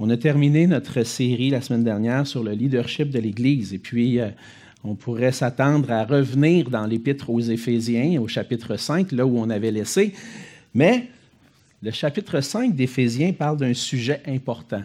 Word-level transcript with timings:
On 0.00 0.10
a 0.10 0.16
terminé 0.16 0.66
notre 0.66 1.04
série 1.04 1.50
la 1.50 1.60
semaine 1.60 1.84
dernière 1.84 2.26
sur 2.26 2.42
le 2.42 2.50
leadership 2.50 3.10
de 3.10 3.20
l'Église 3.20 3.72
et 3.72 3.78
puis 3.78 4.18
euh, 4.18 4.28
on 4.82 4.96
pourrait 4.96 5.30
s'attendre 5.30 5.92
à 5.92 6.04
revenir 6.04 6.68
dans 6.68 6.84
l'épître 6.84 7.30
aux 7.30 7.40
Éphésiens 7.40 8.20
au 8.20 8.26
chapitre 8.26 8.76
5, 8.76 9.12
là 9.12 9.24
où 9.24 9.38
on 9.38 9.48
avait 9.50 9.70
laissé. 9.70 10.12
Mais 10.74 11.06
le 11.80 11.92
chapitre 11.92 12.40
5 12.40 12.74
d'Éphésiens 12.74 13.32
parle 13.32 13.56
d'un 13.56 13.72
sujet 13.72 14.20
important. 14.26 14.82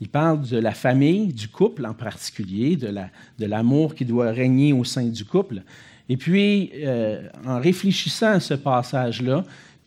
Il 0.00 0.08
parle 0.08 0.46
de 0.46 0.58
la 0.58 0.72
famille, 0.72 1.32
du 1.32 1.48
couple 1.48 1.84
en 1.84 1.94
particulier, 1.94 2.76
de 2.76 3.46
l'amour 3.46 3.94
qui 3.96 4.04
doit 4.04 4.30
régner 4.30 4.72
au 4.72 4.84
sein 4.84 5.04
du 5.04 5.24
couple. 5.24 5.62
Et 6.08 6.16
puis, 6.16 6.70
euh, 6.76 7.28
en 7.44 7.58
réfléchissant 7.58 8.32
à 8.32 8.40
ce 8.40 8.54
passage-là, 8.54 9.44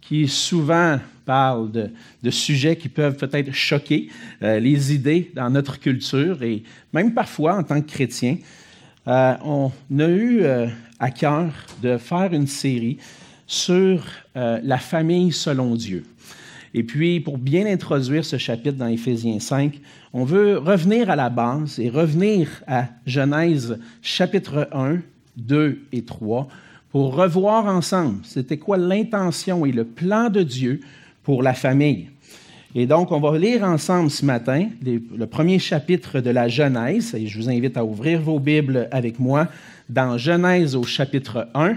qui 0.07 0.27
souvent 0.27 0.99
parle 1.25 1.71
de, 1.71 2.29
sujets 2.29 2.75
qui 2.75 2.89
peuvent 2.89 3.17
peut-être 3.17 3.51
choquer 3.51 4.09
euh, 4.43 4.59
les 4.59 4.93
idées 4.93 5.31
dans 5.35 5.49
notre 5.49 5.79
culture 5.79 6.43
et 6.43 6.63
même 6.93 7.13
parfois 7.13 7.57
en 7.57 7.63
tant 7.63 7.81
que 7.81 7.91
chrétien, 7.91 8.37
euh, 9.07 9.33
on 9.43 9.71
a 9.99 10.07
eu 10.07 10.43
à 10.99 11.11
cœur 11.11 11.51
de 11.81 11.97
faire 11.97 12.33
une 12.33 12.47
série 12.47 12.97
sur 13.47 14.03
la 14.35 14.77
famille 14.79 15.31
selon 15.31 15.75
Dieu. 15.75 16.03
Et 16.77 16.83
puis, 16.83 17.21
pour 17.21 17.37
bien 17.37 17.65
introduire 17.67 18.25
ce 18.25 18.37
chapitre 18.37 18.77
dans 18.77 18.87
Éphésiens 18.87 19.39
5, 19.39 19.79
on 20.11 20.25
veut 20.25 20.57
revenir 20.57 21.09
à 21.09 21.15
la 21.15 21.29
base 21.29 21.79
et 21.79 21.89
revenir 21.89 22.49
à 22.67 22.89
Genèse 23.05 23.79
chapitre 24.01 24.67
1, 24.73 24.97
2 25.37 25.79
et 25.93 26.03
3 26.03 26.49
pour 26.95 27.13
revoir 27.13 27.65
ensemble 27.65 28.19
c'était 28.23 28.55
quoi 28.55 28.77
l'intention 28.77 29.65
et 29.65 29.73
le 29.73 29.83
plan 29.83 30.29
de 30.29 30.43
Dieu 30.43 30.79
pour 31.23 31.43
la 31.43 31.53
famille. 31.53 32.07
Et 32.73 32.85
donc, 32.85 33.11
on 33.11 33.19
va 33.19 33.37
lire 33.37 33.65
ensemble 33.65 34.09
ce 34.09 34.23
matin 34.23 34.69
le 34.81 35.25
premier 35.25 35.59
chapitre 35.59 36.21
de 36.21 36.29
la 36.29 36.47
Genèse, 36.47 37.13
et 37.13 37.27
je 37.27 37.37
vous 37.37 37.49
invite 37.49 37.75
à 37.75 37.83
ouvrir 37.83 38.21
vos 38.21 38.39
Bibles 38.39 38.87
avec 38.93 39.19
moi 39.19 39.49
dans 39.89 40.17
Genèse 40.17 40.73
au 40.73 40.83
chapitre 40.83 41.49
1. 41.53 41.75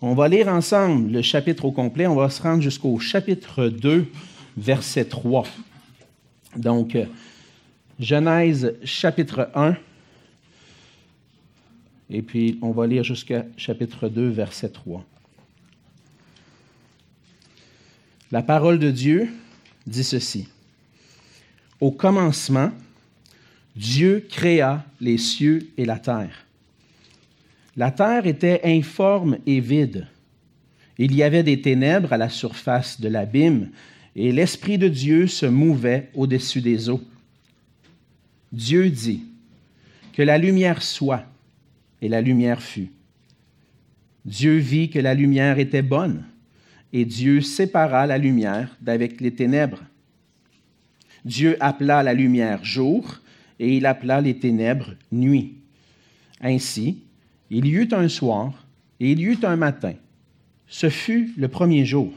On 0.00 0.14
va 0.14 0.26
lire 0.26 0.48
ensemble 0.48 1.12
le 1.12 1.20
chapitre 1.20 1.66
au 1.66 1.72
complet. 1.72 2.06
On 2.06 2.16
va 2.16 2.30
se 2.30 2.40
rendre 2.40 2.62
jusqu'au 2.62 2.98
chapitre 2.98 3.68
2, 3.68 4.06
verset 4.56 5.04
3. 5.04 5.44
Donc, 6.56 6.96
Genèse 7.98 8.72
chapitre 8.84 9.50
1. 9.54 9.74
Et 12.10 12.22
puis, 12.22 12.58
on 12.60 12.72
va 12.72 12.86
lire 12.88 13.04
jusqu'à 13.04 13.46
chapitre 13.56 14.08
2, 14.08 14.28
verset 14.28 14.70
3. 14.70 15.04
La 18.32 18.42
parole 18.42 18.78
de 18.80 18.90
Dieu 18.90 19.28
dit 19.86 20.04
ceci. 20.04 20.48
Au 21.80 21.92
commencement, 21.92 22.72
Dieu 23.76 24.26
créa 24.28 24.84
les 25.00 25.18
cieux 25.18 25.70
et 25.76 25.84
la 25.84 25.98
terre. 25.98 26.46
La 27.76 27.92
terre 27.92 28.26
était 28.26 28.60
informe 28.64 29.38
et 29.46 29.60
vide. 29.60 30.06
Il 30.98 31.14
y 31.14 31.22
avait 31.22 31.44
des 31.44 31.62
ténèbres 31.62 32.12
à 32.12 32.18
la 32.18 32.28
surface 32.28 33.00
de 33.00 33.08
l'abîme, 33.08 33.70
et 34.16 34.32
l'Esprit 34.32 34.76
de 34.76 34.88
Dieu 34.88 35.28
se 35.28 35.46
mouvait 35.46 36.10
au-dessus 36.14 36.60
des 36.60 36.88
eaux. 36.88 37.02
Dieu 38.52 38.90
dit, 38.90 39.22
Que 40.12 40.22
la 40.22 40.36
lumière 40.36 40.82
soit, 40.82 41.24
et 42.02 42.08
la 42.08 42.20
lumière 42.20 42.62
fut. 42.62 42.90
Dieu 44.24 44.56
vit 44.56 44.90
que 44.90 44.98
la 44.98 45.14
lumière 45.14 45.58
était 45.58 45.82
bonne, 45.82 46.24
et 46.92 47.04
Dieu 47.04 47.40
sépara 47.40 48.06
la 48.06 48.18
lumière 48.18 48.76
d'avec 48.80 49.20
les 49.20 49.32
ténèbres. 49.32 49.82
Dieu 51.24 51.56
appela 51.60 52.02
la 52.02 52.14
lumière 52.14 52.64
jour, 52.64 53.20
et 53.58 53.76
il 53.76 53.86
appela 53.86 54.20
les 54.20 54.38
ténèbres 54.38 54.94
nuit. 55.12 55.54
Ainsi, 56.40 57.02
il 57.50 57.66
y 57.66 57.72
eut 57.72 57.88
un 57.92 58.08
soir 58.08 58.66
et 58.98 59.12
il 59.12 59.20
y 59.20 59.24
eut 59.24 59.38
un 59.42 59.56
matin. 59.56 59.94
Ce 60.66 60.88
fut 60.88 61.32
le 61.36 61.48
premier 61.48 61.84
jour. 61.84 62.12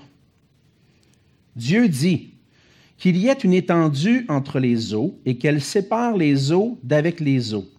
Dieu 1.56 1.90
dit 1.90 2.30
qu'il 2.98 3.18
y 3.18 3.28
ait 3.28 3.34
une 3.34 3.54
étendue 3.54 4.26
entre 4.30 4.60
les 4.60 4.94
eaux 4.94 5.20
et 5.26 5.38
qu'elle 5.38 5.62
sépare 5.62 6.16
les 6.16 6.52
eaux 6.52 6.80
d'avec 6.84 7.20
les 7.20 7.54
eaux. 7.54 7.70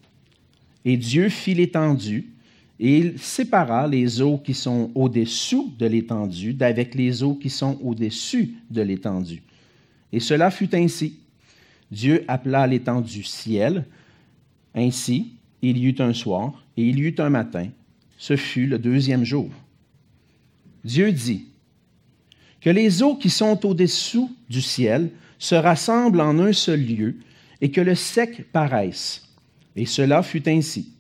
Et 0.85 0.97
Dieu 0.97 1.29
fit 1.29 1.55
l'étendue 1.55 2.35
et 2.81 2.99
il 2.99 3.19
sépara 3.19 3.87
les 3.87 4.21
eaux 4.21 4.39
qui 4.39 4.53
sont 4.53 4.91
au-dessous 4.95 5.73
de 5.79 5.87
l'étendue 5.87 6.55
d'avec 6.55 6.95
les 6.95 7.23
eaux 7.23 7.35
qui 7.35 7.51
sont 7.51 7.79
au-dessus 7.83 8.55
de 8.71 8.83
l'étendue. 8.83 9.43
Et 10.13 10.21
cela 10.21 10.51
fut 10.51 10.75
ainsi. 10.75 11.21
Dieu 11.91 12.25
appela 12.29 12.67
l'étendue 12.67 13.23
ciel. 13.23 13.87
Ainsi, 14.75 15.35
il 15.63 15.79
y 15.79 15.87
eut 15.87 16.01
un 16.01 16.13
soir 16.13 16.65
et 16.77 16.83
il 16.83 16.99
y 16.99 17.03
eut 17.03 17.15
un 17.19 17.31
matin. 17.31 17.69
Ce 18.19 18.37
fut 18.37 18.67
le 18.67 18.79
deuxième 18.79 19.25
jour. 19.25 19.51
Dieu 20.85 21.13
dit 21.13 21.47
que 22.61 22.71
les 22.71 23.03
eaux 23.03 23.17
qui 23.17 23.31
sont 23.31 23.65
au-dessous 23.65 24.35
du 24.49 24.61
ciel 24.61 25.11
se 25.39 25.55
rassemblent 25.55 26.21
en 26.21 26.39
un 26.39 26.53
seul 26.53 26.85
lieu 26.85 27.17
et 27.61 27.71
que 27.71 27.81
le 27.81 27.95
sec 27.95 28.51
paraisse. 28.53 29.25
Et 29.77 29.87
cela 29.87 30.23
fut 30.23 30.49
ainsi. 30.49 30.93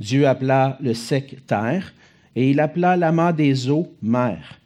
Dieu 0.00 0.26
appela 0.26 0.78
le 0.80 0.94
sec 0.94 1.46
terre 1.46 1.92
et 2.34 2.50
il 2.50 2.60
appela 2.60 2.96
l'amas 2.96 3.32
des 3.32 3.68
eaux 3.68 3.94
mer. 4.02 4.58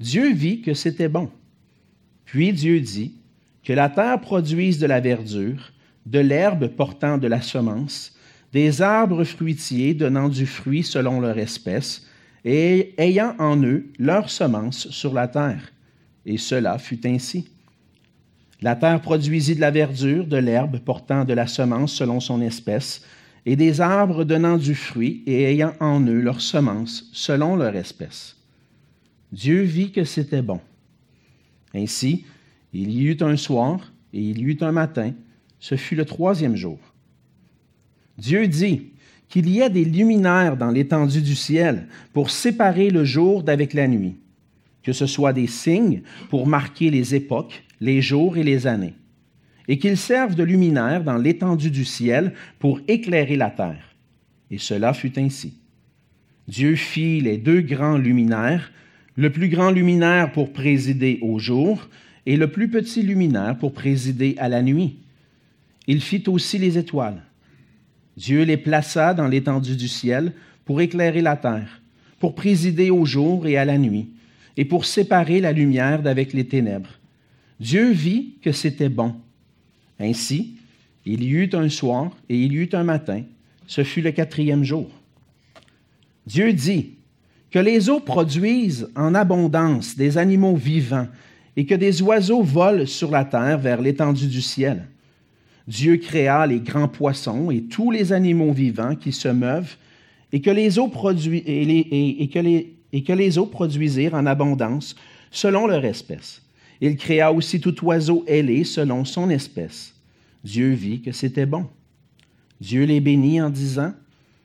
Dieu 0.00 0.32
vit 0.32 0.60
que 0.60 0.74
c'était 0.74 1.08
bon. 1.08 1.30
Puis 2.24 2.52
Dieu 2.52 2.80
dit 2.80 3.14
que 3.62 3.72
la 3.72 3.88
terre 3.88 4.20
produise 4.20 4.78
de 4.78 4.86
la 4.86 5.00
verdure, 5.00 5.72
de 6.06 6.18
l'herbe 6.18 6.66
portant 6.68 7.18
de 7.18 7.28
la 7.28 7.40
semence, 7.40 8.16
des 8.52 8.82
arbres 8.82 9.24
fruitiers 9.24 9.94
donnant 9.94 10.28
du 10.28 10.46
fruit 10.46 10.82
selon 10.82 11.20
leur 11.20 11.38
espèce, 11.38 12.06
et 12.44 12.94
ayant 12.98 13.36
en 13.38 13.62
eux 13.62 13.86
leur 13.98 14.28
semence 14.28 14.90
sur 14.90 15.14
la 15.14 15.28
terre. 15.28 15.72
Et 16.26 16.38
cela 16.38 16.78
fut 16.78 17.06
ainsi. 17.06 17.51
La 18.62 18.76
terre 18.76 19.00
produisit 19.00 19.56
de 19.56 19.60
la 19.60 19.72
verdure, 19.72 20.26
de 20.26 20.36
l'herbe 20.36 20.78
portant 20.78 21.24
de 21.24 21.34
la 21.34 21.48
semence 21.48 21.92
selon 21.92 22.20
son 22.20 22.40
espèce, 22.40 23.02
et 23.44 23.56
des 23.56 23.80
arbres 23.80 24.24
donnant 24.24 24.56
du 24.56 24.76
fruit 24.76 25.24
et 25.26 25.42
ayant 25.44 25.72
en 25.80 26.00
eux 26.06 26.20
leur 26.20 26.40
semence 26.40 27.10
selon 27.12 27.56
leur 27.56 27.74
espèce. 27.74 28.36
Dieu 29.32 29.62
vit 29.62 29.90
que 29.90 30.04
c'était 30.04 30.42
bon. 30.42 30.60
Ainsi, 31.74 32.24
il 32.72 32.90
y 32.90 33.04
eut 33.04 33.16
un 33.20 33.36
soir 33.36 33.92
et 34.12 34.20
il 34.20 34.38
y 34.38 34.44
eut 34.44 34.58
un 34.60 34.72
matin, 34.72 35.12
ce 35.58 35.74
fut 35.74 35.96
le 35.96 36.04
troisième 36.04 36.54
jour. 36.54 36.78
Dieu 38.16 38.46
dit 38.46 38.92
qu'il 39.28 39.48
y 39.48 39.62
a 39.62 39.68
des 39.68 39.84
luminaires 39.84 40.56
dans 40.56 40.70
l'étendue 40.70 41.22
du 41.22 41.34
ciel 41.34 41.88
pour 42.12 42.30
séparer 42.30 42.90
le 42.90 43.04
jour 43.04 43.42
d'avec 43.42 43.72
la 43.72 43.88
nuit, 43.88 44.16
que 44.82 44.92
ce 44.92 45.06
soit 45.06 45.32
des 45.32 45.46
signes 45.46 46.02
pour 46.30 46.46
marquer 46.46 46.90
les 46.90 47.14
époques, 47.14 47.64
les 47.80 48.02
jours 48.02 48.36
et 48.36 48.42
les 48.42 48.66
années, 48.66 48.94
et 49.68 49.78
qu'ils 49.78 49.96
servent 49.96 50.34
de 50.34 50.42
luminaires 50.42 51.04
dans 51.04 51.16
l'étendue 51.16 51.70
du 51.70 51.84
ciel 51.84 52.32
pour 52.58 52.80
éclairer 52.88 53.36
la 53.36 53.50
terre. 53.50 53.94
Et 54.50 54.58
cela 54.58 54.92
fut 54.92 55.18
ainsi. 55.18 55.54
Dieu 56.48 56.74
fit 56.74 57.20
les 57.20 57.38
deux 57.38 57.60
grands 57.60 57.96
luminaires, 57.96 58.72
le 59.16 59.30
plus 59.30 59.48
grand 59.48 59.70
luminaire 59.70 60.32
pour 60.32 60.52
présider 60.52 61.18
au 61.22 61.38
jour 61.38 61.88
et 62.26 62.36
le 62.36 62.50
plus 62.50 62.68
petit 62.68 63.02
luminaire 63.02 63.56
pour 63.58 63.72
présider 63.72 64.34
à 64.38 64.48
la 64.48 64.62
nuit. 64.62 64.98
Il 65.86 66.00
fit 66.00 66.24
aussi 66.28 66.58
les 66.58 66.78
étoiles. 66.78 67.22
Dieu 68.16 68.44
les 68.44 68.56
plaça 68.56 69.14
dans 69.14 69.26
l'étendue 69.26 69.76
du 69.76 69.88
ciel 69.88 70.32
pour 70.64 70.80
éclairer 70.80 71.22
la 71.22 71.36
terre, 71.36 71.82
pour 72.18 72.34
présider 72.34 72.90
au 72.90 73.04
jour 73.04 73.46
et 73.46 73.56
à 73.56 73.64
la 73.64 73.78
nuit, 73.78 74.10
et 74.56 74.64
pour 74.64 74.84
séparer 74.84 75.40
la 75.40 75.52
lumière 75.52 76.02
d'avec 76.02 76.32
les 76.32 76.46
ténèbres. 76.46 76.98
Dieu 77.60 77.90
vit 77.90 78.34
que 78.42 78.52
c'était 78.52 78.88
bon. 78.88 79.14
Ainsi, 79.98 80.56
il 81.06 81.22
y 81.22 81.30
eut 81.30 81.50
un 81.52 81.68
soir 81.68 82.10
et 82.28 82.36
il 82.36 82.52
y 82.52 82.56
eut 82.56 82.70
un 82.72 82.84
matin. 82.84 83.22
Ce 83.66 83.84
fut 83.84 84.02
le 84.02 84.10
quatrième 84.10 84.64
jour. 84.64 84.90
Dieu 86.26 86.52
dit 86.52 86.90
que 87.50 87.58
les 87.58 87.90
eaux 87.90 88.00
produisent 88.00 88.88
en 88.96 89.14
abondance 89.14 89.96
des 89.96 90.18
animaux 90.18 90.56
vivants 90.56 91.08
et 91.56 91.66
que 91.66 91.74
des 91.74 92.02
oiseaux 92.02 92.42
volent 92.42 92.86
sur 92.86 93.10
la 93.10 93.24
terre 93.24 93.58
vers 93.58 93.80
l'étendue 93.80 94.26
du 94.26 94.40
ciel. 94.40 94.86
Dieu 95.68 95.96
créa 95.96 96.46
les 96.46 96.60
grands 96.60 96.88
poissons 96.88 97.50
et 97.50 97.62
tous 97.62 97.90
les 97.90 98.12
animaux 98.12 98.52
vivants 98.52 98.96
qui 98.96 99.12
se 99.12 99.28
meuvent, 99.28 99.76
et 100.32 100.40
que 100.40 100.50
les 100.50 100.78
eaux, 100.78 100.90
et 101.46 102.28
que 102.32 102.38
les, 102.38 102.74
et 102.92 103.02
que 103.02 103.12
les 103.12 103.38
eaux 103.38 103.46
produisirent 103.46 104.14
en 104.14 104.26
abondance 104.26 104.94
selon 105.30 105.66
leur 105.66 105.84
espèce. 105.84 106.42
Il 106.80 106.96
créa 106.96 107.32
aussi 107.32 107.60
tout 107.60 107.84
oiseau 107.84 108.24
ailé 108.26 108.64
selon 108.64 109.04
son 109.04 109.30
espèce. 109.30 109.94
Dieu 110.44 110.72
vit 110.72 111.00
que 111.00 111.12
c'était 111.12 111.46
bon. 111.46 111.68
Dieu 112.60 112.84
les 112.84 113.00
bénit 113.00 113.40
en 113.40 113.50
disant, 113.50 113.94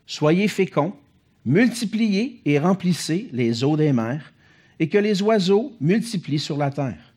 Soyez 0.06 0.48
féconds, 0.48 0.94
multipliez 1.44 2.40
et 2.44 2.58
remplissez 2.58 3.28
les 3.32 3.64
eaux 3.64 3.76
des 3.76 3.92
mers, 3.92 4.32
et 4.80 4.88
que 4.88 4.98
les 4.98 5.20
oiseaux 5.22 5.76
multiplient 5.80 6.38
sur 6.38 6.56
la 6.56 6.70
terre. 6.70 7.12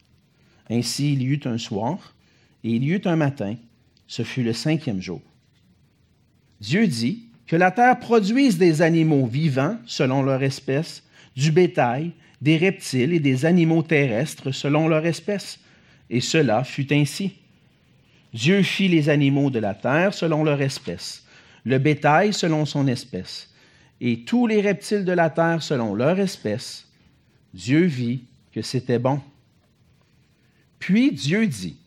Ainsi 0.70 1.14
il 1.14 1.22
y 1.22 1.26
eut 1.26 1.42
un 1.46 1.58
soir, 1.58 2.16
et 2.64 2.72
il 2.72 2.84
y 2.84 2.92
eut 2.92 3.02
un 3.06 3.16
matin, 3.16 3.56
ce 4.08 4.24
fut 4.24 4.44
le 4.44 4.54
cinquième 4.54 5.02
jour. 5.02 5.22
Dieu 6.60 6.88
dit 6.88 7.24
que 7.48 7.56
la 7.56 7.72
terre 7.72 8.00
produise 8.00 8.58
des 8.58 8.82
animaux 8.82 9.26
vivants 9.26 9.78
selon 9.86 10.22
leur 10.24 10.44
espèce, 10.44 11.04
du 11.36 11.52
bétail, 11.52 12.12
des 12.42 12.58
reptiles 12.58 13.14
et 13.14 13.20
des 13.20 13.46
animaux 13.46 13.84
terrestres 13.84 14.52
selon 14.52 14.88
leur 14.88 15.06
espèce. 15.06 15.60
Et 16.10 16.22
cela 16.22 16.64
fut 16.64 16.92
ainsi. 16.94 17.34
Dieu 18.34 18.64
fit 18.64 18.88
les 18.88 19.10
animaux 19.10 19.50
de 19.50 19.60
la 19.60 19.74
terre 19.74 20.14
selon 20.14 20.44
leur 20.44 20.62
espèce, 20.62 21.26
le 21.66 21.78
bétail 21.78 22.34
selon 22.34 22.66
son 22.66 22.88
espèce, 22.88 23.54
et 24.00 24.24
tous 24.24 24.48
les 24.48 24.62
reptiles 24.62 25.06
de 25.06 25.12
la 25.12 25.30
terre 25.30 25.62
selon 25.62 25.94
leur 25.94 26.18
espèce. 26.20 26.88
Dieu 27.54 27.84
vit 27.84 28.24
que 28.54 28.62
c'était 28.62 29.00
bon. 29.00 29.20
Puis 30.80 31.12
Dieu 31.12 31.46
dit, 31.46 31.78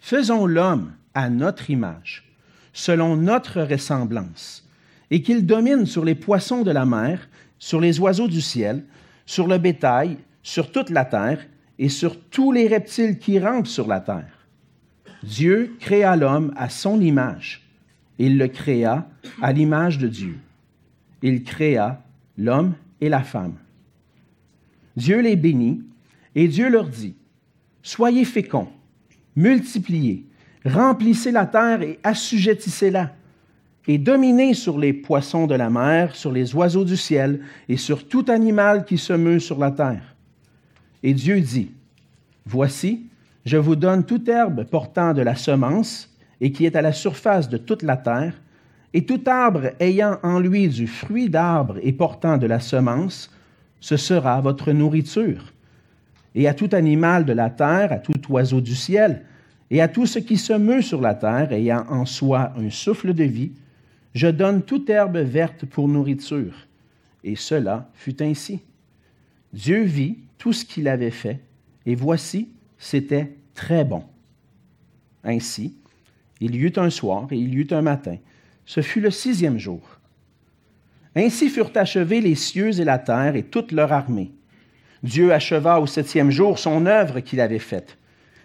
Faisons 0.00 0.46
l'homme 0.46 0.92
à 1.14 1.28
notre 1.28 1.70
image, 1.70 2.24
selon 2.72 3.16
notre 3.16 3.62
ressemblance, 3.62 4.68
et 5.10 5.22
qu'il 5.22 5.46
domine 5.46 5.86
sur 5.86 6.04
les 6.04 6.14
poissons 6.14 6.62
de 6.62 6.70
la 6.70 6.84
mer, 6.84 7.28
sur 7.64 7.80
les 7.80 7.98
oiseaux 7.98 8.28
du 8.28 8.42
ciel, 8.42 8.84
sur 9.24 9.46
le 9.46 9.56
bétail, 9.56 10.18
sur 10.42 10.70
toute 10.70 10.90
la 10.90 11.06
terre, 11.06 11.40
et 11.78 11.88
sur 11.88 12.20
tous 12.20 12.52
les 12.52 12.68
reptiles 12.68 13.18
qui 13.18 13.38
rampent 13.38 13.66
sur 13.66 13.86
la 13.86 14.00
terre. 14.00 14.46
Dieu 15.22 15.74
créa 15.80 16.14
l'homme 16.14 16.52
à 16.56 16.68
son 16.68 17.00
image. 17.00 17.62
Il 18.18 18.36
le 18.36 18.48
créa 18.48 19.08
à 19.40 19.50
l'image 19.50 19.96
de 19.96 20.08
Dieu. 20.08 20.36
Il 21.22 21.42
créa 21.42 22.02
l'homme 22.36 22.74
et 23.00 23.08
la 23.08 23.22
femme. 23.22 23.54
Dieu 24.94 25.20
les 25.22 25.34
bénit 25.34 25.80
et 26.34 26.48
Dieu 26.48 26.68
leur 26.68 26.86
dit, 26.86 27.16
Soyez 27.82 28.26
féconds, 28.26 28.68
multipliez, 29.36 30.26
remplissez 30.66 31.30
la 31.30 31.46
terre 31.46 31.80
et 31.80 31.98
assujettissez-la, 32.02 33.16
et 33.86 33.98
dominez 33.98 34.54
sur 34.54 34.78
les 34.78 34.92
poissons 34.92 35.46
de 35.46 35.54
la 35.54 35.70
mer, 35.70 36.16
sur 36.16 36.32
les 36.32 36.54
oiseaux 36.54 36.84
du 36.84 36.96
ciel 36.96 37.40
et 37.68 37.76
sur 37.76 38.08
tout 38.08 38.24
animal 38.28 38.84
qui 38.84 38.98
se 38.98 39.12
meut 39.12 39.40
sur 39.40 39.58
la 39.58 39.70
terre. 39.70 40.14
Et 41.02 41.12
Dieu 41.12 41.40
dit, 41.40 41.70
Voici, 42.46 43.06
je 43.44 43.56
vous 43.56 43.76
donne 43.76 44.04
toute 44.04 44.28
herbe 44.28 44.64
portant 44.64 45.12
de 45.12 45.22
la 45.22 45.34
semence 45.34 46.10
et 46.40 46.52
qui 46.52 46.66
est 46.66 46.76
à 46.76 46.82
la 46.82 46.92
surface 46.92 47.48
de 47.48 47.56
toute 47.56 47.82
la 47.82 47.96
terre, 47.96 48.34
et 48.92 49.04
tout 49.04 49.20
arbre 49.26 49.70
ayant 49.80 50.18
en 50.22 50.38
lui 50.38 50.68
du 50.68 50.86
fruit 50.86 51.28
d'arbre 51.28 51.78
et 51.82 51.92
portant 51.92 52.38
de 52.38 52.46
la 52.46 52.60
semence, 52.60 53.30
ce 53.80 53.96
sera 53.96 54.40
votre 54.40 54.72
nourriture. 54.72 55.52
Et 56.34 56.48
à 56.48 56.54
tout 56.54 56.70
animal 56.72 57.24
de 57.24 57.32
la 57.32 57.50
terre, 57.50 57.92
à 57.92 57.98
tout 57.98 58.20
oiseau 58.30 58.60
du 58.60 58.74
ciel, 58.74 59.22
et 59.70 59.80
à 59.80 59.88
tout 59.88 60.06
ce 60.06 60.18
qui 60.18 60.36
se 60.36 60.52
meut 60.52 60.82
sur 60.82 61.00
la 61.00 61.14
terre, 61.14 61.52
ayant 61.52 61.84
en 61.88 62.04
soi 62.04 62.52
un 62.56 62.70
souffle 62.70 63.14
de 63.14 63.24
vie, 63.24 63.52
je 64.14 64.28
donne 64.28 64.62
toute 64.62 64.88
herbe 64.88 65.18
verte 65.18 65.66
pour 65.66 65.88
nourriture. 65.88 66.54
Et 67.24 67.36
cela 67.36 67.90
fut 67.94 68.22
ainsi. 68.22 68.60
Dieu 69.52 69.82
vit 69.82 70.18
tout 70.38 70.52
ce 70.52 70.64
qu'il 70.64 70.88
avait 70.88 71.10
fait, 71.10 71.40
et 71.86 71.94
voici, 71.94 72.50
c'était 72.78 73.36
très 73.54 73.84
bon. 73.84 74.04
Ainsi, 75.24 75.76
il 76.40 76.54
y 76.54 76.58
eut 76.58 76.72
un 76.76 76.90
soir 76.90 77.28
et 77.30 77.36
il 77.36 77.54
y 77.54 77.58
eut 77.58 77.68
un 77.70 77.82
matin. 77.82 78.16
Ce 78.66 78.82
fut 78.82 79.00
le 79.00 79.10
sixième 79.10 79.58
jour. 79.58 79.80
Ainsi 81.16 81.48
furent 81.48 81.72
achevés 81.74 82.20
les 82.20 82.34
cieux 82.34 82.78
et 82.80 82.84
la 82.84 82.98
terre 82.98 83.36
et 83.36 83.44
toute 83.44 83.72
leur 83.72 83.92
armée. 83.92 84.32
Dieu 85.02 85.32
acheva 85.32 85.80
au 85.80 85.86
septième 85.86 86.30
jour 86.30 86.58
son 86.58 86.86
œuvre 86.86 87.20
qu'il 87.20 87.40
avait 87.40 87.58
faite, 87.58 87.98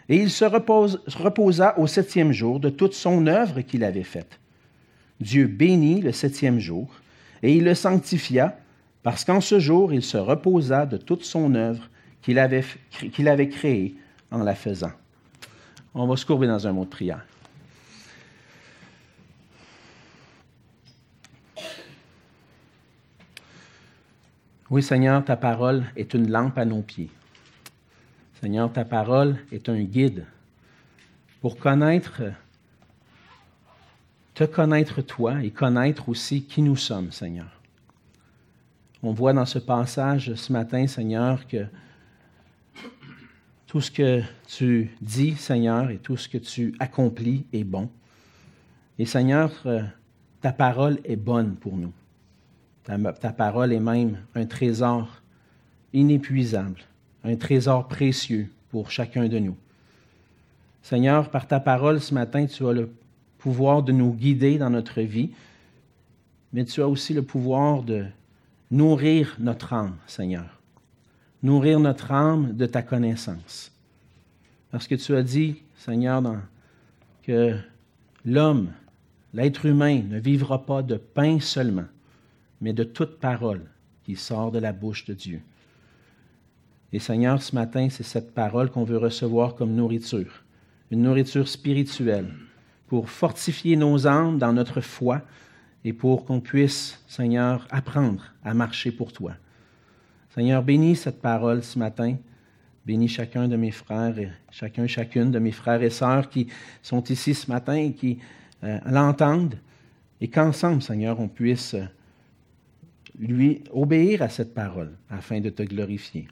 et 0.07 0.17
il 0.17 0.29
se 0.29 0.45
reposa 0.45 1.77
au 1.79 1.87
septième 1.87 2.31
jour 2.31 2.59
de 2.59 2.69
toute 2.69 2.93
son 2.93 3.27
œuvre 3.27 3.61
qu'il 3.61 3.83
avait 3.83 4.03
faite. 4.03 4.38
Dieu 5.19 5.47
bénit 5.47 6.01
le 6.01 6.11
septième 6.11 6.59
jour, 6.59 6.89
et 7.43 7.55
il 7.55 7.63
le 7.63 7.75
sanctifia, 7.75 8.57
parce 9.03 9.25
qu'en 9.25 9.41
ce 9.41 9.59
jour 9.59 9.93
il 9.93 10.03
se 10.03 10.17
reposa 10.17 10.85
de 10.85 10.97
toute 10.97 11.23
son 11.23 11.55
œuvre 11.55 11.89
qu'il 12.21 12.37
avait, 12.37 13.49
créée 13.49 13.95
en 14.31 14.43
la 14.43 14.55
faisant. 14.55 14.91
On 15.93 16.05
va 16.07 16.15
se 16.15 16.25
courber 16.25 16.47
dans 16.47 16.67
un 16.67 16.71
mot 16.71 16.85
de 16.85 16.89
prière. 16.89 17.25
Oui, 24.69 24.83
Seigneur, 24.83 25.25
ta 25.25 25.35
parole 25.35 25.85
est 25.95 26.13
une 26.13 26.29
lampe 26.29 26.57
à 26.59 26.65
nos 26.65 26.83
pieds. 26.83 27.09
Seigneur, 28.39 28.71
ta 28.71 28.85
parole 28.85 29.37
est 29.51 29.67
un 29.67 29.81
guide 29.81 30.25
pour 31.41 31.57
connaître, 31.57 32.21
te 34.39 34.45
connaître 34.45 35.01
toi 35.01 35.43
et 35.43 35.49
connaître 35.49 36.07
aussi 36.07 36.43
qui 36.43 36.61
nous 36.61 36.77
sommes, 36.77 37.11
Seigneur. 37.11 37.59
On 39.03 39.11
voit 39.11 39.33
dans 39.33 39.45
ce 39.45 39.59
passage 39.59 40.33
ce 40.33 40.53
matin, 40.53 40.87
Seigneur, 40.87 41.45
que 41.45 41.65
tout 43.67 43.81
ce 43.81 43.91
que 43.91 44.21
tu 44.47 44.91
dis, 45.01 45.35
Seigneur, 45.35 45.89
et 45.89 45.97
tout 45.97 46.15
ce 46.15 46.29
que 46.29 46.37
tu 46.37 46.73
accomplis 46.79 47.47
est 47.51 47.65
bon. 47.65 47.89
Et 48.97 49.05
Seigneur, 49.05 49.51
ta 50.39 50.53
parole 50.53 50.99
est 51.03 51.17
bonne 51.17 51.55
pour 51.55 51.75
nous. 51.75 51.91
Ta, 52.85 53.33
parole 53.33 53.73
est 53.73 53.81
même 53.81 54.19
un 54.35 54.45
trésor 54.45 55.21
inépuisable, 55.91 56.79
un 57.25 57.35
trésor 57.35 57.89
précieux 57.89 58.49
pour 58.71 58.89
chacun 58.89 59.27
de 59.27 59.37
nous. 59.37 59.57
Seigneur, 60.81 61.29
par 61.29 61.45
ta 61.45 61.59
parole 61.59 61.99
ce 61.99 62.13
matin, 62.13 62.45
tu 62.45 62.65
as 62.65 62.71
le 62.71 62.89
pouvoir 63.39 63.81
de 63.81 63.91
nous 63.91 64.13
guider 64.13 64.57
dans 64.57 64.69
notre 64.69 65.01
vie, 65.01 65.31
mais 66.53 66.65
tu 66.65 66.81
as 66.81 66.87
aussi 66.87 67.13
le 67.13 67.23
pouvoir 67.23 67.83
de 67.83 68.05
nourrir 68.69 69.35
notre 69.39 69.73
âme, 69.73 69.95
Seigneur. 70.05 70.59
Nourrir 71.41 71.79
notre 71.79 72.11
âme 72.11 72.53
de 72.55 72.65
ta 72.65 72.81
connaissance. 72.81 73.71
Parce 74.71 74.87
que 74.87 74.95
tu 74.95 75.15
as 75.15 75.23
dit, 75.23 75.61
Seigneur, 75.75 76.21
que 77.23 77.55
l'homme, 78.25 78.71
l'être 79.33 79.65
humain, 79.65 80.03
ne 80.07 80.19
vivra 80.19 80.65
pas 80.65 80.83
de 80.83 80.95
pain 80.95 81.39
seulement, 81.39 81.87
mais 82.61 82.73
de 82.73 82.83
toute 82.83 83.19
parole 83.19 83.61
qui 84.03 84.15
sort 84.15 84.51
de 84.51 84.59
la 84.59 84.73
bouche 84.73 85.05
de 85.05 85.13
Dieu. 85.13 85.41
Et 86.91 86.99
Seigneur, 86.99 87.41
ce 87.41 87.55
matin, 87.55 87.87
c'est 87.89 88.03
cette 88.03 88.33
parole 88.33 88.69
qu'on 88.69 88.83
veut 88.83 88.97
recevoir 88.97 89.55
comme 89.55 89.75
nourriture, 89.75 90.43
une 90.91 91.03
nourriture 91.03 91.47
spirituelle, 91.47 92.33
pour 92.89 93.09
fortifier 93.09 93.75
nos 93.75 94.07
âmes 94.07 94.39
dans 94.39 94.51
notre 94.51 94.81
foi 94.81 95.21
et 95.85 95.93
pour 95.93 96.25
qu'on 96.25 96.41
puisse, 96.41 96.99
Seigneur, 97.07 97.67
apprendre 97.69 98.33
à 98.43 98.53
marcher 98.53 98.91
pour 98.91 99.13
toi. 99.13 99.33
Seigneur, 100.33 100.63
bénis 100.63 100.95
cette 100.95 101.21
parole 101.21 101.63
ce 101.63 101.77
matin. 101.77 102.17
Bénis 102.85 103.07
chacun 103.07 103.47
de 103.47 103.55
mes 103.55 103.71
frères 103.71 104.17
et 104.17 104.29
chacun, 104.49 104.87
chacune 104.87 105.31
de 105.31 105.37
mes 105.37 105.51
frères 105.51 105.83
et 105.83 105.91
sœurs 105.91 106.29
qui 106.29 106.47
sont 106.81 107.03
ici 107.03 107.35
ce 107.35 107.49
matin 107.49 107.75
et 107.75 107.93
qui 107.93 108.17
euh, 108.63 108.79
l'entendent. 108.87 109.59
Et 110.19 110.27
qu'ensemble, 110.27 110.81
Seigneur, 110.81 111.19
on 111.19 111.27
puisse 111.27 111.75
lui 113.19 113.63
obéir 113.71 114.23
à 114.23 114.29
cette 114.29 114.53
parole 114.53 114.97
afin 115.09 115.39
de 115.39 115.49
te 115.49 115.63
glorifier. 115.63 116.27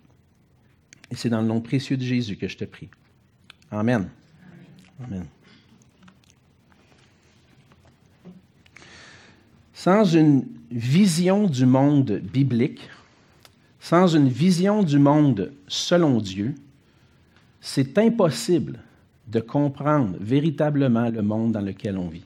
Et 1.11 1.15
c'est 1.15 1.29
dans 1.29 1.41
le 1.41 1.47
nom 1.47 1.61
précieux 1.61 1.97
de 1.97 2.03
Jésus 2.03 2.35
que 2.35 2.47
je 2.47 2.57
te 2.57 2.65
prie. 2.65 2.89
Amen. 3.71 4.09
Amen. 5.03 5.27
Sans 9.79 10.05
une 10.05 10.43
vision 10.71 11.45
du 11.45 11.67
monde 11.67 12.19
biblique, 12.33 12.89
sans 13.79 14.07
une 14.07 14.27
vision 14.27 14.81
du 14.81 14.97
monde 14.97 15.53
selon 15.67 16.17
Dieu, 16.17 16.55
c'est 17.61 17.95
impossible 17.99 18.79
de 19.27 19.39
comprendre 19.39 20.15
véritablement 20.19 21.09
le 21.09 21.21
monde 21.21 21.51
dans 21.51 21.61
lequel 21.61 21.95
on 21.99 22.07
vit. 22.07 22.25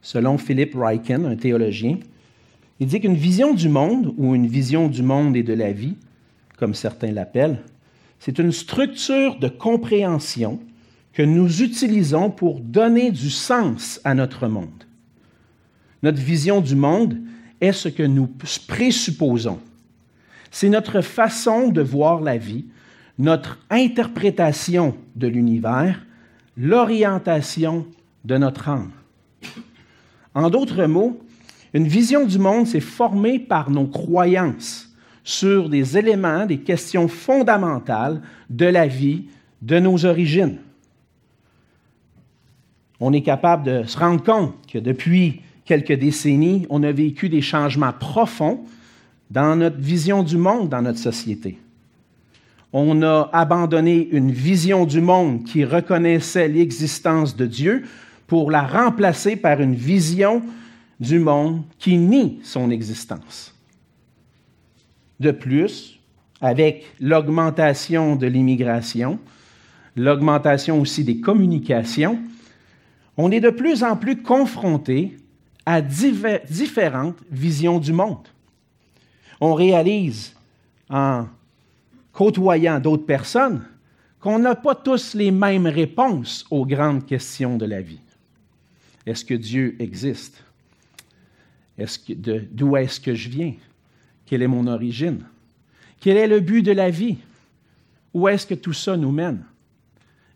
Selon 0.00 0.38
Philip 0.38 0.74
Ryken, 0.74 1.26
un 1.26 1.36
théologien, 1.36 1.98
il 2.80 2.86
dit 2.86 3.02
qu'une 3.02 3.14
vision 3.14 3.52
du 3.52 3.68
monde, 3.68 4.14
ou 4.16 4.34
une 4.34 4.46
vision 4.46 4.88
du 4.88 5.02
monde 5.02 5.36
et 5.36 5.42
de 5.42 5.52
la 5.52 5.70
vie, 5.70 5.96
comme 6.56 6.72
certains 6.72 7.12
l'appellent, 7.12 7.60
c'est 8.20 8.38
une 8.38 8.52
structure 8.52 9.38
de 9.38 9.48
compréhension 9.48 10.60
que 11.12 11.22
nous 11.22 11.60
utilisons 11.60 12.30
pour 12.30 12.58
donner 12.60 13.10
du 13.10 13.28
sens 13.28 14.00
à 14.02 14.14
notre 14.14 14.48
monde. 14.48 14.85
Notre 16.02 16.20
vision 16.20 16.60
du 16.60 16.74
monde 16.74 17.18
est 17.60 17.72
ce 17.72 17.88
que 17.88 18.02
nous 18.02 18.28
présupposons. 18.68 19.58
C'est 20.50 20.68
notre 20.68 21.00
façon 21.00 21.68
de 21.68 21.82
voir 21.82 22.20
la 22.20 22.36
vie, 22.36 22.66
notre 23.18 23.58
interprétation 23.70 24.96
de 25.14 25.26
l'univers, 25.26 26.04
l'orientation 26.56 27.86
de 28.24 28.36
notre 28.36 28.68
âme. 28.68 28.90
En 30.34 30.50
d'autres 30.50 30.84
mots, 30.84 31.20
une 31.72 31.88
vision 31.88 32.26
du 32.26 32.38
monde, 32.38 32.66
c'est 32.66 32.80
formée 32.80 33.38
par 33.38 33.70
nos 33.70 33.86
croyances 33.86 34.90
sur 35.24 35.68
des 35.68 35.98
éléments, 35.98 36.46
des 36.46 36.60
questions 36.60 37.08
fondamentales 37.08 38.22
de 38.48 38.66
la 38.66 38.86
vie, 38.86 39.24
de 39.62 39.78
nos 39.78 40.04
origines. 40.04 40.58
on 43.00 43.12
est 43.12 43.22
capable 43.22 43.64
de 43.64 43.82
se 43.84 43.98
rendre 43.98 44.22
compte 44.22 44.54
que 44.66 44.78
depuis 44.78 45.42
quelques 45.66 45.92
décennies, 45.92 46.66
on 46.70 46.82
a 46.82 46.92
vécu 46.92 47.28
des 47.28 47.42
changements 47.42 47.92
profonds 47.92 48.60
dans 49.30 49.56
notre 49.56 49.78
vision 49.78 50.22
du 50.22 50.38
monde, 50.38 50.68
dans 50.68 50.82
notre 50.82 51.00
société. 51.00 51.58
On 52.72 53.02
a 53.02 53.28
abandonné 53.32 54.08
une 54.12 54.30
vision 54.30 54.86
du 54.86 55.00
monde 55.00 55.44
qui 55.44 55.64
reconnaissait 55.64 56.48
l'existence 56.48 57.36
de 57.36 57.46
Dieu 57.46 57.84
pour 58.26 58.50
la 58.50 58.62
remplacer 58.62 59.36
par 59.36 59.60
une 59.60 59.74
vision 59.74 60.42
du 61.00 61.18
monde 61.18 61.62
qui 61.78 61.98
nie 61.98 62.40
son 62.42 62.70
existence. 62.70 63.54
De 65.20 65.30
plus, 65.30 65.98
avec 66.40 66.86
l'augmentation 67.00 68.16
de 68.16 68.26
l'immigration, 68.26 69.18
l'augmentation 69.96 70.80
aussi 70.80 71.04
des 71.04 71.20
communications, 71.20 72.18
on 73.16 73.30
est 73.30 73.40
de 73.40 73.50
plus 73.50 73.82
en 73.82 73.96
plus 73.96 74.22
confronté 74.22 75.16
à 75.66 75.82
différentes 75.82 77.18
visions 77.30 77.80
du 77.80 77.92
monde. 77.92 78.28
On 79.40 79.52
réalise 79.52 80.34
en 80.88 81.26
côtoyant 82.12 82.78
d'autres 82.78 83.04
personnes 83.04 83.64
qu'on 84.20 84.38
n'a 84.38 84.54
pas 84.54 84.76
tous 84.76 85.14
les 85.14 85.32
mêmes 85.32 85.66
réponses 85.66 86.46
aux 86.50 86.64
grandes 86.64 87.04
questions 87.04 87.56
de 87.56 87.66
la 87.66 87.82
vie. 87.82 88.00
Est-ce 89.04 89.24
que 89.24 89.34
Dieu 89.34 89.76
existe? 89.78 90.42
d'où 92.52 92.76
est-ce 92.76 92.98
que 92.98 93.14
je 93.14 93.28
viens? 93.28 93.52
Quelle 94.24 94.40
est 94.42 94.46
mon 94.46 94.66
origine? 94.66 95.24
Quel 96.00 96.16
est 96.16 96.26
le 96.26 96.40
but 96.40 96.62
de 96.62 96.72
la 96.72 96.88
vie? 96.88 97.18
Où 98.14 98.28
est-ce 98.28 98.46
que 98.46 98.54
tout 98.54 98.72
ça 98.72 98.96
nous 98.96 99.12
mène? 99.12 99.44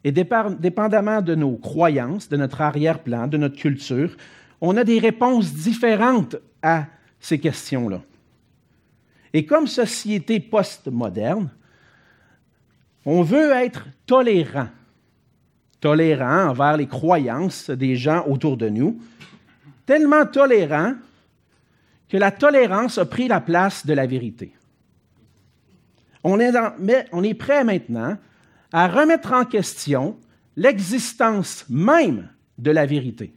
Et 0.04 0.12
dépendamment 0.12 1.22
de 1.22 1.34
nos 1.34 1.56
croyances, 1.56 2.28
de 2.28 2.37
notre 2.37 2.60
arrière-plan, 2.60 3.26
de 3.26 3.38
notre 3.38 3.56
culture, 3.56 4.14
on 4.61 4.76
a 4.76 4.85
des 4.85 4.99
réponses 4.99 5.52
différentes 5.52 6.37
à 6.62 6.87
ces 7.19 7.38
questions-là. 7.38 8.02
Et 9.33 9.47
comme 9.47 9.67
société 9.67 10.40
postmoderne, 10.40 11.50
on 13.05 13.23
veut 13.23 13.52
être 13.52 13.87
tolérant, 14.07 14.69
tolérant 15.81 16.49
envers 16.49 16.76
les 16.76 16.87
croyances 16.87 17.71
des 17.71 17.97
gens 17.97 18.26
autour 18.26 18.57
de 18.57 18.69
nous, 18.69 19.00
tellement 19.87 20.26
tolérant 20.26 20.95
que 22.09 22.17
la 22.17 22.31
tolérance 22.31 22.99
a 22.99 23.07
pris 23.07 23.29
la 23.29 23.40
place 23.40 23.87
de 23.87 23.95
la 23.95 24.07
vérité. 24.07 24.52
On 26.23 26.38
est, 26.38 27.35
prêt 27.35 27.64
maintenant 27.64 28.19
à 28.73 28.88
remettre 28.88 29.33
en 29.33 29.45
question 29.45 30.19
l'existence 30.57 31.64
même 31.71 32.29
de 32.59 32.71
la 32.71 32.85
vérité. 32.85 33.33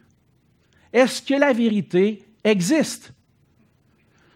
Est-ce 0.93 1.21
que 1.23 1.33
la 1.33 1.51
vérité 1.51 2.23
existe? 2.43 3.12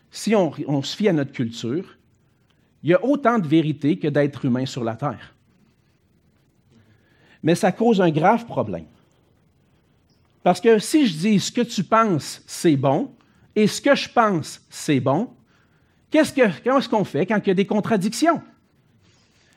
Si 0.10 0.36
on, 0.36 0.82
se 0.82 0.96
fie 0.96 1.08
à 1.08 1.14
notre 1.14 1.32
culture, 1.32 1.96
il 2.82 2.90
y 2.90 2.94
a 2.96 3.06
autant 3.06 3.38
de 3.38 3.48
vérité 3.48 4.00
que 4.00 4.08
d'êtres 4.08 4.46
humains 4.46 4.66
sur 4.66 4.84
la 4.84 4.96
Terre. 4.96 5.36
Mais 7.44 7.54
ça 7.54 7.72
cause 7.72 8.02
un 8.02 8.10
grave 8.10 8.46
problème. 8.46 8.88
Parce 10.42 10.60
que 10.60 10.80
si 10.80 11.06
je 11.06 11.18
dis 11.18 11.40
ce 11.40 11.52
que 11.52 11.62
tu 11.62 11.84
penses, 11.84 12.42
c'est 12.48 12.76
bon, 12.76 13.12
et 13.56 13.68
ce 13.68 13.80
que 13.80 13.94
je 13.94 14.10
pense, 14.10 14.62
c'est 14.70 15.00
bon, 15.00 15.30
qu'est-ce 16.10 16.34
ce 16.34 16.90
qu'on 16.90 17.04
fait 17.04 17.26
quand 17.26 17.40
il 17.44 17.48
y 17.48 17.52
a 17.52 17.56
des 17.56 17.66
contradictions? 17.66 18.42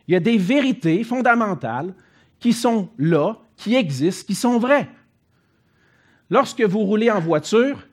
Il 0.07 0.13
y 0.13 0.17
a 0.17 0.21
des 0.21 0.37
vérités 0.37 1.05
fondamentales 1.05 1.95
qui 2.39 2.53
sont 2.53 2.91
là, 2.99 3.39
qui 3.57 3.77
existent, 3.77 4.27
qui 4.27 4.35
sont 4.35 4.59
vraies. 4.59 4.89
Lorsque 6.31 6.63
vous 6.63 6.81
roulez 6.81 7.11
en 7.11 7.21
voiture, 7.21 7.87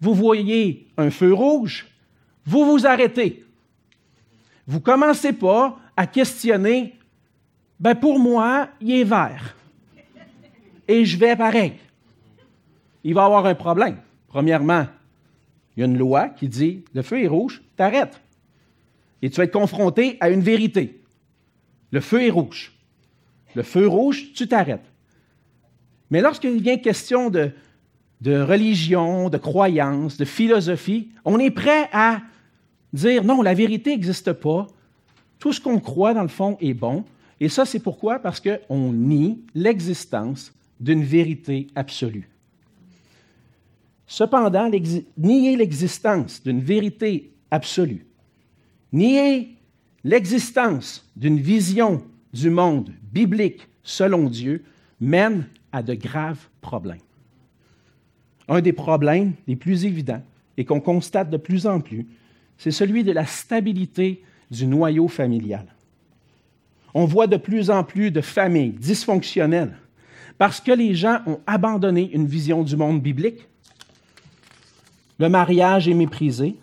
vous 0.00 0.14
voyez 0.14 0.88
un 0.96 1.10
feu 1.10 1.32
rouge, 1.32 1.86
vous 2.46 2.64
vous 2.64 2.86
arrêtez. 2.86 3.44
Vous 4.66 4.78
ne 4.78 4.82
commencez 4.82 5.32
pas 5.32 5.78
à 5.96 6.06
questionner, 6.06 6.98
ben 7.78 7.94
pour 7.94 8.18
moi, 8.18 8.68
il 8.80 8.92
est 8.92 9.04
vert. 9.04 9.54
Et 10.88 11.04
je 11.04 11.18
vais 11.18 11.36
pareil. 11.36 11.74
Il 13.04 13.14
va 13.14 13.22
y 13.22 13.24
avoir 13.24 13.46
un 13.46 13.54
problème. 13.54 13.98
Premièrement, 14.28 14.86
il 15.76 15.80
y 15.80 15.82
a 15.82 15.86
une 15.86 15.98
loi 15.98 16.28
qui 16.28 16.48
dit 16.48 16.84
le 16.94 17.02
feu 17.02 17.22
est 17.22 17.28
rouge, 17.28 17.62
t'arrêtes. 17.76 18.20
Et 19.20 19.30
tu 19.30 19.36
vas 19.36 19.44
être 19.44 19.52
confronté 19.52 20.16
à 20.20 20.30
une 20.30 20.40
vérité. 20.40 21.00
Le 21.90 22.00
feu 22.00 22.22
est 22.22 22.30
rouge. 22.30 22.72
Le 23.54 23.62
feu 23.62 23.86
rouge, 23.86 24.32
tu 24.32 24.48
t'arrêtes. 24.48 24.90
Mais 26.10 26.20
lorsqu'il 26.20 26.60
vient 26.60 26.78
question 26.78 27.30
de, 27.30 27.52
de 28.22 28.40
religion, 28.40 29.28
de 29.28 29.36
croyance, 29.36 30.16
de 30.16 30.24
philosophie, 30.24 31.08
on 31.24 31.40
est 31.40 31.50
prêt 31.50 31.88
à 31.92 32.20
dire 32.92 33.24
non, 33.24 33.42
la 33.42 33.52
vérité 33.52 33.90
n'existe 33.90 34.32
pas. 34.32 34.68
Tout 35.40 35.52
ce 35.52 35.60
qu'on 35.60 35.80
croit, 35.80 36.14
dans 36.14 36.22
le 36.22 36.28
fond, 36.28 36.56
est 36.60 36.72
bon. 36.72 37.04
Et 37.40 37.48
ça, 37.48 37.64
c'est 37.64 37.80
pourquoi? 37.80 38.20
Parce 38.20 38.40
qu'on 38.40 38.92
nie 38.92 39.40
l'existence 39.56 40.54
d'une 40.78 41.02
vérité 41.02 41.66
absolue. 41.74 42.28
Cependant, 44.06 44.70
nier 45.18 45.56
l'existence 45.56 46.40
d'une 46.44 46.60
vérité 46.60 47.32
absolue, 47.50 48.06
nier 48.92 49.56
l'existence 50.04 51.10
d'une 51.16 51.40
vision 51.40 52.04
du 52.32 52.50
monde 52.50 52.92
biblique 53.12 53.66
selon 53.82 54.28
Dieu 54.28 54.62
mène 55.00 55.48
à 55.72 55.82
de 55.82 55.94
graves 55.94 56.46
problèmes. 56.60 57.00
Un 58.48 58.60
des 58.60 58.72
problèmes 58.72 59.34
les 59.46 59.56
plus 59.56 59.84
évidents 59.84 60.22
et 60.56 60.64
qu'on 60.64 60.80
constate 60.80 61.30
de 61.30 61.36
plus 61.36 61.66
en 61.66 61.80
plus, 61.80 62.06
c'est 62.58 62.70
celui 62.70 63.04
de 63.04 63.12
la 63.12 63.26
stabilité 63.26 64.22
du 64.50 64.66
noyau 64.66 65.08
familial. 65.08 65.66
On 66.94 67.06
voit 67.06 67.26
de 67.26 67.36
plus 67.36 67.70
en 67.70 67.84
plus 67.84 68.10
de 68.10 68.20
familles 68.20 68.72
dysfonctionnelles 68.72 69.76
parce 70.38 70.60
que 70.60 70.72
les 70.72 70.94
gens 70.94 71.20
ont 71.26 71.40
abandonné 71.46 72.10
une 72.12 72.26
vision 72.26 72.62
du 72.62 72.76
monde 72.76 73.00
biblique 73.00 73.46
le 75.22 75.28
mariage 75.28 75.86
est 75.86 75.94
méprisé, 75.94 76.56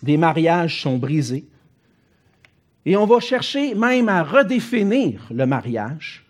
des 0.00 0.16
mariages 0.16 0.82
sont 0.82 0.98
brisés, 0.98 1.46
et 2.84 2.96
on 2.96 3.06
va 3.06 3.18
chercher 3.18 3.74
même 3.74 4.08
à 4.08 4.22
redéfinir 4.22 5.26
le 5.32 5.46
mariage, 5.46 6.24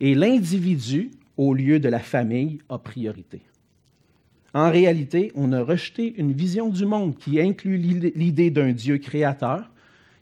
et 0.00 0.16
l'individu, 0.16 1.12
au 1.38 1.54
lieu 1.54 1.80
de 1.80 1.88
la 1.88 2.00
famille, 2.00 2.58
a 2.68 2.76
priorité. 2.76 3.40
En 4.52 4.70
réalité, 4.70 5.32
on 5.34 5.52
a 5.52 5.62
rejeté 5.62 6.14
une 6.18 6.32
vision 6.32 6.68
du 6.68 6.84
monde 6.84 7.16
qui 7.16 7.40
inclut 7.40 7.78
l'idée 7.78 8.50
d'un 8.50 8.72
Dieu 8.72 8.98
créateur, 8.98 9.70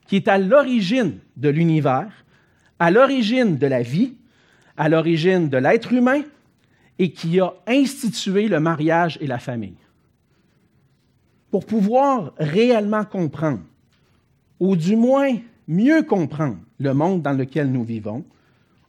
qui 0.06 0.14
est 0.14 0.28
à 0.28 0.38
l'origine 0.38 1.18
de 1.36 1.48
l'univers, 1.48 2.12
à 2.78 2.92
l'origine 2.92 3.56
de 3.56 3.66
la 3.66 3.82
vie, 3.82 4.14
à 4.76 4.88
l'origine 4.88 5.48
de 5.48 5.56
l'être 5.56 5.92
humain, 5.92 6.22
et 6.98 7.10
qui 7.10 7.40
a 7.40 7.54
institué 7.66 8.46
le 8.46 8.60
mariage 8.60 9.18
et 9.20 9.26
la 9.26 9.38
famille 9.38 9.76
pour 11.50 11.64
pouvoir 11.64 12.34
réellement 12.38 13.04
comprendre, 13.04 13.62
ou 14.60 14.76
du 14.76 14.96
moins 14.96 15.36
mieux 15.66 16.02
comprendre 16.02 16.58
le 16.78 16.92
monde 16.92 17.22
dans 17.22 17.32
lequel 17.32 17.72
nous 17.72 17.84
vivons, 17.84 18.24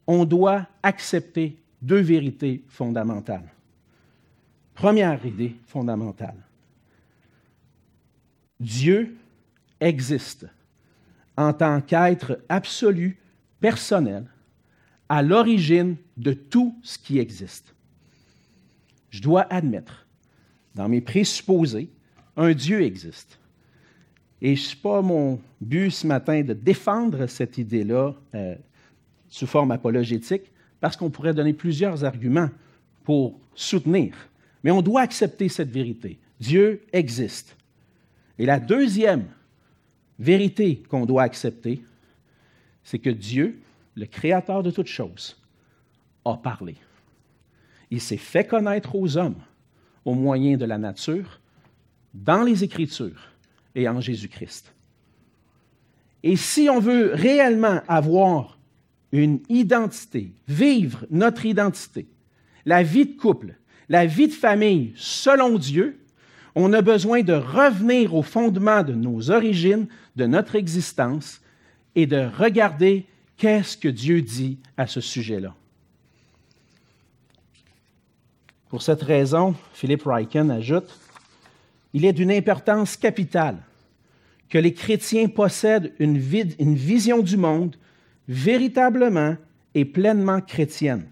on 0.05 0.25
doit 0.25 0.67
accepter 0.83 1.55
deux 1.81 2.01
vérités 2.01 2.63
fondamentales. 2.67 3.49
Première 4.73 5.25
idée 5.25 5.55
fondamentale. 5.65 6.37
Dieu 8.59 9.15
existe 9.79 10.47
en 11.35 11.53
tant 11.53 11.81
qu'être 11.81 12.39
absolu, 12.49 13.17
personnel, 13.59 14.25
à 15.09 15.21
l'origine 15.21 15.95
de 16.17 16.33
tout 16.33 16.75
ce 16.81 16.97
qui 16.97 17.19
existe. 17.19 17.73
Je 19.09 19.21
dois 19.21 19.43
admettre, 19.51 20.05
dans 20.75 20.89
mes 20.89 21.01
présupposés, 21.01 21.89
un 22.35 22.53
Dieu 22.53 22.81
existe. 22.81 23.39
Et 24.41 24.55
ce 24.55 24.75
n'est 24.75 24.81
pas 24.81 25.01
mon 25.01 25.39
but 25.61 25.89
ce 25.91 26.05
matin 26.05 26.41
de 26.41 26.53
défendre 26.53 27.25
cette 27.27 27.57
idée-là 27.57 28.13
euh, 28.35 28.55
sous 29.27 29.47
forme 29.47 29.71
apologétique, 29.71 30.51
parce 30.79 30.95
qu'on 30.95 31.09
pourrait 31.09 31.33
donner 31.33 31.53
plusieurs 31.53 32.03
arguments 32.03 32.49
pour 33.03 33.39
soutenir. 33.55 34.15
Mais 34.63 34.71
on 34.71 34.81
doit 34.81 35.01
accepter 35.01 35.49
cette 35.49 35.69
vérité. 35.69 36.19
Dieu 36.39 36.81
existe. 36.93 37.55
Et 38.37 38.45
la 38.45 38.59
deuxième 38.59 39.25
vérité 40.19 40.83
qu'on 40.89 41.05
doit 41.05 41.23
accepter, 41.23 41.81
c'est 42.83 42.99
que 42.99 43.09
Dieu, 43.09 43.59
le 43.95 44.05
Créateur 44.05 44.63
de 44.63 44.71
toutes 44.71 44.87
choses, 44.87 45.35
a 46.25 46.35
parlé. 46.35 46.75
Il 47.89 48.01
s'est 48.01 48.17
fait 48.17 48.45
connaître 48.45 48.95
aux 48.95 49.17
hommes 49.17 49.41
au 50.05 50.13
moyen 50.13 50.57
de 50.57 50.65
la 50.65 50.77
nature, 50.77 51.39
dans 52.13 52.43
les 52.43 52.63
Écritures 52.63 53.31
et 53.75 53.87
en 53.87 53.99
Jésus-Christ. 53.99 54.73
Et 56.23 56.35
si 56.35 56.69
on 56.69 56.79
veut 56.79 57.11
réellement 57.13 57.81
avoir 57.87 58.56
une 59.11 59.39
identité, 59.49 60.31
vivre 60.47 61.05
notre 61.09 61.45
identité, 61.45 62.07
la 62.65 62.83
vie 62.83 63.05
de 63.05 63.17
couple, 63.17 63.55
la 63.89 64.05
vie 64.05 64.27
de 64.27 64.33
famille 64.33 64.93
selon 64.95 65.57
Dieu, 65.57 65.99
on 66.55 66.73
a 66.73 66.81
besoin 66.81 67.21
de 67.21 67.33
revenir 67.33 68.15
au 68.15 68.23
fondement 68.23 68.83
de 68.83 68.93
nos 68.93 69.31
origines, 69.31 69.87
de 70.15 70.25
notre 70.25 70.55
existence, 70.55 71.39
et 71.95 72.05
de 72.05 72.29
regarder 72.37 73.05
qu'est-ce 73.37 73.77
que 73.77 73.87
Dieu 73.87 74.21
dit 74.21 74.57
à 74.75 74.87
ce 74.87 75.01
sujet-là. 75.01 75.55
Pour 78.69 78.81
cette 78.81 79.01
raison, 79.01 79.55
Philippe 79.73 80.03
Ryken 80.05 80.51
ajoute, 80.51 80.99
il 81.93 82.05
est 82.05 82.13
d'une 82.13 82.31
importance 82.31 82.97
capitale 82.97 83.57
que 84.49 84.57
les 84.57 84.73
chrétiens 84.73 85.27
possèdent 85.27 85.93
une, 85.99 86.21
une 86.59 86.75
vision 86.75 87.19
du 87.19 87.37
monde 87.37 87.75
véritablement 88.27 89.35
et 89.73 89.85
pleinement 89.85 90.41
chrétienne. 90.41 91.05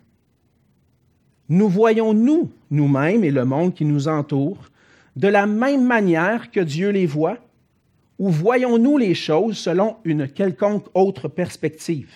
Nous 1.49 1.69
voyons 1.69 2.13
nous, 2.13 2.51
nous-mêmes 2.71 3.23
et 3.23 3.31
le 3.31 3.45
monde 3.45 3.73
qui 3.73 3.85
nous 3.85 4.07
entoure, 4.07 4.57
de 5.15 5.27
la 5.27 5.45
même 5.45 5.85
manière 5.85 6.51
que 6.51 6.59
Dieu 6.59 6.89
les 6.89 7.05
voit, 7.05 7.37
ou 8.17 8.29
voyons-nous 8.29 8.97
les 8.97 9.13
choses 9.13 9.57
selon 9.57 9.97
une 10.03 10.27
quelconque 10.27 10.87
autre 10.93 11.27
perspective? 11.27 12.11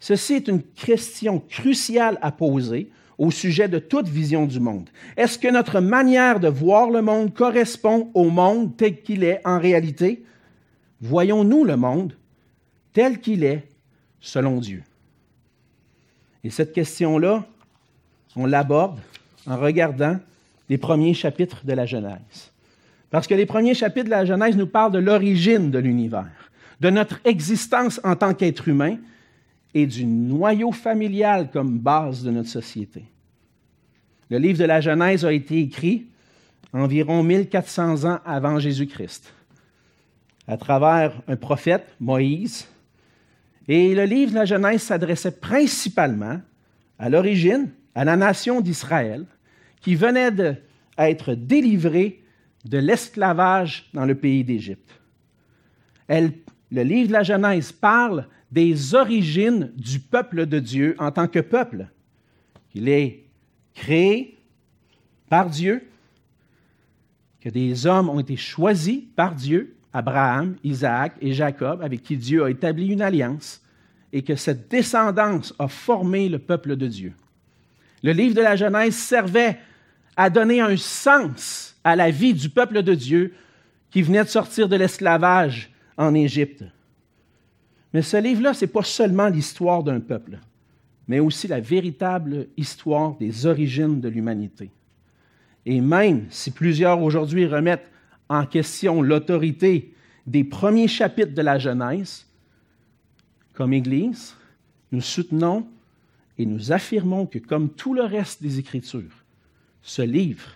Ceci 0.00 0.34
est 0.34 0.48
une 0.48 0.62
question 0.62 1.42
cruciale 1.48 2.18
à 2.22 2.30
poser 2.30 2.90
au 3.18 3.30
sujet 3.30 3.68
de 3.68 3.78
toute 3.78 4.08
vision 4.08 4.46
du 4.46 4.60
monde. 4.60 4.90
Est-ce 5.16 5.38
que 5.38 5.48
notre 5.48 5.80
manière 5.80 6.40
de 6.40 6.48
voir 6.48 6.90
le 6.90 7.02
monde 7.02 7.32
correspond 7.32 8.10
au 8.14 8.30
monde 8.30 8.76
tel 8.76 9.02
qu'il 9.02 9.24
est 9.24 9.40
en 9.44 9.58
réalité? 9.58 10.24
Voyons-nous 11.00 11.64
le 11.64 11.76
monde 11.76 12.14
tel 12.94 13.20
qu'il 13.20 13.44
est 13.44 13.68
selon 14.20 14.58
Dieu? 14.58 14.82
Et 16.42 16.48
cette 16.48 16.72
question-là, 16.72 17.44
on 18.36 18.46
l'aborde 18.46 18.98
en 19.46 19.58
regardant 19.58 20.18
les 20.68 20.78
premiers 20.78 21.14
chapitres 21.14 21.64
de 21.64 21.72
la 21.74 21.84
Genèse. 21.84 22.50
Parce 23.10 23.26
que 23.26 23.34
les 23.34 23.46
premiers 23.46 23.74
chapitres 23.74 24.06
de 24.06 24.10
la 24.10 24.24
Genèse 24.24 24.56
nous 24.56 24.66
parlent 24.66 24.92
de 24.92 24.98
l'origine 24.98 25.70
de 25.70 25.78
l'univers, 25.78 26.50
de 26.80 26.90
notre 26.90 27.20
existence 27.24 28.00
en 28.02 28.16
tant 28.16 28.34
qu'être 28.34 28.66
humain 28.66 28.96
et 29.74 29.86
du 29.86 30.06
noyau 30.06 30.72
familial 30.72 31.50
comme 31.50 31.78
base 31.78 32.22
de 32.22 32.30
notre 32.30 32.48
société. 32.48 33.04
Le 34.30 34.38
livre 34.38 34.58
de 34.58 34.64
la 34.64 34.80
Genèse 34.80 35.24
a 35.24 35.32
été 35.32 35.60
écrit 35.60 36.06
environ 36.72 37.22
1400 37.22 38.04
ans 38.04 38.18
avant 38.24 38.58
Jésus-Christ, 38.58 39.32
à 40.48 40.56
travers 40.56 41.12
un 41.28 41.36
prophète, 41.36 41.86
Moïse. 42.00 42.66
Et 43.68 43.94
le 43.94 44.04
livre 44.04 44.32
de 44.32 44.36
la 44.36 44.44
Genèse 44.44 44.82
s'adressait 44.82 45.32
principalement, 45.32 46.40
à 46.98 47.08
l'origine, 47.08 47.70
à 47.94 48.04
la 48.04 48.16
nation 48.16 48.60
d'Israël, 48.60 49.24
qui 49.80 49.94
venait 49.94 50.30
d'être 50.30 51.34
délivrée 51.34 52.22
de 52.64 52.78
l'esclavage 52.78 53.88
dans 53.92 54.04
le 54.04 54.14
pays 54.14 54.44
d'Égypte. 54.44 54.90
Le 56.08 56.82
livre 56.82 57.08
de 57.08 57.12
la 57.12 57.22
Genèse 57.22 57.72
parle 57.72 58.28
des 58.50 58.94
origines 58.94 59.72
du 59.76 59.98
peuple 59.98 60.46
de 60.46 60.60
Dieu 60.60 60.94
en 60.98 61.10
tant 61.10 61.26
que 61.26 61.40
peuple. 61.40 61.88
Il 62.74 62.88
est 62.88 63.24
créé 63.74 64.38
par 65.28 65.50
Dieu, 65.50 65.88
que 67.40 67.48
des 67.48 67.86
hommes 67.86 68.08
ont 68.08 68.20
été 68.20 68.36
choisis 68.36 69.02
par 69.16 69.34
Dieu, 69.34 69.76
Abraham, 69.94 70.56
Isaac 70.64 71.14
et 71.20 71.32
Jacob, 71.32 71.80
avec 71.80 72.02
qui 72.02 72.16
Dieu 72.16 72.44
a 72.44 72.50
établi 72.50 72.88
une 72.88 73.00
alliance, 73.00 73.62
et 74.12 74.22
que 74.22 74.34
cette 74.34 74.68
descendance 74.70 75.54
a 75.58 75.68
formé 75.68 76.28
le 76.28 76.40
peuple 76.40 76.76
de 76.76 76.86
Dieu. 76.88 77.12
Le 78.02 78.12
livre 78.12 78.34
de 78.34 78.42
la 78.42 78.56
Genèse 78.56 78.96
servait 78.96 79.58
à 80.16 80.30
donner 80.30 80.60
un 80.60 80.76
sens 80.76 81.76
à 81.84 81.96
la 81.96 82.10
vie 82.10 82.34
du 82.34 82.48
peuple 82.48 82.82
de 82.82 82.94
Dieu 82.94 83.34
qui 83.90 84.02
venait 84.02 84.24
de 84.24 84.28
sortir 84.28 84.68
de 84.68 84.76
l'esclavage 84.76 85.70
en 85.96 86.14
Égypte. 86.14 86.64
Mais 87.92 88.02
ce 88.02 88.16
livre-là, 88.16 88.52
ce 88.54 88.64
n'est 88.64 88.70
pas 88.70 88.82
seulement 88.82 89.28
l'histoire 89.28 89.84
d'un 89.84 90.00
peuple, 90.00 90.38
mais 91.06 91.20
aussi 91.20 91.46
la 91.46 91.60
véritable 91.60 92.48
histoire 92.56 93.16
des 93.16 93.46
origines 93.46 94.00
de 94.00 94.08
l'humanité. 94.08 94.70
Et 95.66 95.80
même 95.80 96.26
si 96.30 96.50
plusieurs 96.50 97.00
aujourd'hui 97.00 97.46
remettent 97.46 97.90
en 98.28 98.46
question 98.46 99.02
l'autorité 99.02 99.94
des 100.26 100.44
premiers 100.44 100.88
chapitres 100.88 101.34
de 101.34 101.42
la 101.42 101.58
Genèse, 101.58 102.26
comme 103.52 103.72
Église, 103.72 104.34
nous 104.90 105.00
soutenons 105.00 105.66
et 106.38 106.46
nous 106.46 106.72
affirmons 106.72 107.26
que 107.26 107.38
comme 107.38 107.70
tout 107.70 107.94
le 107.94 108.02
reste 108.02 108.42
des 108.42 108.58
Écritures, 108.58 109.24
ce 109.82 110.02
livre, 110.02 110.48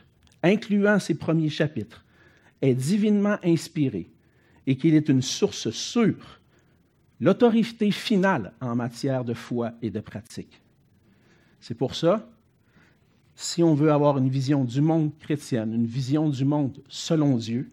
incluant 0.42 0.98
ses 0.98 1.14
premiers 1.14 1.50
chapitres, 1.50 2.04
est 2.62 2.74
divinement 2.74 3.36
inspiré 3.44 4.08
et 4.66 4.76
qu'il 4.76 4.94
est 4.94 5.08
une 5.08 5.22
source 5.22 5.70
sûre, 5.70 6.40
l'autorité 7.20 7.90
finale 7.90 8.52
en 8.60 8.74
matière 8.74 9.24
de 9.24 9.34
foi 9.34 9.72
et 9.82 9.90
de 9.90 10.00
pratique. 10.00 10.60
C'est 11.60 11.74
pour 11.74 11.94
ça, 11.94 12.28
si 13.40 13.62
on 13.62 13.72
veut 13.72 13.92
avoir 13.92 14.18
une 14.18 14.28
vision 14.28 14.64
du 14.64 14.80
monde 14.80 15.12
chrétien, 15.20 15.62
une 15.62 15.86
vision 15.86 16.28
du 16.28 16.44
monde 16.44 16.82
selon 16.88 17.36
Dieu, 17.36 17.70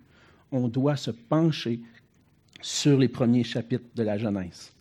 on 0.52 0.68
doit 0.68 0.96
se 0.96 1.10
pencher 1.10 1.80
sur 2.62 3.00
les 3.00 3.08
premiers 3.08 3.44
chapitres 3.44 3.88
de 3.96 4.04
la 4.04 4.20
Genèse. 4.20 4.72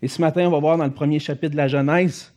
Et 0.00 0.06
ce 0.06 0.20
matin, 0.20 0.46
on 0.46 0.52
va 0.52 0.60
voir 0.60 0.78
dans 0.78 0.84
le 0.84 0.92
premier 0.92 1.18
chapitre 1.18 1.50
de 1.50 1.56
la 1.56 1.66
Genèse, 1.66 2.32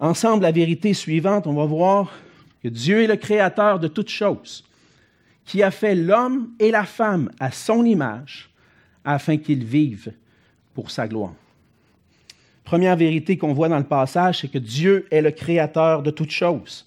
ensemble 0.00 0.42
la 0.42 0.50
vérité 0.50 0.92
suivante, 0.92 1.46
on 1.46 1.54
va 1.54 1.66
voir 1.66 2.12
que 2.60 2.68
Dieu 2.68 3.04
est 3.04 3.06
le 3.06 3.14
créateur 3.14 3.78
de 3.78 3.86
toutes 3.86 4.10
choses, 4.10 4.64
qui 5.44 5.62
a 5.62 5.70
fait 5.70 5.94
l'homme 5.94 6.50
et 6.58 6.72
la 6.72 6.84
femme 6.84 7.30
à 7.38 7.52
son 7.52 7.84
image 7.84 8.50
afin 9.04 9.36
qu'ils 9.36 9.64
vivent 9.64 10.12
pour 10.74 10.90
sa 10.90 11.06
gloire. 11.06 11.34
Première 12.64 12.96
vérité 12.96 13.36
qu'on 13.36 13.52
voit 13.52 13.68
dans 13.68 13.78
le 13.78 13.84
passage, 13.84 14.40
c'est 14.40 14.48
que 14.48 14.58
Dieu 14.58 15.06
est 15.10 15.20
le 15.20 15.30
créateur 15.30 16.02
de 16.02 16.10
toutes 16.10 16.30
choses. 16.30 16.86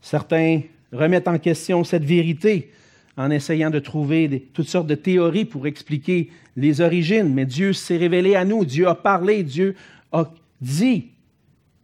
Certains 0.00 0.62
remettent 0.92 1.28
en 1.28 1.38
question 1.38 1.84
cette 1.84 2.04
vérité 2.04 2.70
en 3.16 3.30
essayant 3.30 3.70
de 3.70 3.78
trouver 3.78 4.48
toutes 4.52 4.68
sortes 4.68 4.86
de 4.86 4.94
théories 4.94 5.44
pour 5.44 5.66
expliquer 5.66 6.30
les 6.56 6.80
origines, 6.80 7.32
mais 7.34 7.46
Dieu 7.46 7.72
s'est 7.72 7.96
révélé 7.96 8.36
à 8.36 8.44
nous, 8.44 8.64
Dieu 8.64 8.88
a 8.88 8.94
parlé, 8.94 9.42
Dieu 9.42 9.74
a 10.12 10.30
dit 10.60 11.08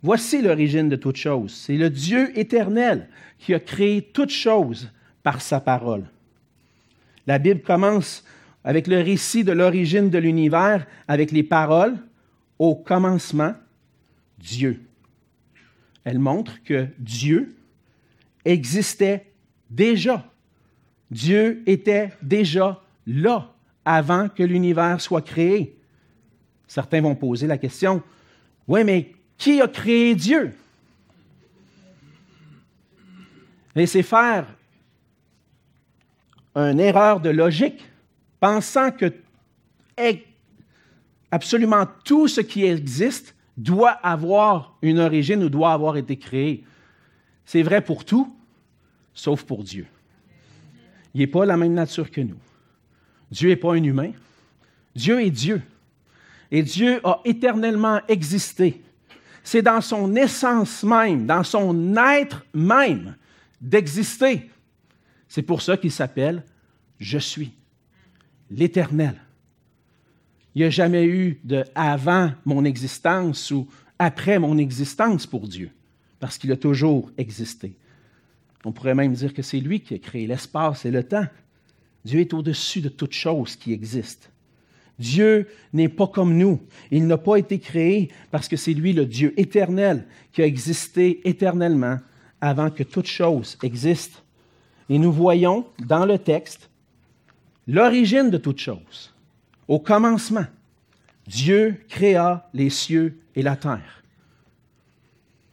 Voici 0.02 0.42
l'origine 0.42 0.90
de 0.90 0.96
toutes 0.96 1.16
choses. 1.16 1.54
C'est 1.54 1.78
le 1.78 1.88
Dieu 1.88 2.38
éternel 2.38 3.08
qui 3.38 3.54
a 3.54 3.58
créé 3.58 4.02
toutes 4.02 4.30
choses 4.30 4.92
par 5.22 5.40
sa 5.40 5.60
parole. 5.60 6.04
La 7.26 7.38
Bible 7.38 7.62
commence 7.62 8.22
avec 8.64 8.87
le 8.87 9.00
récit 9.00 9.44
de 9.44 9.52
l'origine 9.52 10.10
de 10.10 10.18
l'univers, 10.18 10.87
avec 11.08 11.32
les 11.32 11.42
paroles 11.42 11.96
au 12.64 12.74
commencement, 12.74 13.55
Dieu. 14.38 14.83
Elle 16.03 16.18
montre 16.18 16.62
que 16.62 16.88
Dieu 16.98 17.55
existait 18.44 19.31
déjà. 19.68 20.24
Dieu 21.11 21.62
était 21.66 22.12
déjà 22.22 22.83
là 23.07 23.53
avant 23.85 24.31
que 24.31 24.42
l'univers 24.42 25.00
soit 25.00 25.20
créé. 25.20 25.79
Certains 26.66 27.03
vont 27.03 27.14
poser 27.14 27.46
la 27.46 27.59
question, 27.59 28.03
oui, 28.66 28.83
mais 28.83 29.12
qui 29.37 29.61
a 29.61 29.68
créé 29.68 30.14
Dieu? 30.14 30.55
Laissez 33.74 34.03
faire 34.03 34.46
une 36.55 36.81
erreur 36.81 37.20
de 37.20 37.29
logique, 37.29 37.85
pensant 38.40 38.90
que 38.90 39.12
absolument 41.35 41.87
tout 42.05 42.29
ce 42.29 42.40
qui 42.40 42.64
existe 42.64 43.35
doit 43.57 43.90
avoir 43.90 44.77
une 44.83 44.99
origine 44.99 45.42
ou 45.42 45.49
doit 45.49 45.73
avoir 45.73 45.97
été 45.97 46.16
créé. 46.16 46.64
C'est 47.44 47.62
vrai 47.62 47.81
pour 47.81 48.05
tout, 48.05 48.35
sauf 49.12 49.42
pour 49.42 49.64
Dieu. 49.64 49.87
Il 51.12 51.20
n'est 51.20 51.27
pas 51.27 51.44
la 51.44 51.57
même 51.57 51.75
nature 51.75 52.11
que 52.11 52.20
nous. 52.20 52.38
Dieu 53.31 53.49
n'est 53.49 53.57
pas 53.57 53.75
un 53.75 53.83
humain. 53.83 54.12
Dieu 54.94 55.23
est 55.23 55.31
Dieu. 55.31 55.62
Et 56.51 56.62
Dieu 56.62 57.01
a 57.05 57.20
éternellement 57.25 58.01
existé 58.09 58.85
c'est 59.44 59.61
dans 59.61 59.83
son 59.83 60.16
essence 60.16 60.83
même, 60.83 61.27
dans 61.27 61.44
son 61.44 61.94
être 61.97 62.47
même 62.55 63.14
d'exister. 63.61 64.51
C'est 65.29 65.42
pour 65.42 65.61
ça 65.61 65.77
qu'il 65.77 65.92
s'appelle 65.92 66.42
Je 66.99 67.18
suis, 67.18 67.53
l'Éternel. 68.51 69.14
Il 70.54 70.60
n'y 70.60 70.66
a 70.66 70.70
jamais 70.70 71.04
eu 71.04 71.40
de 71.44 71.64
avant 71.74 72.30
mon 72.44 72.64
existence 72.64 73.50
ou 73.50 73.66
après 73.98 74.38
mon 74.38 74.56
existence 74.58 75.26
pour 75.26 75.48
Dieu, 75.48 75.70
parce 76.20 76.38
qu'il 76.38 76.52
a 76.52 76.56
toujours 76.56 77.10
existé. 77.18 77.76
On 78.64 78.72
pourrait 78.72 78.94
même 78.94 79.12
dire 79.12 79.34
que 79.34 79.42
c'est 79.42 79.60
lui 79.60 79.80
qui 79.80 79.94
a 79.94 79.98
créé 79.98 80.26
l'espace 80.26 80.84
et 80.84 80.90
le 80.90 81.02
temps. 81.02 81.26
Dieu 82.04 82.20
est 82.20 82.34
au-dessus 82.34 82.80
de 82.80 82.88
toute 82.88 83.12
chose 83.12 83.56
qui 83.56 83.72
existe. 83.72 84.30
Dieu 84.98 85.48
n'est 85.72 85.88
pas 85.88 86.06
comme 86.06 86.36
nous. 86.36 86.60
Il 86.90 87.06
n'a 87.06 87.18
pas 87.18 87.36
été 87.36 87.58
créé 87.58 88.10
parce 88.30 88.48
que 88.48 88.56
c'est 88.56 88.74
lui 88.74 88.92
le 88.92 89.06
Dieu 89.06 89.34
éternel 89.36 90.06
qui 90.32 90.42
a 90.42 90.46
existé 90.46 91.28
éternellement 91.28 91.98
avant 92.40 92.70
que 92.70 92.84
toute 92.84 93.06
chose 93.06 93.58
existe. 93.62 94.22
Et 94.88 94.98
nous 94.98 95.12
voyons 95.12 95.66
dans 95.84 96.06
le 96.06 96.18
texte 96.18 96.70
l'origine 97.66 98.30
de 98.30 98.38
toute 98.38 98.60
chose. 98.60 99.13
Au 99.68 99.79
commencement, 99.79 100.46
Dieu 101.27 101.77
créa 101.88 102.48
les 102.53 102.70
cieux 102.70 103.18
et 103.35 103.42
la 103.42 103.57
terre. 103.57 104.03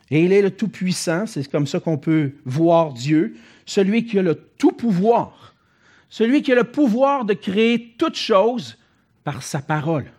Et 0.10 0.26
il 0.26 0.34
est 0.34 0.41
le 0.41 0.52
Tout-Puissant, 0.52 1.26
c'est 1.26 1.50
comme 1.50 1.67
ça 1.67 1.80
qu'on 1.80 1.97
peut 1.97 2.34
voir 2.43 2.93
Dieu, 2.93 3.38
celui 3.65 4.06
qui 4.06 4.19
a 4.19 4.21
le 4.21 4.36
tout 4.36 4.74
pouvoir, 4.74 5.56
celui 6.10 6.41
qui 6.41 6.52
a 6.52 6.56
le 6.56 6.65
pouvoir 6.65 7.24
de 7.24 7.34
créer 7.34 7.95
toute 7.97 8.17
chose 8.17 8.78
par 9.24 9.41
sa 9.41 9.62
parole. 9.62 10.12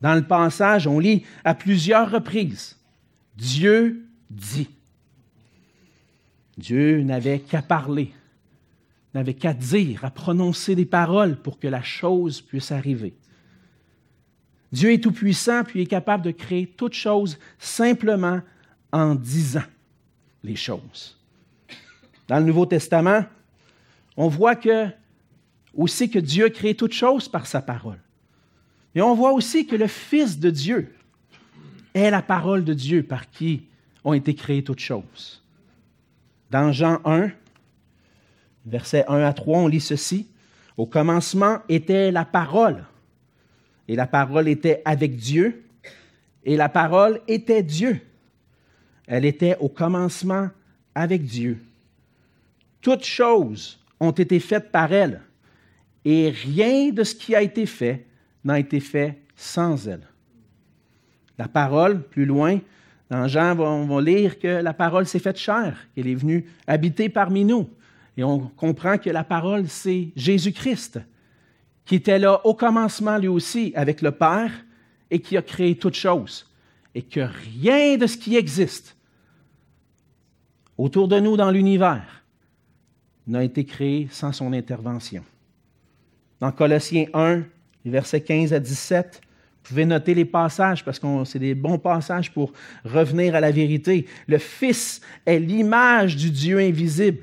Dans 0.00 0.14
le 0.14 0.26
passage, 0.26 0.86
on 0.86 0.98
lit 0.98 1.24
à 1.44 1.54
plusieurs 1.54 2.10
reprises, 2.10 2.78
Dieu 3.36 4.06
dit. 4.30 4.70
Dieu 6.56 7.02
n'avait 7.02 7.40
qu'à 7.40 7.60
parler, 7.60 8.12
n'avait 9.14 9.34
qu'à 9.34 9.52
dire, 9.52 10.04
à 10.04 10.10
prononcer 10.10 10.74
des 10.74 10.86
paroles 10.86 11.36
pour 11.36 11.58
que 11.58 11.68
la 11.68 11.82
chose 11.82 12.40
puisse 12.40 12.72
arriver. 12.72 13.14
Dieu 14.72 14.92
est 14.92 15.02
tout-puissant, 15.02 15.64
puis 15.64 15.82
est 15.82 15.86
capable 15.86 16.24
de 16.24 16.30
créer 16.30 16.66
toute 16.66 16.94
chose 16.94 17.38
simplement 17.58 18.40
en 18.90 19.14
disant 19.14 19.64
les 20.42 20.56
choses. 20.56 21.18
Dans 22.28 22.38
le 22.38 22.44
Nouveau 22.44 22.64
Testament, 22.64 23.24
on 24.16 24.28
voit 24.28 24.56
que, 24.56 24.88
aussi 25.74 26.08
que 26.08 26.18
Dieu 26.18 26.48
crée 26.48 26.74
toutes 26.74 26.94
choses 26.94 27.28
par 27.28 27.46
sa 27.46 27.60
parole. 27.60 27.98
Et 28.94 29.02
on 29.02 29.14
voit 29.14 29.32
aussi 29.32 29.66
que 29.66 29.76
le 29.76 29.86
Fils 29.86 30.38
de 30.38 30.50
Dieu 30.50 30.94
est 31.94 32.10
la 32.10 32.22
parole 32.22 32.64
de 32.64 32.74
Dieu 32.74 33.02
par 33.02 33.30
qui 33.30 33.64
ont 34.04 34.14
été 34.14 34.34
créées 34.34 34.64
toutes 34.64 34.80
choses. 34.80 35.42
Dans 36.50 36.72
Jean 36.72 37.00
1, 37.04 37.30
versets 38.66 39.04
1 39.08 39.22
à 39.22 39.32
3, 39.32 39.58
on 39.58 39.66
lit 39.66 39.80
ceci. 39.80 40.28
Au 40.76 40.86
commencement 40.86 41.58
était 41.68 42.10
la 42.10 42.24
parole, 42.24 42.84
et 43.88 43.96
la 43.96 44.06
parole 44.06 44.48
était 44.48 44.80
avec 44.84 45.16
Dieu, 45.16 45.64
et 46.44 46.56
la 46.56 46.68
parole 46.68 47.20
était 47.28 47.62
Dieu. 47.62 48.00
Elle 49.06 49.24
était 49.24 49.56
au 49.60 49.68
commencement 49.68 50.48
avec 50.94 51.24
Dieu. 51.24 51.58
Toutes 52.80 53.04
choses 53.04 53.78
ont 54.00 54.10
été 54.12 54.40
faites 54.40 54.72
par 54.72 54.92
elle, 54.92 55.20
et 56.04 56.30
rien 56.30 56.90
de 56.90 57.04
ce 57.04 57.14
qui 57.14 57.34
a 57.34 57.42
été 57.42 57.66
fait 57.66 58.06
n'a 58.44 58.58
été 58.58 58.80
fait 58.80 59.18
sans 59.36 59.86
elle. 59.86 60.08
La 61.38 61.48
parole, 61.48 62.02
plus 62.02 62.24
loin, 62.24 62.60
dans 63.10 63.28
Jean, 63.28 63.58
on 63.58 63.86
va 63.86 64.00
lire 64.00 64.38
que 64.38 64.62
la 64.62 64.72
parole 64.72 65.06
s'est 65.06 65.18
faite 65.18 65.36
chair, 65.36 65.76
qu'elle 65.94 66.08
est 66.08 66.14
venue 66.14 66.46
habiter 66.66 67.08
parmi 67.08 67.44
nous. 67.44 67.68
Et 68.16 68.24
on 68.24 68.40
comprend 68.40 68.98
que 68.98 69.10
la 69.10 69.24
parole, 69.24 69.68
c'est 69.68 70.08
Jésus-Christ, 70.16 71.00
qui 71.84 71.96
était 71.96 72.18
là 72.18 72.44
au 72.44 72.54
commencement 72.54 73.18
lui 73.18 73.28
aussi 73.28 73.72
avec 73.74 74.02
le 74.02 74.12
Père 74.12 74.52
et 75.10 75.20
qui 75.20 75.36
a 75.36 75.42
créé 75.42 75.76
toutes 75.76 75.94
choses. 75.94 76.48
Et 76.94 77.02
que 77.02 77.20
rien 77.20 77.96
de 77.96 78.06
ce 78.06 78.18
qui 78.18 78.36
existe 78.36 78.96
autour 80.76 81.08
de 81.08 81.18
nous 81.20 81.36
dans 81.36 81.50
l'univers 81.50 82.22
n'a 83.26 83.44
été 83.44 83.64
créé 83.64 84.08
sans 84.10 84.32
son 84.32 84.52
intervention. 84.52 85.24
Dans 86.40 86.52
Colossiens 86.52 87.06
1, 87.14 87.42
versets 87.84 88.20
15 88.20 88.52
à 88.52 88.58
17, 88.58 89.20
vous 89.24 89.68
pouvez 89.68 89.84
noter 89.84 90.14
les 90.14 90.24
passages 90.24 90.84
parce 90.84 90.98
que 90.98 91.06
c'est 91.24 91.38
des 91.38 91.54
bons 91.54 91.78
passages 91.78 92.32
pour 92.32 92.52
revenir 92.84 93.34
à 93.36 93.40
la 93.40 93.52
vérité. 93.52 94.06
Le 94.26 94.38
Fils 94.38 95.00
est 95.24 95.38
l'image 95.38 96.16
du 96.16 96.30
Dieu 96.30 96.58
invisible, 96.58 97.22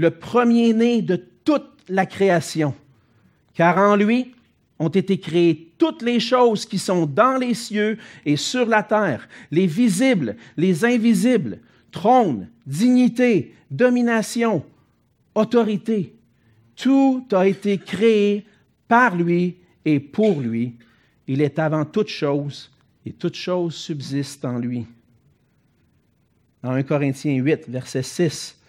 le 0.00 0.10
premier-né 0.10 1.02
de 1.02 1.16
toute 1.44 1.70
la 1.88 2.06
création. 2.06 2.74
Car 3.54 3.76
en 3.76 3.96
lui 3.96 4.32
ont 4.78 4.88
été 4.88 5.20
créées 5.20 5.72
toutes 5.76 6.00
les 6.00 6.20
choses 6.20 6.64
qui 6.64 6.78
sont 6.78 7.04
dans 7.04 7.36
les 7.36 7.52
cieux 7.52 7.98
et 8.24 8.36
sur 8.36 8.64
la 8.64 8.82
terre, 8.82 9.28
les 9.50 9.66
visibles, 9.66 10.36
les 10.56 10.84
invisibles, 10.86 11.58
trône, 11.92 12.48
dignité, 12.66 13.54
domination, 13.70 14.64
autorité. 15.34 16.14
Tout 16.76 17.26
a 17.32 17.46
été 17.46 17.76
créé 17.76 18.46
par 18.88 19.14
lui 19.14 19.56
et 19.84 20.00
pour 20.00 20.40
lui. 20.40 20.76
Il 21.26 21.42
est 21.42 21.58
avant 21.58 21.84
toute 21.84 22.08
chose 22.08 22.70
et 23.04 23.12
toute 23.12 23.36
chose 23.36 23.74
subsiste 23.74 24.44
en 24.46 24.58
lui. 24.58 24.86
Dans 26.62 26.70
1 26.70 26.82
Corinthiens 26.84 27.36
8, 27.36 27.68
verset 27.68 28.02
6, 28.02 28.59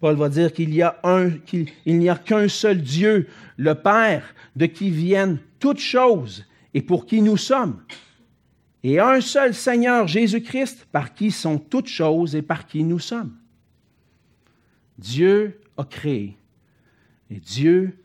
Paul 0.00 0.16
va 0.16 0.28
dire 0.28 0.52
qu'il 0.52 0.70
n'y 0.70 0.82
a 0.82 2.16
qu'un 2.16 2.48
seul 2.48 2.80
Dieu, 2.80 3.28
le 3.56 3.74
Père, 3.74 4.34
de 4.56 4.66
qui 4.66 4.90
viennent 4.90 5.38
toutes 5.58 5.80
choses 5.80 6.44
et 6.74 6.82
pour 6.82 7.06
qui 7.06 7.20
nous 7.22 7.36
sommes 7.36 7.80
et 8.82 9.00
un 9.00 9.20
seul 9.20 9.54
Seigneur 9.54 10.06
Jésus-Christ 10.06 10.86
par 10.92 11.14
qui 11.14 11.30
sont 11.30 11.58
toutes 11.58 11.88
choses 11.88 12.34
et 12.34 12.42
par 12.42 12.66
qui 12.66 12.84
nous 12.84 12.98
sommes. 12.98 13.36
Dieu 14.98 15.60
a 15.76 15.84
créé. 15.84 16.36
Et 17.30 17.40
Dieu, 17.40 17.98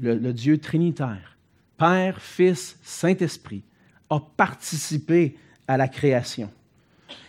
le 0.00 0.32
Dieu 0.32 0.58
trinitaire, 0.58 1.36
Père, 1.76 2.20
Fils, 2.20 2.78
Saint-Esprit, 2.82 3.64
a 4.10 4.20
participé 4.20 5.36
à 5.66 5.76
la 5.76 5.88
création. 5.88 6.50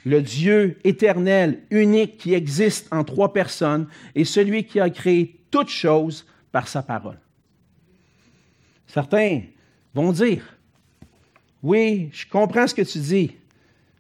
Le 0.06 0.22
Dieu 0.22 0.78
éternel, 0.84 1.64
unique, 1.70 2.18
qui 2.18 2.34
existe 2.34 2.88
en 2.92 3.04
trois 3.04 3.34
personnes, 3.34 3.88
est 4.16 4.24
celui 4.24 4.66
qui 4.66 4.80
a 4.80 4.90
créé 4.90 5.40
toutes 5.52 5.70
choses 5.70 6.26
par 6.52 6.68
sa 6.68 6.82
parole. 6.82 7.20
Certains 8.88 9.42
vont 9.94 10.12
dire, 10.12 10.58
oui, 11.62 12.10
je 12.12 12.26
comprends 12.28 12.68
ce 12.68 12.74
que 12.74 12.82
tu 12.82 13.00
dis, 13.00 13.36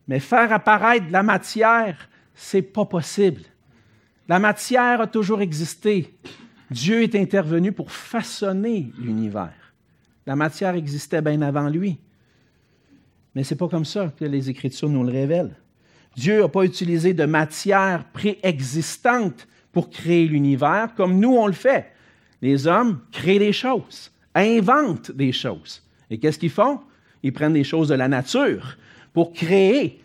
mais 0.07 0.19
faire 0.19 0.51
apparaître 0.51 1.05
la 1.11 1.23
matière, 1.23 2.09
c'est 2.33 2.61
pas 2.61 2.85
possible. 2.85 3.41
La 4.27 4.39
matière 4.39 5.01
a 5.01 5.07
toujours 5.07 5.41
existé. 5.41 6.13
Dieu 6.71 7.03
est 7.03 7.15
intervenu 7.15 7.71
pour 7.71 7.91
façonner 7.91 8.91
l'univers. 8.97 9.73
La 10.25 10.35
matière 10.35 10.75
existait 10.75 11.21
bien 11.21 11.41
avant 11.41 11.69
lui. 11.69 11.99
Mais 13.33 13.43
ce 13.43 13.53
n'est 13.53 13.57
pas 13.57 13.67
comme 13.67 13.85
ça 13.85 14.13
que 14.17 14.25
les 14.25 14.49
Écritures 14.49 14.89
nous 14.89 15.03
le 15.03 15.11
révèlent. 15.11 15.55
Dieu 16.19 16.41
n'a 16.41 16.49
pas 16.49 16.65
utilisé 16.65 17.13
de 17.13 17.23
matière 17.23 18.03
préexistante 18.11 19.47
pour 19.71 19.89
créer 19.89 20.27
l'univers 20.27 20.93
comme 20.97 21.17
nous 21.17 21.33
on 21.33 21.47
le 21.47 21.53
fait. 21.53 21.93
Les 22.41 22.67
hommes 22.67 22.99
créent 23.13 23.39
des 23.39 23.53
choses, 23.53 24.11
inventent 24.35 25.11
des 25.11 25.31
choses. 25.31 25.81
Et 26.09 26.19
qu'est-ce 26.19 26.37
qu'ils 26.37 26.49
font? 26.49 26.81
Ils 27.23 27.31
prennent 27.31 27.53
des 27.53 27.63
choses 27.63 27.87
de 27.87 27.95
la 27.95 28.09
nature 28.09 28.77
pour 29.13 29.31
créer. 29.31 30.03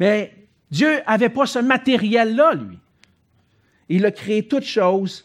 Mais 0.00 0.34
Dieu 0.68 0.98
n'avait 1.06 1.28
pas 1.28 1.46
ce 1.46 1.60
matériel-là, 1.60 2.54
lui. 2.54 2.78
Il 3.88 4.04
a 4.04 4.10
créé 4.10 4.48
toutes 4.48 4.64
choses 4.64 5.24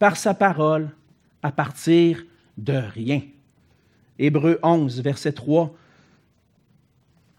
par 0.00 0.16
sa 0.16 0.34
parole 0.34 0.90
à 1.40 1.52
partir 1.52 2.24
de 2.58 2.82
rien. 2.92 3.22
Hébreu 4.18 4.58
11, 4.64 5.00
verset 5.02 5.32
3. 5.32 5.72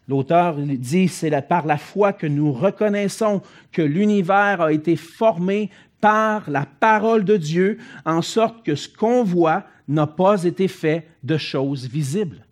L'auteur 0.07 0.57
dit, 0.57 1.07
c'est 1.07 1.47
par 1.47 1.65
la 1.65 1.77
foi 1.77 2.13
que 2.13 2.27
nous 2.27 2.51
reconnaissons 2.51 3.41
que 3.71 3.81
l'univers 3.81 4.61
a 4.61 4.71
été 4.71 4.95
formé 4.95 5.71
par 5.99 6.49
la 6.49 6.65
parole 6.65 7.25
de 7.25 7.37
Dieu, 7.37 7.79
en 8.05 8.21
sorte 8.21 8.63
que 8.63 8.75
ce 8.75 8.87
qu'on 8.87 9.23
voit 9.23 9.65
n'a 9.87 10.07
pas 10.07 10.43
été 10.43 10.67
fait 10.67 11.07
de 11.23 11.37
choses 11.37 11.87
visibles. 11.87 12.45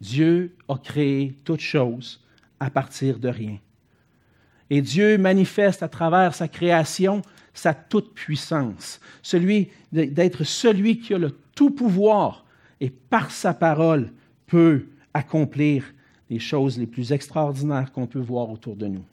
Dieu 0.00 0.54
a 0.68 0.76
créé 0.76 1.34
toutes 1.44 1.60
choses 1.60 2.24
à 2.60 2.70
partir 2.70 3.18
de 3.18 3.28
rien. 3.28 3.58
Et 4.70 4.80
Dieu 4.80 5.18
manifeste 5.18 5.82
à 5.82 5.88
travers 5.88 6.34
sa 6.34 6.48
création 6.48 7.22
sa 7.54 7.72
toute-puissance, 7.72 9.00
celui 9.22 9.70
d'être 9.92 10.42
celui 10.44 10.98
qui 10.98 11.14
a 11.14 11.18
le 11.18 11.30
tout 11.54 11.70
pouvoir 11.70 12.44
et 12.80 12.90
par 12.90 13.30
sa 13.30 13.54
parole 13.54 14.12
peut 14.46 14.86
accomplir 15.14 15.84
les 16.30 16.38
choses 16.38 16.78
les 16.78 16.86
plus 16.86 17.12
extraordinaires 17.12 17.92
qu'on 17.92 18.06
peut 18.06 18.20
voir 18.20 18.50
autour 18.50 18.76
de 18.76 18.86
nous. 18.86 19.04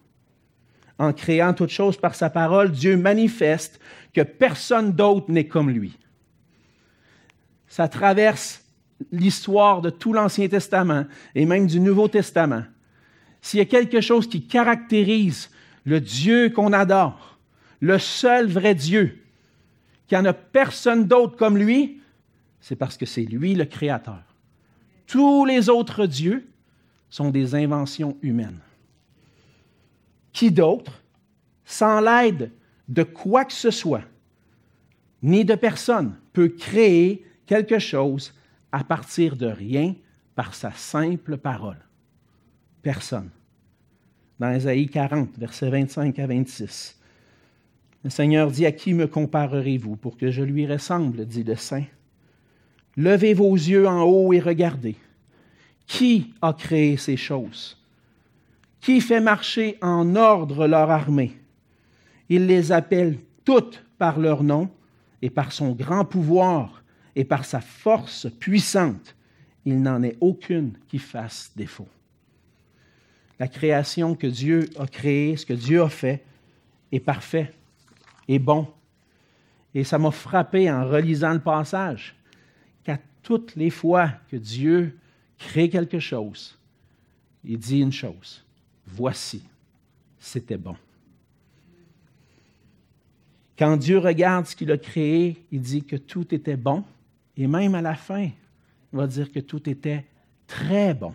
En 0.97 1.13
créant 1.13 1.53
toutes 1.53 1.71
choses 1.71 1.97
par 1.97 2.15
sa 2.15 2.29
parole, 2.29 2.71
Dieu 2.71 2.95
manifeste 2.95 3.79
que 4.13 4.21
personne 4.21 4.91
d'autre 4.91 5.31
n'est 5.31 5.47
comme 5.47 5.69
lui. 5.69 5.97
Ça 7.67 7.87
traverse 7.87 8.63
l'histoire 9.11 9.81
de 9.81 9.89
tout 9.89 10.13
l'Ancien 10.13 10.47
Testament 10.47 11.05
et 11.33 11.45
même 11.45 11.67
du 11.67 11.79
Nouveau 11.79 12.07
Testament, 12.07 12.63
s'il 13.41 13.57
y 13.57 13.61
a 13.61 13.65
quelque 13.65 14.01
chose 14.01 14.27
qui 14.27 14.45
caractérise 14.45 15.49
le 15.85 15.99
Dieu 15.99 16.49
qu'on 16.49 16.73
adore, 16.73 17.39
le 17.79 17.97
seul 17.97 18.47
vrai 18.47 18.75
Dieu, 18.75 19.23
qu'il 20.07 20.19
n'y 20.19 20.27
en 20.27 20.29
a 20.29 20.33
personne 20.33 21.07
d'autre 21.07 21.35
comme 21.35 21.57
lui, 21.57 22.01
c'est 22.59 22.75
parce 22.75 22.97
que 22.97 23.07
c'est 23.07 23.23
lui 23.23 23.55
le 23.55 23.65
Créateur. 23.65 24.21
Tous 25.07 25.45
les 25.45 25.69
autres 25.69 26.05
dieux 26.05 26.45
sont 27.11 27.29
des 27.29 27.53
inventions 27.53 28.17
humaines. 28.23 28.59
Qui 30.33 30.49
d'autre, 30.49 31.03
sans 31.65 31.99
l'aide 31.99 32.51
de 32.87 33.03
quoi 33.03 33.45
que 33.45 33.53
ce 33.53 33.69
soit, 33.69 34.05
ni 35.21 35.45
de 35.45 35.53
personne, 35.53 36.15
peut 36.33 36.49
créer 36.49 37.23
quelque 37.45 37.77
chose 37.77 38.33
à 38.71 38.83
partir 38.83 39.35
de 39.35 39.45
rien 39.45 39.93
par 40.33 40.55
sa 40.55 40.71
simple 40.71 41.37
parole? 41.37 41.77
Personne. 42.81 43.29
Dans 44.39 44.51
Ésaïe 44.51 44.87
40, 44.87 45.37
versets 45.37 45.69
25 45.69 46.17
à 46.17 46.25
26. 46.25 46.97
Le 48.03 48.09
Seigneur 48.09 48.49
dit, 48.49 48.65
à 48.65 48.71
qui 48.71 48.93
me 48.93 49.05
comparerez-vous 49.05 49.97
pour 49.97 50.17
que 50.17 50.31
je 50.31 50.41
lui 50.41 50.65
ressemble, 50.65 51.25
dit 51.25 51.43
le 51.43 51.55
Saint. 51.55 51.83
Levez 52.97 53.33
vos 53.33 53.53
yeux 53.53 53.87
en 53.87 54.01
haut 54.03 54.33
et 54.33 54.39
regardez. 54.39 54.95
Qui 55.91 56.33
a 56.41 56.53
créé 56.53 56.95
ces 56.95 57.17
choses? 57.17 57.77
Qui 58.79 59.01
fait 59.01 59.19
marcher 59.19 59.77
en 59.81 60.15
ordre 60.15 60.65
leur 60.65 60.89
armée? 60.89 61.37
Il 62.29 62.47
les 62.47 62.71
appelle 62.71 63.17
toutes 63.43 63.83
par 63.97 64.17
leur 64.17 64.41
nom 64.41 64.69
et 65.21 65.29
par 65.29 65.51
son 65.51 65.73
grand 65.73 66.05
pouvoir 66.05 66.81
et 67.13 67.25
par 67.25 67.43
sa 67.43 67.59
force 67.59 68.29
puissante. 68.39 69.17
Il 69.65 69.81
n'en 69.81 70.01
est 70.01 70.15
aucune 70.21 70.77
qui 70.87 70.97
fasse 70.97 71.51
défaut. 71.57 71.89
La 73.37 73.49
création 73.49 74.15
que 74.15 74.27
Dieu 74.27 74.69
a 74.79 74.87
créée, 74.87 75.35
ce 75.35 75.45
que 75.45 75.51
Dieu 75.51 75.81
a 75.81 75.89
fait, 75.89 76.23
est 76.93 77.01
parfait 77.01 77.53
est 78.29 78.39
bon. 78.39 78.65
Et 79.75 79.83
ça 79.83 79.99
m'a 79.99 80.11
frappé 80.11 80.71
en 80.71 80.87
relisant 80.87 81.33
le 81.33 81.41
passage 81.41 82.15
qu'à 82.85 82.97
toutes 83.23 83.57
les 83.57 83.69
fois 83.69 84.09
que 84.29 84.37
Dieu 84.37 84.97
crée 85.47 85.69
quelque 85.69 85.99
chose, 85.99 86.57
il 87.43 87.57
dit 87.57 87.79
une 87.79 87.91
chose, 87.91 88.43
voici, 88.85 89.43
c'était 90.19 90.57
bon. 90.57 90.75
Quand 93.57 93.77
Dieu 93.77 93.97
regarde 93.97 94.45
ce 94.45 94.55
qu'il 94.55 94.71
a 94.71 94.77
créé, 94.77 95.43
il 95.51 95.61
dit 95.61 95.83
que 95.83 95.95
tout 95.95 96.33
était 96.33 96.57
bon, 96.57 96.83
et 97.37 97.47
même 97.47 97.75
à 97.75 97.81
la 97.81 97.95
fin, 97.95 98.23
il 98.23 98.97
va 98.97 99.07
dire 99.07 99.31
que 99.31 99.39
tout 99.39 99.69
était 99.69 100.05
très 100.47 100.93
bon. 100.93 101.13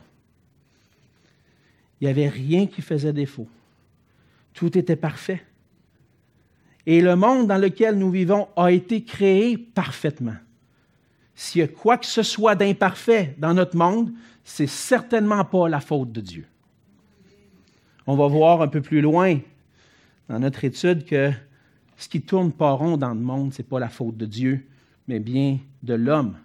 Il 2.00 2.04
n'y 2.04 2.10
avait 2.10 2.28
rien 2.28 2.66
qui 2.66 2.82
faisait 2.82 3.12
défaut. 3.12 3.48
Tout 4.52 4.76
était 4.76 4.96
parfait. 4.96 5.42
Et 6.84 7.00
le 7.00 7.16
monde 7.16 7.46
dans 7.46 7.58
lequel 7.58 7.96
nous 7.96 8.10
vivons 8.10 8.48
a 8.56 8.70
été 8.70 9.02
créé 9.02 9.58
parfaitement. 9.58 10.36
S'il 11.36 11.60
y 11.60 11.64
a 11.64 11.68
quoi 11.68 11.98
que 11.98 12.06
ce 12.06 12.22
soit 12.22 12.54
d'imparfait 12.54 13.36
dans 13.38 13.52
notre 13.54 13.76
monde, 13.76 14.10
c'est 14.42 14.66
certainement 14.66 15.44
pas 15.44 15.68
la 15.68 15.80
faute 15.80 16.10
de 16.10 16.22
Dieu. 16.22 16.46
On 18.06 18.16
va 18.16 18.26
voir 18.26 18.62
un 18.62 18.68
peu 18.68 18.80
plus 18.80 19.02
loin 19.02 19.38
dans 20.28 20.40
notre 20.40 20.64
étude 20.64 21.04
que 21.04 21.30
ce 21.98 22.08
qui 22.08 22.22
tourne 22.22 22.52
pas 22.52 22.72
rond 22.72 22.96
dans 22.96 23.12
le 23.12 23.20
monde, 23.20 23.52
ce 23.52 23.60
n'est 23.60 23.68
pas 23.68 23.78
la 23.78 23.90
faute 23.90 24.16
de 24.16 24.24
Dieu, 24.24 24.66
mais 25.08 25.20
bien 25.20 25.58
de 25.82 25.94
l'homme 25.94 26.36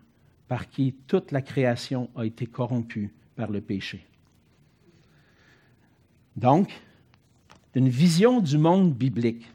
par 0.48 0.70
qui 0.70 0.94
toute 1.08 1.32
la 1.32 1.42
création 1.42 2.10
a 2.16 2.26
été 2.26 2.46
corrompue 2.46 3.14
par 3.38 3.50
le 3.50 3.62
péché. 3.62 4.06
Donc, 6.36 6.70
une 7.76 7.88
vision 7.88 8.42
du 8.42 8.58
monde 8.58 8.94
biblique 8.94 9.50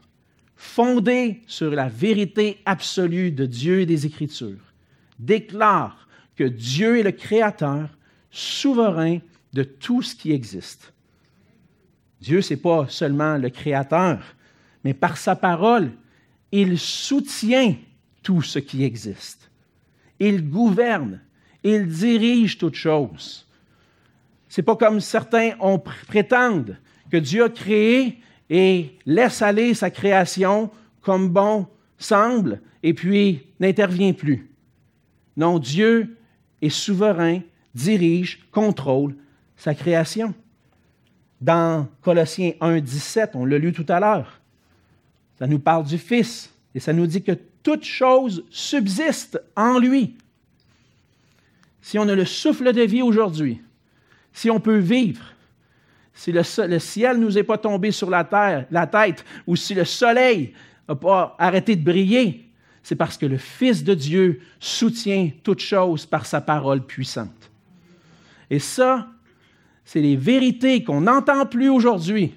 fondée 0.57 1.43
sur 1.47 1.71
la 1.73 1.89
vérité 1.89 2.59
absolue 2.65 3.31
de 3.31 3.45
Dieu 3.45 3.81
et 3.81 3.87
des 3.87 4.07
Écritures, 4.07 4.73
déclare 5.19 6.09
que 6.37 6.45
Dieu 6.45 6.99
est 6.99 7.03
le 7.03 7.13
Créateur 7.13 7.89
souverain 8.31 9.19
de 9.53 9.63
tout 9.63 10.03
ce 10.03 10.15
qui 10.15 10.33
existe. 10.33 10.93
Dieu, 12.21 12.43
ce 12.43 12.55
n'est 12.55 12.61
pas 12.61 12.87
seulement 12.89 13.37
le 13.37 13.51
Créateur, 13.51 14.21
mais 14.85 14.95
par 14.95 15.17
sa 15.17 15.37
parole, 15.37 15.93
il 16.53 16.79
soutient 16.79 17.75
tout 18.23 18.43
ce 18.43 18.59
qui 18.59 18.85
existe. 18.85 19.51
Il 20.19 20.49
gouverne, 20.49 21.21
il 21.63 21.87
dirige 21.87 22.59
toutes 22.59 22.75
choses. 22.75 23.47
Ce 24.49 24.61
n'est 24.61 24.65
pas 24.65 24.77
comme 24.77 25.01
certains 25.01 25.53
ont 25.61 25.79
prétendent 25.79 26.79
que 27.11 27.17
Dieu 27.17 27.45
a 27.45 27.49
créé 27.49 28.21
et 28.49 28.97
laisse 29.07 29.43
aller 29.43 29.75
sa 29.75 29.91
création 29.91 30.71
comme 31.03 31.29
bon 31.29 31.67
semble 31.99 32.61
et 32.83 32.95
puis 32.95 33.43
n'intervient 33.61 34.13
plus. 34.13 34.51
Non, 35.37 35.59
Dieu 35.59 36.17
est 36.63 36.71
souverain, 36.71 37.41
dirige, 37.75 38.41
contrôle 38.51 39.15
sa 39.57 39.75
création. 39.75 40.35
Dans 41.41 41.87
Colossiens 42.01 42.53
1, 42.61 42.81
17, 42.81 43.33
on 43.35 43.45
l'a 43.45 43.59
lu 43.59 43.73
tout 43.73 43.85
à 43.89 44.01
l'heure, 44.01 44.41
ça 45.39 45.47
nous 45.47 45.59
parle 45.59 45.85
du 45.85 45.99
Fils 45.99 46.51
et 46.75 46.81
ça 46.81 46.93
nous 46.93 47.07
dit 47.07 47.23
que 47.23 47.33
toute 47.63 47.85
chose 47.85 48.45
subsiste 48.49 49.41
en 49.55 49.79
lui. 49.79 50.17
Si 51.83 51.99
on 51.99 52.09
a 52.09 52.15
le 52.15 52.25
souffle 52.25 52.73
de 52.73 52.83
vie 52.83 53.03
aujourd'hui, 53.03 53.61
si 54.33 54.51
on 54.51 54.61
peut 54.61 54.79
vivre, 54.79 55.25
si 56.15 56.33
le, 56.33 56.43
ciel 56.43 57.19
ne 57.19 57.25
nous 57.25 57.39
est 57.39 57.43
pas 57.43 57.59
tombé 57.59 57.91
sur 57.91 58.09
la, 58.09 58.25
terre, 58.25 58.67
la 58.71 58.87
tête, 58.87 59.25
ou 59.47 59.55
si 59.55 59.75
le 59.75 59.85
soleil 59.85 60.55
n'a 60.89 60.95
pas 60.95 61.37
arrêté 61.39 61.77
de 61.77 61.85
briller, 61.85 62.46
c'est 62.87 62.95
parce 62.95 63.19
que 63.19 63.27
le 63.27 63.37
Fils 63.37 63.83
de 63.83 63.95
Dieu 63.95 64.41
soutient 64.61 65.31
toute 65.43 65.59
chose 65.59 66.07
par 66.07 66.25
sa 66.25 66.41
parole 66.41 66.87
puissante. 66.87 67.51
Et 68.49 68.61
ça, 68.61 69.09
c'est 69.85 70.01
les 70.01 70.15
vérités 70.15 70.85
qu'on 70.85 71.01
n'entend 71.01 71.47
plus 71.47 71.69
aujourd'hui, 71.69 72.33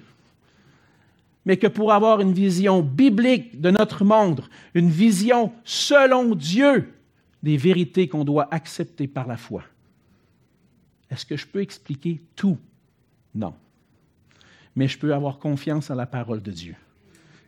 mais 1.44 1.56
que 1.56 1.68
pour 1.68 1.92
avoir 1.92 2.20
une 2.20 2.32
vision 2.32 2.82
biblique 2.82 3.60
de 3.60 3.70
notre 3.70 4.04
monde, 4.04 4.42
une 4.74 4.90
vision 4.90 5.52
selon 5.62 6.34
Dieu, 6.34 6.92
des 7.44 7.56
vérités 7.56 8.08
qu'on 8.08 8.24
doit 8.24 8.48
accepter 8.50 9.06
par 9.06 9.28
la 9.28 9.36
foi. 9.36 9.62
Est-ce 11.12 11.24
que 11.24 11.36
je 11.36 11.46
peux 11.46 11.60
expliquer 11.60 12.20
tout? 12.34 12.58
Non 13.36 13.54
mais 14.74 14.88
je 14.88 14.98
peux 14.98 15.14
avoir 15.14 15.38
confiance 15.38 15.90
en 15.90 15.94
la 15.94 16.06
parole 16.06 16.42
de 16.42 16.50
Dieu 16.50 16.74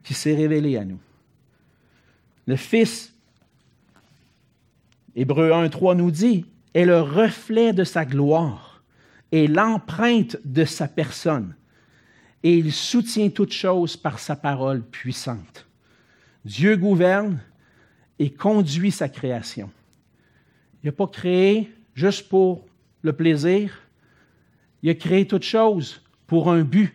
qui 0.05 0.15
s'est 0.15 0.35
révélée 0.35 0.77
à 0.77 0.85
nous. 0.85 0.99
Le 2.47 2.57
Fils, 2.57 3.13
Hébreu 5.15 5.53
1, 5.53 5.69
3 5.69 5.95
nous 5.95 6.11
dit, 6.11 6.47
est 6.75 6.85
le 6.85 7.01
reflet 7.01 7.73
de 7.73 7.85
sa 7.85 8.05
gloire 8.05 8.83
et 9.31 9.47
l'empreinte 9.47 10.37
de 10.45 10.65
sa 10.65 10.89
personne. 10.89 11.55
Et 12.43 12.57
il 12.57 12.73
soutient 12.73 13.29
toutes 13.31 13.53
choses 13.53 13.97
par 13.97 14.19
sa 14.19 14.37
parole 14.37 14.83
puissante. 14.83 15.67
Dieu 16.45 16.77
gouverne 16.77 17.41
et 18.19 18.31
conduit 18.31 18.91
sa 18.91 19.09
création. 19.09 19.71
Il 20.83 20.87
n'a 20.87 20.93
pas 20.93 21.07
créé 21.07 21.73
juste 21.95 22.29
pour 22.29 22.67
le 23.03 23.13
plaisir. 23.13 23.79
Il 24.83 24.91
a 24.91 24.95
créé 24.95 25.27
toutes 25.27 25.45
choses 25.45 26.03
pour 26.27 26.51
un 26.51 26.63
but. 26.63 26.93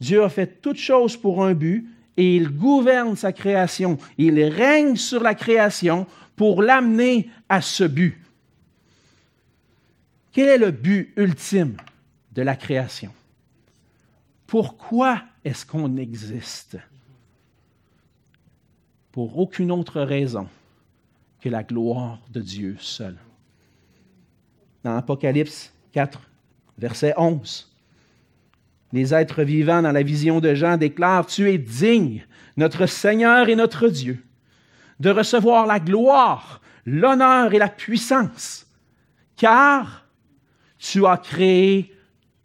Dieu 0.00 0.24
a 0.24 0.28
fait 0.28 0.60
toutes 0.60 0.78
choses 0.78 1.16
pour 1.16 1.44
un 1.44 1.54
but 1.54 1.88
et 2.16 2.36
il 2.36 2.48
gouverne 2.48 3.16
sa 3.16 3.32
création. 3.32 3.98
Il 4.18 4.42
règne 4.42 4.96
sur 4.96 5.22
la 5.22 5.34
création 5.34 6.06
pour 6.34 6.62
l'amener 6.62 7.30
à 7.48 7.60
ce 7.60 7.84
but. 7.84 8.20
Quel 10.32 10.48
est 10.48 10.58
le 10.58 10.70
but 10.70 11.12
ultime 11.16 11.76
de 12.32 12.42
la 12.42 12.56
création? 12.56 13.12
Pourquoi 14.46 15.22
est-ce 15.44 15.64
qu'on 15.64 15.96
existe? 15.96 16.76
Pour 19.12 19.38
aucune 19.38 19.72
autre 19.72 20.02
raison 20.02 20.46
que 21.40 21.48
la 21.48 21.62
gloire 21.62 22.20
de 22.30 22.40
Dieu 22.40 22.76
seul. 22.78 23.16
Dans 24.84 24.96
Apocalypse 24.96 25.72
4, 25.92 26.20
verset 26.78 27.14
11, 27.16 27.72
les 28.92 29.14
êtres 29.14 29.42
vivants 29.42 29.82
dans 29.82 29.92
la 29.92 30.02
vision 30.02 30.40
de 30.40 30.54
Jean 30.54 30.76
déclarent, 30.76 31.26
Tu 31.26 31.50
es 31.50 31.58
digne, 31.58 32.24
notre 32.56 32.86
Seigneur 32.86 33.48
et 33.48 33.56
notre 33.56 33.88
Dieu, 33.88 34.24
de 35.00 35.10
recevoir 35.10 35.66
la 35.66 35.80
gloire, 35.80 36.60
l'honneur 36.86 37.52
et 37.52 37.58
la 37.58 37.68
puissance, 37.68 38.66
car 39.36 40.06
tu 40.78 41.04
as 41.06 41.18
créé 41.18 41.94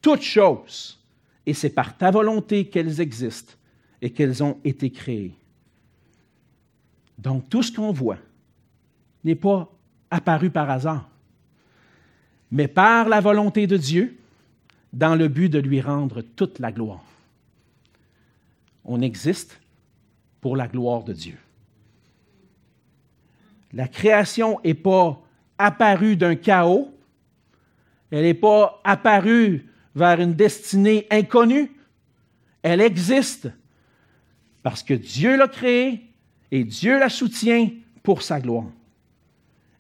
toutes 0.02 0.24
choses, 0.24 1.00
et 1.46 1.54
c'est 1.54 1.70
par 1.70 1.98
ta 1.98 2.12
volonté 2.12 2.66
qu'elles 2.66 3.02
existent 3.02 3.54
et 4.02 4.12
qu'elles 4.12 4.44
ont 4.44 4.60
été 4.64 4.90
créées. 4.90 5.36
Donc 7.18 7.48
tout 7.50 7.62
ce 7.62 7.72
qu'on 7.72 7.92
voit 7.92 8.18
n'est 9.24 9.36
pas 9.36 9.72
apparu 10.10 10.50
par 10.50 10.70
hasard, 10.70 11.08
mais 12.52 12.68
par 12.68 13.08
la 13.08 13.22
volonté 13.22 13.68
de 13.68 13.78
Dieu, 13.78 14.18
dans 14.94 15.16
le 15.16 15.28
but 15.28 15.50
de 15.50 15.60
lui 15.60 15.82
rendre 15.82 16.22
toute 16.22 16.60
la 16.60 16.72
gloire. 16.72 17.04
On 18.84 19.02
existe 19.02 19.60
pour 20.42 20.58
la 20.58 20.68
gloire 20.68 21.04
de 21.04 21.14
Dieu. 21.14 21.38
La 23.74 23.88
création 23.88 24.60
n'est 24.66 24.74
pas 24.74 25.22
apparue 25.58 26.18
d'un 26.18 26.36
chaos, 26.36 26.94
elle 28.10 28.24
n'est 28.24 28.34
pas 28.34 28.82
apparue 28.84 29.66
vers 29.96 30.20
une 30.20 30.34
destinée 30.34 31.08
inconnue, 31.10 31.72
elle 32.64 32.82
existe 32.82 33.50
parce 34.64 34.84
que 34.84 34.94
Dieu 34.94 35.38
l'a 35.38 35.48
créée 35.48 36.02
et 36.52 36.64
Dieu 36.64 37.00
la 37.00 37.10
soutient 37.10 37.70
pour 38.04 38.22
sa 38.22 38.40
gloire. 38.40 38.70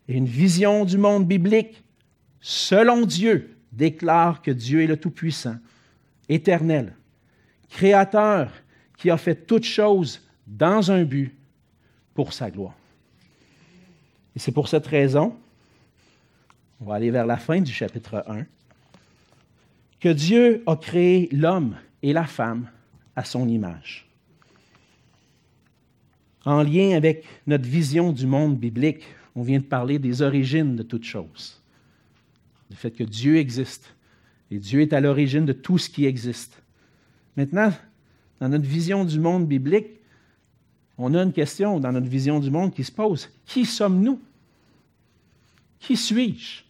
Et 0.07 0.15
une 0.15 0.25
vision 0.25 0.85
du 0.85 0.97
monde 0.97 1.27
biblique, 1.27 1.83
selon 2.39 3.05
Dieu, 3.05 3.50
déclare 3.71 4.41
que 4.41 4.51
Dieu 4.51 4.81
est 4.81 4.87
le 4.87 4.97
Tout-Puissant, 4.97 5.57
éternel, 6.29 6.95
créateur, 7.69 8.51
qui 8.97 9.09
a 9.09 9.17
fait 9.17 9.35
toutes 9.35 9.63
choses 9.63 10.21
dans 10.45 10.91
un 10.91 11.03
but 11.03 11.35
pour 12.13 12.33
sa 12.33 12.51
gloire. 12.51 12.75
Et 14.35 14.39
c'est 14.39 14.51
pour 14.51 14.67
cette 14.67 14.87
raison, 14.87 15.35
on 16.79 16.85
va 16.85 16.95
aller 16.95 17.11
vers 17.11 17.25
la 17.25 17.37
fin 17.37 17.61
du 17.61 17.71
chapitre 17.71 18.23
1, 18.27 18.45
que 19.99 20.09
Dieu 20.09 20.63
a 20.65 20.75
créé 20.75 21.29
l'homme 21.31 21.75
et 22.01 22.13
la 22.13 22.25
femme 22.25 22.69
à 23.15 23.23
son 23.23 23.47
image. 23.47 24.07
En 26.43 26.63
lien 26.63 26.95
avec 26.95 27.25
notre 27.45 27.65
vision 27.65 28.11
du 28.11 28.25
monde 28.25 28.57
biblique, 28.57 29.03
on 29.35 29.43
vient 29.43 29.59
de 29.59 29.63
parler 29.63 29.99
des 29.99 30.21
origines 30.21 30.75
de 30.75 30.83
toutes 30.83 31.03
choses. 31.03 31.60
Du 32.71 32.77
fait 32.77 32.91
que 32.91 33.03
Dieu 33.03 33.35
existe. 33.35 33.93
Et 34.49 34.57
Dieu 34.57 34.79
est 34.79 34.93
à 34.93 35.01
l'origine 35.01 35.45
de 35.45 35.51
tout 35.51 35.77
ce 35.77 35.89
qui 35.89 36.05
existe. 36.05 36.61
Maintenant, 37.35 37.73
dans 38.39 38.47
notre 38.47 38.65
vision 38.65 39.03
du 39.03 39.19
monde 39.19 39.45
biblique, 39.45 39.87
on 40.97 41.13
a 41.13 41.21
une 41.21 41.33
question 41.33 41.81
dans 41.81 41.91
notre 41.91 42.07
vision 42.07 42.39
du 42.39 42.49
monde 42.49 42.73
qui 42.73 42.85
se 42.85 42.91
pose. 42.91 43.29
Qui 43.45 43.65
sommes-nous? 43.65 44.21
Qui 45.81 45.97
suis-je? 45.97 46.63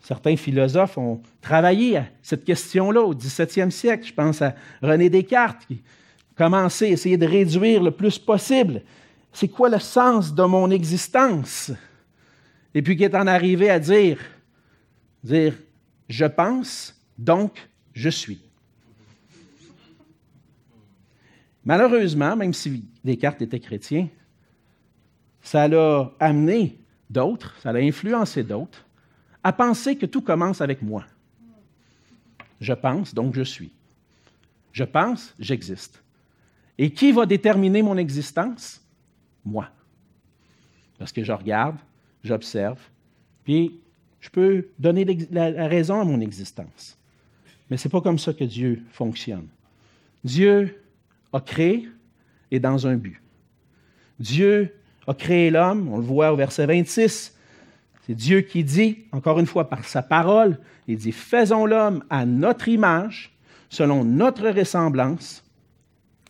Certains 0.00 0.36
philosophes 0.36 0.96
ont 0.96 1.20
travaillé 1.42 1.98
à 1.98 2.06
cette 2.22 2.46
question-là 2.46 3.02
au 3.02 3.14
XVIIe 3.14 3.70
siècle. 3.70 4.06
Je 4.06 4.14
pense 4.14 4.40
à 4.40 4.54
René 4.80 5.10
Descartes 5.10 5.66
qui 5.66 5.74
a 5.74 6.38
commencé 6.38 6.86
à 6.86 6.88
essayer 6.88 7.18
de 7.18 7.26
réduire 7.26 7.82
le 7.82 7.90
plus 7.90 8.18
possible. 8.18 8.80
C'est 9.30 9.48
quoi 9.48 9.68
le 9.68 9.78
sens 9.78 10.34
de 10.34 10.42
mon 10.44 10.70
existence? 10.70 11.70
Et 12.78 12.82
puis 12.82 12.96
qui 12.96 13.02
est 13.02 13.16
en 13.16 13.26
arrivé 13.26 13.70
à 13.70 13.80
dire, 13.80 14.20
dire, 15.24 15.52
je 16.08 16.24
pense, 16.24 16.94
donc 17.18 17.68
je 17.92 18.08
suis. 18.08 18.40
Malheureusement, 21.64 22.36
même 22.36 22.52
si 22.52 22.84
Descartes 23.02 23.42
était 23.42 23.58
chrétien, 23.58 24.08
ça 25.42 25.66
l'a 25.66 26.12
amené 26.20 26.78
d'autres, 27.10 27.52
ça 27.58 27.72
l'a 27.72 27.80
influencé 27.80 28.44
d'autres 28.44 28.86
à 29.42 29.52
penser 29.52 29.96
que 29.96 30.06
tout 30.06 30.22
commence 30.22 30.60
avec 30.60 30.80
moi. 30.80 31.04
Je 32.60 32.74
pense, 32.74 33.12
donc 33.12 33.34
je 33.34 33.42
suis. 33.42 33.72
Je 34.70 34.84
pense, 34.84 35.34
j'existe. 35.40 36.00
Et 36.78 36.92
qui 36.92 37.10
va 37.10 37.26
déterminer 37.26 37.82
mon 37.82 37.96
existence? 37.96 38.80
Moi. 39.44 39.68
Parce 40.96 41.10
que 41.10 41.24
je 41.24 41.32
regarde, 41.32 41.76
j'observe, 42.28 42.80
puis 43.44 43.80
je 44.20 44.30
peux 44.30 44.68
donner 44.78 45.04
la 45.30 45.66
raison 45.66 46.00
à 46.00 46.04
mon 46.04 46.20
existence. 46.20 46.96
Mais 47.70 47.76
ce 47.76 47.86
n'est 47.86 47.92
pas 47.92 48.00
comme 48.00 48.18
ça 48.18 48.32
que 48.32 48.44
Dieu 48.44 48.82
fonctionne. 48.92 49.48
Dieu 50.24 50.82
a 51.32 51.40
créé 51.40 51.88
et 52.50 52.60
dans 52.60 52.86
un 52.86 52.96
but. 52.96 53.20
Dieu 54.18 54.74
a 55.06 55.14
créé 55.14 55.50
l'homme, 55.50 55.88
on 55.88 55.98
le 55.98 56.02
voit 56.02 56.32
au 56.32 56.36
verset 56.36 56.66
26. 56.66 57.34
C'est 58.06 58.14
Dieu 58.14 58.40
qui 58.40 58.64
dit, 58.64 59.04
encore 59.12 59.38
une 59.38 59.46
fois 59.46 59.68
par 59.68 59.84
sa 59.84 60.02
parole, 60.02 60.58
il 60.86 60.96
dit, 60.96 61.12
faisons 61.12 61.66
l'homme 61.66 62.02
à 62.10 62.24
notre 62.24 62.68
image, 62.68 63.36
selon 63.68 64.04
notre 64.04 64.48
ressemblance, 64.48 65.44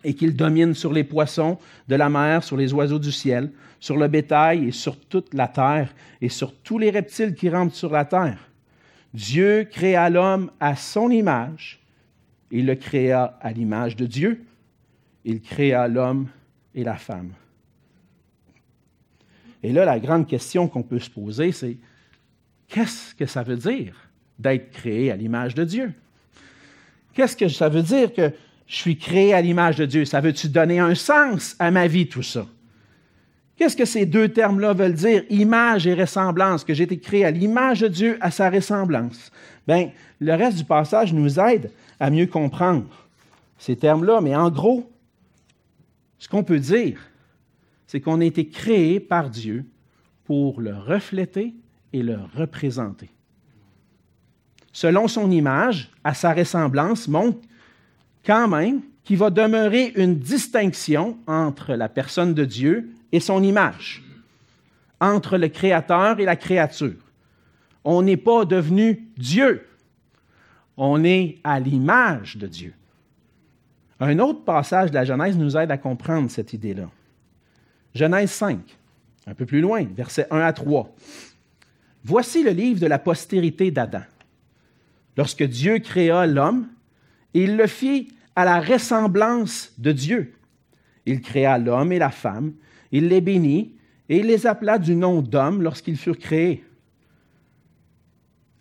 et 0.04 0.14
qu'il 0.14 0.36
domine 0.36 0.74
sur 0.74 0.92
les 0.92 1.04
poissons 1.04 1.58
de 1.88 1.96
la 1.96 2.08
mer, 2.08 2.44
sur 2.44 2.56
les 2.56 2.72
oiseaux 2.72 2.98
du 2.98 3.12
ciel, 3.12 3.50
sur 3.80 3.96
le 3.96 4.08
bétail 4.08 4.68
et 4.68 4.72
sur 4.72 4.98
toute 4.98 5.34
la 5.34 5.48
terre, 5.48 5.94
et 6.20 6.28
sur 6.28 6.54
tous 6.54 6.78
les 6.78 6.90
reptiles 6.90 7.34
qui 7.34 7.48
rampent 7.48 7.74
sur 7.74 7.90
la 7.90 8.04
terre. 8.04 8.38
Dieu 9.14 9.66
créa 9.70 10.10
l'homme 10.10 10.50
à 10.60 10.76
son 10.76 11.10
image, 11.10 11.80
il 12.50 12.66
le 12.66 12.74
créa 12.74 13.38
à 13.40 13.52
l'image 13.52 13.96
de 13.96 14.06
Dieu 14.06 14.44
il 15.28 15.42
créa 15.42 15.88
l'homme 15.88 16.28
et 16.74 16.82
la 16.82 16.96
femme. 16.96 17.32
Et 19.62 19.72
là, 19.72 19.84
la 19.84 19.98
grande 19.98 20.26
question 20.26 20.68
qu'on 20.68 20.82
peut 20.82 21.00
se 21.00 21.10
poser, 21.10 21.52
c'est 21.52 21.76
qu'est-ce 22.66 23.14
que 23.14 23.26
ça 23.26 23.42
veut 23.42 23.56
dire 23.56 23.94
d'être 24.38 24.70
créé 24.70 25.10
à 25.10 25.16
l'image 25.16 25.54
de 25.54 25.64
Dieu? 25.64 25.92
Qu'est-ce 27.12 27.36
que 27.36 27.48
ça 27.48 27.68
veut 27.68 27.82
dire 27.82 28.14
que 28.14 28.32
je 28.68 28.76
suis 28.76 28.98
créé 28.98 29.34
à 29.34 29.40
l'image 29.40 29.76
de 29.76 29.86
Dieu? 29.86 30.04
Ça 30.04 30.20
veut-tu 30.20 30.48
donner 30.48 30.78
un 30.78 30.94
sens 30.94 31.56
à 31.58 31.70
ma 31.70 31.86
vie, 31.86 32.06
tout 32.06 32.22
ça? 32.22 32.46
Qu'est-ce 33.56 33.76
que 33.76 33.86
ces 33.86 34.06
deux 34.06 34.28
termes-là 34.28 34.74
veulent 34.74 34.94
dire, 34.94 35.24
image 35.30 35.86
et 35.86 35.94
ressemblance, 35.94 36.62
que 36.62 36.74
j'ai 36.74 36.84
été 36.84 37.00
créé 37.00 37.24
à 37.24 37.32
l'image 37.32 37.80
de 37.80 37.88
Dieu, 37.88 38.18
à 38.20 38.30
sa 38.30 38.50
ressemblance? 38.50 39.32
Bien, 39.66 39.90
le 40.20 40.34
reste 40.34 40.58
du 40.58 40.64
passage 40.64 41.12
nous 41.12 41.40
aide 41.40 41.72
à 41.98 42.10
mieux 42.10 42.26
comprendre 42.26 42.86
ces 43.58 43.74
termes-là, 43.74 44.20
mais 44.20 44.36
en 44.36 44.50
gros, 44.50 44.88
ce 46.18 46.28
qu'on 46.28 46.44
peut 46.44 46.60
dire, 46.60 47.00
c'est 47.86 48.00
qu'on 48.00 48.20
a 48.20 48.24
été 48.24 48.46
créé 48.48 49.00
par 49.00 49.30
Dieu 49.30 49.64
pour 50.24 50.60
le 50.60 50.76
refléter 50.76 51.54
et 51.92 52.02
le 52.02 52.18
représenter. 52.36 53.10
Selon 54.72 55.08
son 55.08 55.30
image, 55.30 55.90
à 56.04 56.12
sa 56.14 56.34
ressemblance, 56.34 57.08
montre 57.08 57.40
quand 58.28 58.46
même 58.46 58.82
qu'il 59.04 59.16
va 59.16 59.30
demeurer 59.30 59.94
une 59.96 60.18
distinction 60.18 61.16
entre 61.26 61.72
la 61.74 61.88
personne 61.88 62.34
de 62.34 62.44
Dieu 62.44 62.90
et 63.10 63.20
son 63.20 63.42
image, 63.42 64.04
entre 65.00 65.38
le 65.38 65.48
Créateur 65.48 66.20
et 66.20 66.26
la 66.26 66.36
créature. 66.36 67.00
On 67.84 68.02
n'est 68.02 68.18
pas 68.18 68.44
devenu 68.44 69.08
Dieu, 69.16 69.66
on 70.76 71.02
est 71.04 71.38
à 71.42 71.58
l'image 71.58 72.36
de 72.36 72.46
Dieu. 72.46 72.74
Un 73.98 74.18
autre 74.18 74.44
passage 74.44 74.90
de 74.90 74.94
la 74.94 75.06
Genèse 75.06 75.38
nous 75.38 75.56
aide 75.56 75.70
à 75.70 75.78
comprendre 75.78 76.30
cette 76.30 76.52
idée-là. 76.52 76.90
Genèse 77.94 78.30
5, 78.30 78.60
un 79.26 79.34
peu 79.34 79.46
plus 79.46 79.62
loin, 79.62 79.86
versets 79.96 80.26
1 80.30 80.38
à 80.38 80.52
3. 80.52 80.94
Voici 82.04 82.42
le 82.42 82.50
livre 82.50 82.78
de 82.78 82.86
la 82.86 82.98
postérité 82.98 83.70
d'Adam. 83.70 84.02
Lorsque 85.16 85.44
Dieu 85.44 85.78
créa 85.78 86.26
l'homme, 86.26 86.68
il 87.32 87.56
le 87.56 87.66
fit 87.66 88.08
à 88.38 88.44
la 88.44 88.60
ressemblance 88.60 89.72
de 89.78 89.90
Dieu. 89.90 90.32
Il 91.06 91.20
créa 91.22 91.58
l'homme 91.58 91.90
et 91.90 91.98
la 91.98 92.12
femme, 92.12 92.52
il 92.92 93.08
les 93.08 93.20
bénit 93.20 93.74
et 94.08 94.20
il 94.20 94.26
les 94.26 94.46
appela 94.46 94.78
du 94.78 94.94
nom 94.94 95.22
d'homme 95.22 95.60
lorsqu'ils 95.60 95.96
furent 95.96 96.20
créés. 96.20 96.64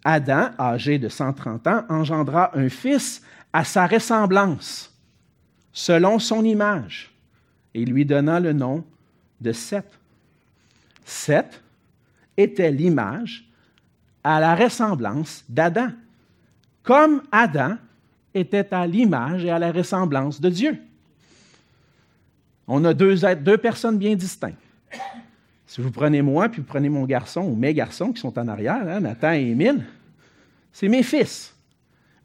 Adam, 0.04 0.50
âgé 0.58 0.98
de 0.98 1.10
130 1.10 1.68
ans, 1.68 1.84
engendra 1.90 2.58
un 2.58 2.70
fils 2.70 3.22
à 3.54 3.64
sa 3.64 3.86
ressemblance 3.86 4.92
selon 5.72 6.18
son 6.18 6.44
image, 6.44 7.14
et 7.76 7.86
lui 7.86 8.04
donna 8.04 8.40
le 8.40 8.54
nom 8.54 8.84
de 9.42 9.52
Seth. 9.52 10.00
Seth 11.06 11.62
était 12.36 12.72
l'image 12.72 13.48
à 14.24 14.40
la 14.40 14.56
ressemblance 14.56 15.46
d'Adam, 15.48 15.90
comme 16.82 17.22
Adam 17.32 17.78
était 18.34 18.74
à 18.74 18.86
l'image 18.86 19.46
et 19.46 19.50
à 19.50 19.60
la 19.60 19.72
ressemblance 19.72 20.40
de 20.40 20.50
Dieu. 20.50 20.78
On 22.68 22.84
a 22.84 22.94
deux, 22.94 23.58
personnes 23.58 23.98
bien 23.98 24.16
distinctes. 24.16 24.58
Si 25.66 25.82
vous 25.82 25.92
prenez 25.92 26.22
moi, 26.22 26.50
puis 26.50 26.62
vous 26.62 26.68
prenez 26.68 26.90
mon 26.90 27.06
garçon 27.06 27.42
ou 27.42 27.56
mes 27.56 27.74
garçons 27.74 28.12
qui 28.12 28.20
sont 28.20 28.38
en 28.38 28.48
arrière, 28.48 28.88
hein, 28.88 29.00
Nathan 29.00 29.34
et 29.34 29.52
Émile, 29.52 29.86
c'est 30.72 30.88
mes 30.88 31.04
fils. 31.04 31.54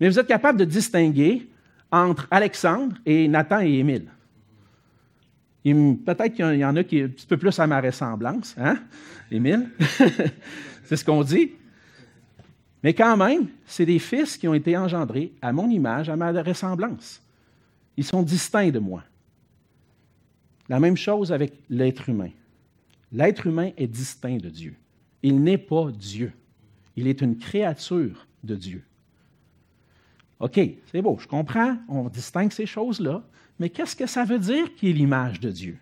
Mais 0.01 0.09
vous 0.09 0.19
êtes 0.19 0.27
capable 0.27 0.59
de 0.59 0.65
distinguer 0.65 1.49
entre 1.91 2.27
Alexandre 2.31 2.97
et 3.07 3.29
Nathan 3.29 3.61
et 3.61 3.79
Émile. 3.79 4.07
Peut-être 5.65 6.35
qu'il 6.35 6.57
y 6.57 6.65
en 6.65 6.77
a 6.77 6.83
qui 6.83 6.99
est 6.99 7.05
un 7.05 7.09
petit 7.09 7.27
peu 7.27 7.37
plus 7.37 7.57
à 7.59 7.67
ma 7.67 7.81
ressemblance, 7.81 8.55
hein, 8.59 8.79
Émile? 9.31 9.69
c'est 10.85 10.97
ce 10.97 11.05
qu'on 11.05 11.23
dit. 11.23 11.53
Mais 12.83 12.95
quand 12.95 13.17
même, 13.17 13.49
c'est 13.67 13.87
des 13.87 13.99
fils 13.99 14.37
qui 14.37 14.49
ont 14.49 14.55
été 14.55 14.77
engendrés 14.77 15.33
à 15.41 15.53
mon 15.53 15.71
image, 15.71 16.09
à 16.09 16.17
ma 16.17 16.33
ressemblance. 16.43 17.23
Ils 17.97 18.05
sont 18.05 18.23
distincts 18.23 18.71
de 18.71 18.79
moi. 18.79 19.05
La 20.69 20.81
même 20.81 20.97
chose 20.97 21.33
avec 21.33 21.53
l'être 21.69 22.09
humain. 22.09 22.31
L'être 23.13 23.47
humain 23.47 23.71
est 23.77 23.87
distinct 23.87 24.39
de 24.39 24.49
Dieu. 24.49 24.75
Il 25.23 25.43
n'est 25.43 25.59
pas 25.59 25.91
Dieu. 25.93 26.33
Il 26.97 27.07
est 27.07 27.21
une 27.21 27.39
créature 27.39 28.27
de 28.43 28.57
Dieu. 28.57 28.83
OK, 30.41 30.59
c'est 30.91 31.03
beau, 31.03 31.17
je 31.21 31.29
comprends, 31.29 31.77
on 31.89 32.09
distingue 32.09 32.51
ces 32.51 32.67
choses-là, 32.67 33.23
mais 33.61 33.71
qu'est-ce 33.71 33.95
que 33.95 34.07
ça 34.07 34.25
veut 34.25 34.41
dire 34.41 34.75
qui 34.75 34.91
est 34.91 34.93
l'image 34.93 35.39
de 35.39 35.51
Dieu? 35.51 35.79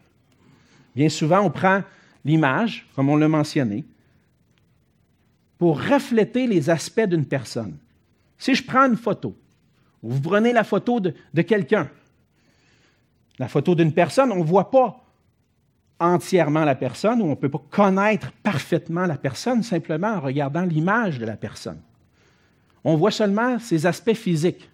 Bien 0.95 1.09
souvent, 1.09 1.41
on 1.41 1.51
prend 1.51 1.83
l'image, 2.27 2.87
comme 2.95 3.09
on 3.09 3.17
l'a 3.17 3.29
mentionné, 3.29 3.85
pour 5.61 5.79
refléter 5.79 6.47
les 6.47 6.71
aspects 6.71 7.05
d'une 7.05 7.27
personne. 7.27 7.77
Si 8.39 8.55
je 8.55 8.65
prends 8.65 8.87
une 8.87 8.97
photo, 8.97 9.37
vous 10.03 10.19
prenez 10.19 10.55
la 10.55 10.65
photo 10.65 11.01
de, 11.01 11.43
quelqu'un, 11.43 11.91
la 13.39 13.47
photo 13.47 13.75
d'une 13.75 13.93
personne, 13.93 14.33
on 14.33 14.39
ne 14.39 14.43
voit 14.43 14.71
pas 14.71 15.05
entièrement 15.99 16.65
la 16.65 16.75
personne 16.75 17.21
ou 17.21 17.27
on 17.27 17.31
ne 17.31 17.35
peut 17.35 17.51
pas 17.51 17.63
connaître 17.71 18.33
parfaitement 18.43 19.05
la 19.05 19.19
personne 19.19 19.63
simplement 19.63 20.15
en 20.15 20.21
regardant 20.21 20.63
l'image 20.63 21.19
de 21.19 21.27
la 21.27 21.37
personne. 21.37 21.83
On 22.83 22.97
voit 22.97 23.11
seulement 23.11 23.59
ses 23.59 23.85
aspects 23.85 24.15
physiques. 24.15 24.71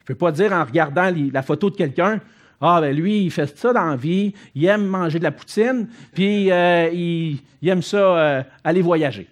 Je 0.00 0.02
ne 0.02 0.06
peux 0.06 0.16
pas 0.16 0.32
dire 0.32 0.52
en 0.52 0.64
regardant 0.64 1.14
la 1.32 1.42
photo 1.42 1.70
de 1.70 1.76
quelqu'un, 1.76 2.20
ah, 2.60 2.80
ben 2.80 2.96
lui, 2.96 3.26
il 3.26 3.30
fait 3.30 3.56
ça 3.56 3.72
dans 3.72 3.86
la 3.86 3.94
vie, 3.96 4.34
il 4.56 4.64
aime 4.64 4.86
manger 4.86 5.20
de 5.20 5.24
la 5.24 5.30
poutine, 5.30 5.86
puis 6.12 6.50
euh, 6.50 6.90
il, 6.92 7.38
aime 7.62 7.82
ça 7.82 7.96
euh, 7.98 8.42
aller 8.64 8.82
voyager. 8.82 9.28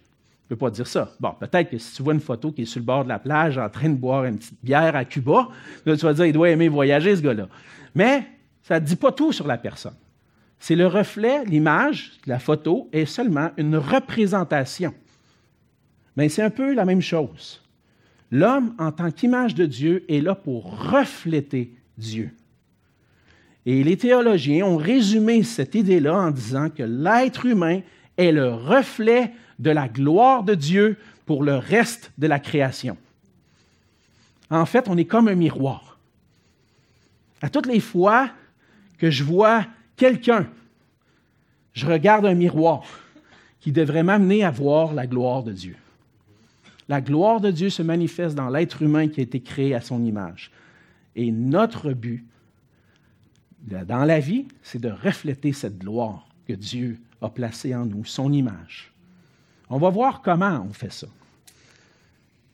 Je 0.48 0.54
ne 0.54 0.56
peux 0.56 0.66
pas 0.66 0.70
dire 0.70 0.86
ça. 0.86 1.12
Bon, 1.18 1.32
peut-être 1.40 1.70
que 1.70 1.78
si 1.78 1.96
tu 1.96 2.04
vois 2.04 2.14
une 2.14 2.20
photo 2.20 2.52
qui 2.52 2.62
est 2.62 2.66
sur 2.66 2.78
le 2.78 2.86
bord 2.86 3.02
de 3.02 3.08
la 3.08 3.18
plage 3.18 3.58
en 3.58 3.68
train 3.68 3.88
de 3.88 3.96
boire 3.96 4.24
une 4.26 4.38
petite 4.38 4.62
bière 4.62 4.94
à 4.94 5.04
Cuba, 5.04 5.48
tu 5.84 5.96
vas 5.96 6.14
dire, 6.14 6.26
il 6.26 6.32
doit 6.32 6.50
aimer 6.50 6.68
voyager, 6.68 7.16
ce 7.16 7.20
gars-là. 7.20 7.48
Mais 7.96 8.22
ça 8.62 8.78
ne 8.78 8.86
dit 8.86 8.94
pas 8.94 9.10
tout 9.10 9.32
sur 9.32 9.48
la 9.48 9.58
personne. 9.58 9.96
C'est 10.60 10.76
le 10.76 10.86
reflet, 10.86 11.44
l'image, 11.44 12.12
la 12.26 12.38
photo 12.38 12.88
est 12.92 13.06
seulement 13.06 13.50
une 13.56 13.76
représentation. 13.76 14.94
Mais 16.16 16.28
c'est 16.28 16.42
un 16.42 16.50
peu 16.50 16.74
la 16.74 16.84
même 16.84 17.02
chose. 17.02 17.60
L'homme, 18.30 18.74
en 18.78 18.92
tant 18.92 19.10
qu'image 19.10 19.54
de 19.54 19.66
Dieu, 19.66 20.04
est 20.08 20.20
là 20.20 20.36
pour 20.36 20.90
refléter 20.92 21.74
Dieu. 21.98 22.30
Et 23.66 23.82
les 23.82 23.96
théologiens 23.96 24.64
ont 24.64 24.76
résumé 24.76 25.42
cette 25.42 25.74
idée-là 25.74 26.16
en 26.16 26.30
disant 26.30 26.70
que 26.70 26.84
l'être 26.84 27.46
humain 27.46 27.80
est 28.16 28.30
le 28.30 28.54
reflet 28.54 29.32
de 29.58 29.70
la 29.70 29.88
gloire 29.88 30.42
de 30.42 30.54
Dieu 30.54 30.98
pour 31.24 31.42
le 31.42 31.56
reste 31.56 32.12
de 32.18 32.26
la 32.26 32.38
création. 32.38 32.96
En 34.50 34.66
fait, 34.66 34.88
on 34.88 34.96
est 34.96 35.04
comme 35.04 35.28
un 35.28 35.34
miroir. 35.34 35.98
À 37.42 37.50
toutes 37.50 37.66
les 37.66 37.80
fois 37.80 38.30
que 38.98 39.10
je 39.10 39.24
vois 39.24 39.66
quelqu'un, 39.96 40.48
je 41.72 41.86
regarde 41.86 42.26
un 42.26 42.34
miroir 42.34 42.84
qui 43.60 43.72
devrait 43.72 44.02
m'amener 44.02 44.44
à 44.44 44.50
voir 44.50 44.94
la 44.94 45.06
gloire 45.06 45.42
de 45.42 45.52
Dieu. 45.52 45.76
La 46.88 47.00
gloire 47.00 47.40
de 47.40 47.50
Dieu 47.50 47.68
se 47.68 47.82
manifeste 47.82 48.36
dans 48.36 48.48
l'être 48.48 48.82
humain 48.82 49.08
qui 49.08 49.20
a 49.20 49.24
été 49.24 49.40
créé 49.40 49.74
à 49.74 49.80
son 49.80 50.04
image. 50.04 50.52
Et 51.16 51.32
notre 51.32 51.92
but 51.92 52.24
dans 53.66 54.04
la 54.04 54.20
vie, 54.20 54.46
c'est 54.62 54.80
de 54.80 54.90
refléter 54.90 55.52
cette 55.52 55.78
gloire 55.78 56.28
que 56.46 56.52
Dieu 56.52 57.00
a 57.20 57.28
placée 57.28 57.74
en 57.74 57.84
nous, 57.84 58.04
son 58.04 58.32
image. 58.32 58.92
On 59.68 59.78
va 59.78 59.90
voir 59.90 60.22
comment 60.22 60.64
on 60.68 60.72
fait 60.72 60.92
ça. 60.92 61.08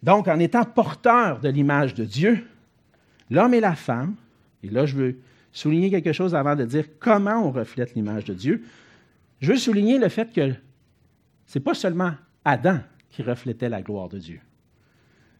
Donc, 0.02 0.28
en 0.28 0.38
étant 0.38 0.64
porteur 0.64 1.40
de 1.40 1.48
l'image 1.48 1.94
de 1.94 2.04
Dieu, 2.04 2.44
l'homme 3.30 3.54
et 3.54 3.60
la 3.60 3.74
femme, 3.74 4.16
et 4.62 4.68
là 4.68 4.86
je 4.86 4.96
veux 4.96 5.18
souligner 5.52 5.90
quelque 5.90 6.12
chose 6.12 6.34
avant 6.34 6.56
de 6.56 6.64
dire 6.64 6.86
comment 6.98 7.46
on 7.46 7.50
reflète 7.50 7.94
l'image 7.94 8.24
de 8.24 8.34
Dieu. 8.34 8.64
Je 9.40 9.52
veux 9.52 9.58
souligner 9.58 9.98
le 9.98 10.08
fait 10.08 10.32
que 10.32 10.54
ce 11.46 11.58
n'est 11.58 11.62
pas 11.62 11.74
seulement 11.74 12.12
Adam 12.44 12.78
qui 13.10 13.22
reflétait 13.22 13.68
la 13.68 13.82
gloire 13.82 14.08
de 14.08 14.18
Dieu. 14.18 14.40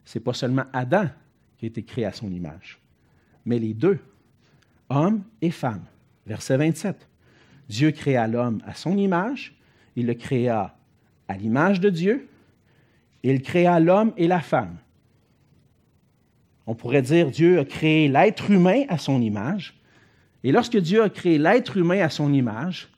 Ce 0.05 0.19
n'est 0.19 0.23
pas 0.23 0.35
seulement 0.35 0.65
Adam 0.73 1.07
qui 1.59 1.67
a 1.67 1.69
été 1.69 1.83
créé 1.83 2.05
à 2.05 2.13
son 2.13 2.31
image, 2.31 2.79
mais 3.47 3.59
les 3.59 3.73
deux, 3.73 3.99
homme 4.89 5.23
et 5.41 5.51
femme. 5.51 5.85
Verset 6.27 6.57
27. 6.57 7.09
Dieu 7.69 7.91
créa 7.91 8.29
l'homme 8.29 8.61
à 8.67 8.75
son 8.75 8.97
image, 8.97 9.55
il 9.97 10.07
le 10.07 10.15
créa 10.15 10.77
à 11.33 11.37
l'image 11.37 11.81
de 11.81 11.91
Dieu, 11.91 12.29
il 13.23 13.41
créa 13.43 13.81
l'homme 13.81 14.13
et 14.17 14.29
la 14.29 14.41
femme. 14.41 14.77
On 16.67 16.75
pourrait 16.75 17.03
dire 17.03 17.31
Dieu 17.31 17.59
a 17.59 17.65
créé 17.65 18.09
l'être 18.09 18.51
humain 18.51 18.83
à 18.89 18.99
son 18.99 19.21
image, 19.21 19.75
et 20.45 20.53
lorsque 20.53 20.77
Dieu 20.77 21.03
a 21.03 21.09
créé 21.09 21.39
l'être 21.39 21.77
humain 21.77 22.01
à 22.01 22.11
son 22.11 22.33
image, 22.33 22.89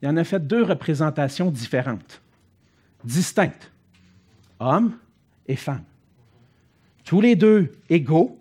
il 0.00 0.08
en 0.08 0.16
a 0.16 0.24
fait 0.24 0.46
deux 0.46 0.62
représentations 0.62 1.50
différentes, 1.50 2.22
distinctes, 3.04 3.72
homme 4.60 4.96
et 5.46 5.56
femme. 5.56 5.84
Tous 7.04 7.20
les 7.20 7.34
deux 7.34 7.72
égaux, 7.88 8.38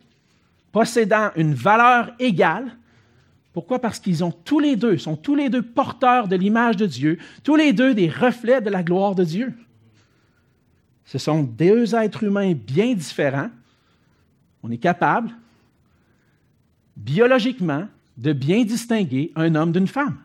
possédant 0.72 1.32
une 1.36 1.54
valeur 1.54 2.12
égale. 2.20 2.78
Pourquoi? 3.54 3.80
Parce 3.80 4.00
qu'ils 4.00 4.24
ont 4.24 4.32
tous 4.32 4.60
les 4.60 4.76
deux, 4.76 4.98
sont 4.98 5.18
tous 5.18 5.36
les 5.36 5.50
deux 5.50 5.62
porteurs 5.62 6.28
de 6.28 6.36
l'image 6.36 6.78
de 6.78 6.86
Dieu, 6.86 7.18
tous 7.44 7.56
les 7.56 7.74
deux 7.74 7.94
des 7.94 8.10
reflets 8.10 8.62
de 8.62 8.70
la 8.70 8.84
gloire 8.84 9.16
de 9.16 9.24
Dieu. 9.24 9.54
Ce 11.06 11.18
sont 11.18 11.44
deux 11.44 11.94
êtres 11.94 12.24
humains 12.24 12.54
bien 12.54 12.94
différents. 12.94 13.50
On 14.64 14.72
est 14.72 14.78
capable, 14.78 15.32
biologiquement, 16.96 17.88
de 18.18 18.32
bien 18.32 18.64
distinguer 18.64 19.32
un 19.36 19.56
homme 19.56 19.72
d'une 19.72 19.88
femme. 19.88 20.18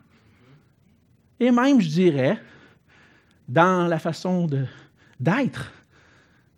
Et 1.39 1.51
même, 1.51 1.81
je 1.81 1.89
dirais, 1.89 2.39
dans 3.49 3.87
la 3.87 3.99
façon 3.99 4.47
d'être, 5.19 5.71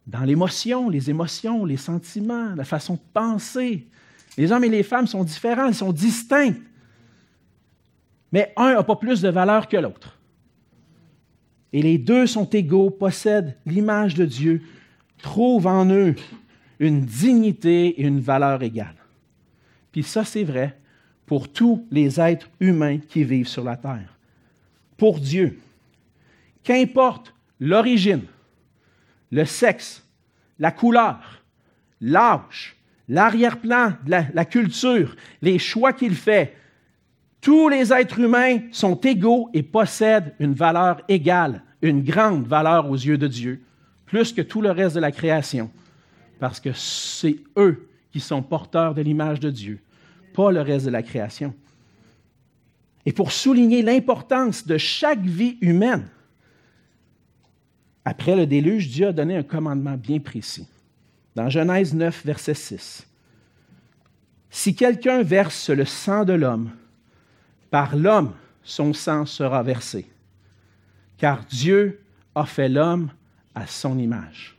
dans 0.05 0.21
l'émotion, 0.21 0.89
les 0.89 1.09
émotions, 1.09 1.65
les 1.65 1.77
sentiments, 1.77 2.53
la 2.55 2.65
façon 2.65 2.95
de 2.95 2.99
penser. 3.13 3.87
Les 4.39 4.53
hommes 4.53 4.63
et 4.63 4.69
les 4.69 4.83
femmes 4.83 5.05
sont 5.05 5.25
différents, 5.25 5.67
ils 5.67 5.75
sont 5.75 5.91
distincts. 5.91 6.55
Mais 8.31 8.53
un 8.55 8.75
n'a 8.75 8.83
pas 8.83 8.95
plus 8.95 9.19
de 9.19 9.27
valeur 9.27 9.67
que 9.67 9.75
l'autre. 9.75 10.17
Et 11.73 11.81
les 11.81 11.97
deux 11.97 12.25
sont 12.25 12.49
égaux, 12.49 12.89
possèdent 12.89 13.57
l'image 13.65 14.15
de 14.15 14.23
Dieu, 14.23 14.61
trouvent 15.21 15.67
en 15.67 15.89
eux 15.89 16.15
une 16.79 17.01
dignité 17.01 17.99
et 17.99 18.03
une 18.03 18.21
valeur 18.21 18.63
égale. 18.63 18.95
Puis 19.91 20.03
ça, 20.03 20.23
c'est 20.23 20.45
vrai 20.45 20.79
pour 21.25 21.51
tous 21.51 21.85
les 21.91 22.21
êtres 22.21 22.49
humains 22.61 22.99
qui 22.99 23.25
vivent 23.25 23.45
sur 23.45 23.65
la 23.65 23.75
terre. 23.75 24.17
Pour 24.95 25.19
Dieu, 25.19 25.59
qu'importe 26.63 27.35
l'origine, 27.59 28.23
le 29.31 29.43
sexe, 29.43 30.01
la 30.59 30.71
couleur, 30.71 31.43
l'âge, 31.99 32.78
l'arrière-plan 33.09 33.93
de 34.05 34.11
la, 34.33 34.45
culture, 34.45 35.15
les 35.41 35.59
choix 35.59 35.91
qu'il 35.91 36.15
fait, 36.15 36.55
tous 37.41 37.67
les 37.67 37.91
êtres 37.91 38.19
humains 38.19 38.59
sont 38.71 38.95
égaux 39.01 39.49
et 39.53 39.63
possèdent 39.63 40.33
une 40.39 40.53
valeur 40.53 41.01
égale, 41.09 41.63
une 41.81 42.03
grande 42.03 42.47
valeur 42.47 42.89
aux 42.89 42.95
yeux 42.95 43.17
de 43.17 43.27
Dieu, 43.27 43.61
plus 44.05 44.31
que 44.31 44.41
tout 44.41 44.61
le 44.61 44.71
reste 44.71 44.95
de 44.95 45.01
la 45.01 45.11
création, 45.11 45.69
parce 46.39 46.59
que 46.59 46.71
c'est 46.73 47.37
eux 47.57 47.87
qui 48.11 48.21
sont 48.21 48.41
porteurs 48.41 48.93
de 48.93 49.01
l'image 49.01 49.39
de 49.39 49.49
Dieu 49.49 49.79
pas 50.39 50.51
le 50.51 50.61
reste 50.61 50.85
de 50.85 50.91
la 50.91 51.03
création. 51.03 51.53
Et 53.05 53.11
pour 53.11 53.31
souligner 53.31 53.81
l'importance 53.81 54.65
de 54.65 54.77
chaque 54.77 55.21
vie 55.21 55.57
humaine, 55.61 56.07
après 58.05 58.35
le 58.35 58.45
déluge, 58.45 58.89
Dieu 58.89 59.07
a 59.07 59.11
donné 59.11 59.35
un 59.35 59.43
commandement 59.43 59.97
bien 59.97 60.19
précis. 60.19 60.67
Dans 61.39 61.49
Genèse 61.49 61.93
9, 61.93 62.25
verset 62.25 62.53
6. 62.53 63.07
Si 64.49 64.75
quelqu'un 64.75 65.23
verse 65.23 65.69
le 65.69 65.85
sang 65.85 66.25
de 66.25 66.33
l'homme, 66.33 66.71
par 67.71 67.95
l'homme 67.95 68.33
son 68.61 68.91
sang 68.91 69.25
sera 69.25 69.63
versé, 69.63 70.11
car 71.17 71.45
Dieu 71.45 72.01
a 72.35 72.45
fait 72.45 72.67
l'homme 72.67 73.09
à 73.55 73.67
son 73.67 73.97
image. 73.97 74.57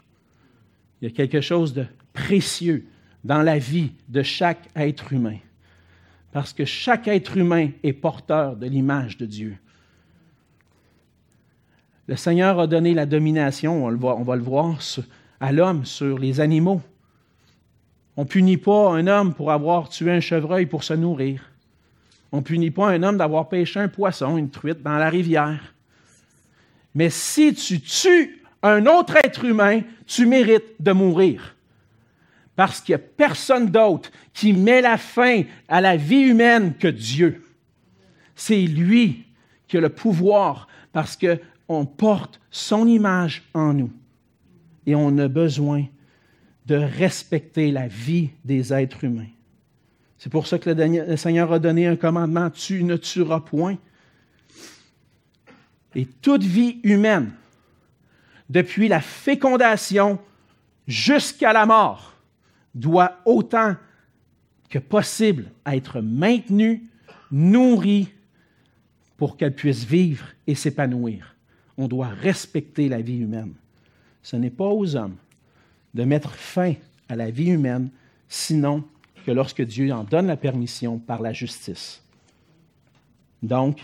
Il 1.03 1.11
y 1.11 1.13
a 1.13 1.15
quelque 1.15 1.43
chose 1.43 1.75
de 1.75 1.85
précieux 2.15 2.87
dans 3.25 3.43
la 3.43 3.59
vie 3.59 3.93
de 4.09 4.23
chaque 4.23 4.71
être 4.75 5.13
humain 5.13 5.37
parce 6.33 6.55
que 6.55 6.65
chaque 6.65 7.09
être 7.09 7.37
humain 7.37 7.73
est 7.83 7.93
porteur 7.93 8.57
de 8.57 8.67
l'image 8.67 9.19
de 9.19 9.27
Dieu. 9.27 9.59
Le 12.07 12.17
Seigneur 12.17 12.59
a 12.59 12.67
donné 12.67 12.95
la 12.95 13.05
domination, 13.05 13.85
on, 13.85 14.23
va 14.25 14.37
le 14.37 14.43
voir, 14.43 14.81
à 15.41 15.53
l'homme 15.53 15.85
sur 15.85 16.19
les 16.19 16.41
animaux. 16.41 16.83
On 18.17 18.23
ne 18.23 18.29
punit 18.29 18.59
pas 18.59 18.93
un 18.93 19.07
homme 19.07 19.35
pour 19.35 19.51
avoir 19.51 19.89
tué 19.89 20.13
un 20.13 20.21
chevreuil 20.21 20.67
pour 20.67 20.85
se 20.85 20.95
nourrir. 20.95 21.51
On 22.33 22.39
ne 22.39 22.43
punit 22.43 22.71
pas 22.71 22.89
un 22.89 23.03
homme 23.03 23.17
d'avoir 23.17 23.49
pêché 23.49 23.81
un 23.81 23.89
poisson, 23.89 24.37
une 24.37 24.51
truite 24.51 24.83
dans 24.83 24.99
la 24.99 25.09
rivière. 25.09 25.75
Mais 26.95 27.11
si 27.11 27.55
tu 27.55 27.81
tues 27.81 28.43
un 28.63 28.87
autre 28.87 29.17
être 29.25 29.45
humain, 29.45 29.81
tu 30.07 30.27
mérites 30.27 30.75
de 30.81 30.93
mourir 30.93 31.57
parce 32.61 32.83
qu'il 32.83 32.95
n'y 32.95 33.01
a 33.01 33.07
personne 33.17 33.71
d'autre 33.71 34.11
qui 34.35 34.53
met 34.53 34.83
la 34.83 34.99
fin 34.99 35.45
à 35.67 35.81
la 35.81 35.97
vie 35.97 36.21
humaine 36.21 36.75
que 36.79 36.89
Dieu. 36.89 37.43
C'est 38.35 38.61
lui 38.61 39.25
qui 39.67 39.79
a 39.79 39.81
le 39.81 39.89
pouvoir 39.89 40.69
parce 40.93 41.17
qu'on 41.17 41.87
porte 41.87 42.39
son 42.51 42.87
image 42.87 43.45
en 43.55 43.73
nous 43.73 43.91
et 44.87 44.95
on 44.95 45.17
a 45.19 45.29
besoin 45.29 45.85
de 46.67 46.77
respecter 46.77 47.71
la 47.71 47.89
vie 47.89 48.31
des 48.45 48.73
êtres 48.73 49.05
humains. 49.05 49.31
C'est 50.19 50.31
pour 50.31 50.47
ça 50.47 50.59
que 50.59 50.71
le 50.71 51.17
Seigneur 51.17 51.53
a 51.53 51.59
donné 51.59 51.87
un 51.87 51.97
commandement, 51.97 52.51
tu 52.51 52.85
ne 52.85 52.97
tueras 52.97 53.41
point. 53.41 53.79
Et 55.95 56.05
toute 56.05 56.45
vie 56.45 56.79
humaine, 56.83 57.33
depuis 58.49 58.89
la 58.89 59.01
fécondation 59.01 60.19
jusqu'à 60.87 61.53
la 61.53 61.67
mort, 61.67 62.15
doit 62.75 63.19
autant 63.25 63.77
que 64.69 64.79
possible 64.79 65.51
être 65.67 66.01
maintenue, 66.01 66.85
nourrie, 67.31 68.09
pour 69.17 69.37
qu'elle 69.37 69.55
puisse 69.55 69.85
vivre 69.85 70.27
et 70.47 70.55
s'épanouir. 70.55 71.35
On 71.77 71.89
doit 71.89 72.09
respecter 72.09 72.89
la 72.89 73.01
vie 73.01 73.19
humaine. 73.19 73.55
Ce 74.23 74.37
n'est 74.37 74.51
pas 74.51 74.69
aux 74.69 74.97
hommes 74.97 75.17
de 75.95 76.05
mettre 76.05 76.33
fin 76.33 76.75
à 77.09 77.17
la 77.17 77.31
vie 77.31 77.51
humaine, 77.51 77.91
sinon 78.29 78.85
que 79.25 79.31
lorsque 79.31 79.63
Dieu 79.63 79.93
en 79.93 80.05
donne 80.05 80.27
la 80.27 80.37
permission 80.37 80.99
par 80.99 81.21
la 81.21 81.33
justice. 81.33 82.03
Donc, 83.43 83.81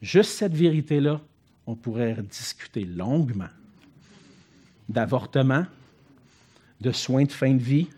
juste 0.00 0.32
cette 0.32 0.54
vérité-là, 0.54 1.20
on 1.66 1.74
pourrait 1.74 2.16
discuter 2.22 2.84
longuement 2.84 3.48
d'avortement, 4.88 5.66
de 6.80 6.92
soins 6.92 7.24
de 7.24 7.32
fin 7.32 7.52
de 7.52 7.62
vie, 7.62 7.88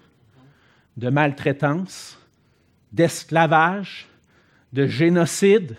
de 0.97 1.09
maltraitance, 1.09 2.19
d'esclavage, 2.93 4.09
de 4.73 4.87
génocide. 4.87 5.77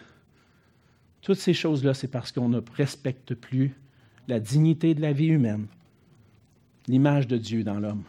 Toutes 1.22 1.40
ces 1.40 1.54
choses-là, 1.54 1.94
c'est 1.94 2.08
parce 2.08 2.32
qu'on 2.32 2.50
ne 2.50 2.62
respecte 2.76 3.36
plus 3.36 3.74
la 4.32 4.40
dignité 4.40 4.96
de 4.96 5.02
la 5.02 5.12
vie 5.12 5.28
humaine, 5.28 5.68
l'image 6.88 7.28
de 7.28 7.36
Dieu 7.36 7.66
dans 7.66 7.82
l'homme. 7.82 8.04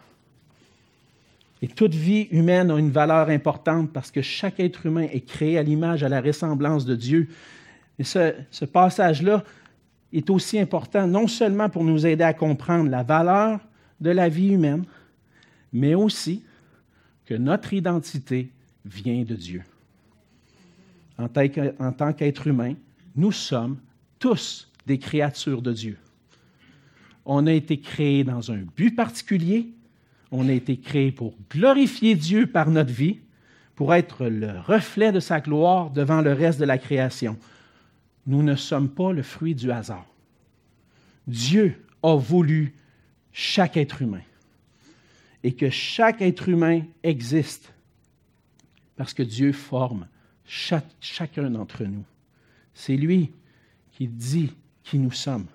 Et 1.60 1.66
toute 1.66 1.94
vie 1.94 2.28
humaine 2.30 2.70
a 2.70 2.78
une 2.78 2.92
valeur 2.92 3.28
importante 3.28 3.92
parce 3.92 4.12
que 4.12 4.22
chaque 4.22 4.60
être 4.60 4.86
humain 4.86 5.08
est 5.12 5.26
créé 5.26 5.58
à 5.58 5.64
l'image, 5.64 6.04
à 6.04 6.08
la 6.08 6.20
ressemblance 6.20 6.84
de 6.84 6.94
Dieu. 6.94 7.28
Et 7.98 8.04
ce, 8.04 8.34
ce 8.52 8.64
passage-là 8.64 9.42
est 10.12 10.30
aussi 10.30 10.60
important 10.60 11.08
non 11.08 11.26
seulement 11.26 11.68
pour 11.68 11.82
nous 11.82 12.06
aider 12.06 12.22
à 12.22 12.34
comprendre 12.34 12.88
la 12.88 13.02
valeur 13.02 13.58
de 14.00 14.10
la 14.10 14.28
vie 14.28 14.52
humaine, 14.52 14.84
mais 15.72 15.96
aussi 15.96 16.44
que 17.26 17.34
notre 17.34 17.72
identité 17.72 18.48
vient 18.84 19.24
de 19.24 19.34
Dieu. 19.34 19.64
En 21.18 21.26
tant 21.28 22.12
qu'être 22.12 22.46
humain, 22.46 22.74
nous 23.16 23.32
sommes 23.32 23.76
tous 24.20 24.70
des 24.86 24.98
créatures 24.98 25.62
de 25.62 25.72
Dieu. 25.72 25.98
On 27.24 27.46
a 27.46 27.52
été 27.52 27.80
créés 27.80 28.24
dans 28.24 28.50
un 28.50 28.62
but 28.76 28.94
particulier. 28.94 29.68
On 30.30 30.48
a 30.48 30.52
été 30.52 30.78
créés 30.78 31.12
pour 31.12 31.34
glorifier 31.50 32.14
Dieu 32.14 32.46
par 32.46 32.70
notre 32.70 32.92
vie, 32.92 33.18
pour 33.74 33.94
être 33.94 34.26
le 34.26 34.58
reflet 34.60 35.12
de 35.12 35.20
sa 35.20 35.40
gloire 35.40 35.90
devant 35.90 36.20
le 36.20 36.32
reste 36.32 36.58
de 36.58 36.64
la 36.64 36.78
création. 36.78 37.36
Nous 38.26 38.42
ne 38.42 38.56
sommes 38.56 38.88
pas 38.88 39.12
le 39.12 39.22
fruit 39.22 39.54
du 39.54 39.70
hasard. 39.70 40.06
Dieu 41.26 41.76
a 42.02 42.16
voulu 42.16 42.74
chaque 43.32 43.76
être 43.76 44.02
humain 44.02 44.22
et 45.44 45.52
que 45.52 45.70
chaque 45.70 46.22
être 46.22 46.48
humain 46.48 46.82
existe 47.02 47.72
parce 48.96 49.14
que 49.14 49.22
Dieu 49.22 49.52
forme 49.52 50.06
chacun 50.44 51.50
d'entre 51.50 51.84
nous. 51.84 52.04
C'est 52.74 52.96
lui 52.96 53.30
qui 53.92 54.06
dit 54.06 54.52
qui 54.84 54.98
nous 54.98 55.12
sommes. 55.12 55.46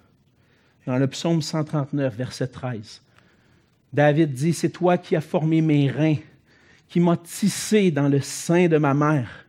Dans 0.87 0.97
le 0.97 1.07
psaume 1.07 1.41
139, 1.41 2.15
verset 2.15 2.47
13, 2.47 3.01
David 3.91 4.31
dit, 4.31 4.53
C'est 4.53 4.69
toi 4.69 4.97
qui 4.97 5.17
as 5.17 5.21
formé 5.21 5.59
mes 5.59 5.91
reins, 5.91 6.15
qui 6.87 7.01
m'as 7.01 7.17
tissé 7.17 7.91
dans 7.91 8.07
le 8.07 8.21
sein 8.21 8.69
de 8.69 8.77
ma 8.77 8.93
mère. 8.93 9.45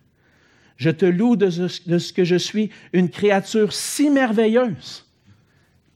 Je 0.76 0.91
te 0.91 1.07
loue 1.07 1.36
de 1.36 1.49
ce, 1.49 2.12
que 2.12 2.24
je 2.24 2.34
suis 2.34 2.70
une 2.93 3.09
créature 3.09 3.72
si 3.72 4.11
merveilleuse. 4.11 5.07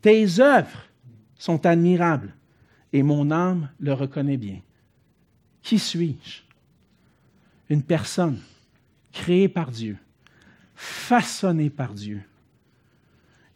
Tes 0.00 0.38
œuvres 0.38 0.84
sont 1.36 1.66
admirables 1.66 2.32
et 2.92 3.02
mon 3.02 3.32
âme 3.32 3.68
le 3.80 3.94
reconnaît 3.94 4.36
bien. 4.36 4.60
Qui 5.60 5.80
suis-je? 5.80 6.42
Une 7.68 7.82
personne 7.82 8.38
créée 9.12 9.48
par 9.48 9.72
Dieu, 9.72 9.96
façonnée 10.76 11.70
par 11.70 11.94
Dieu. 11.94 12.22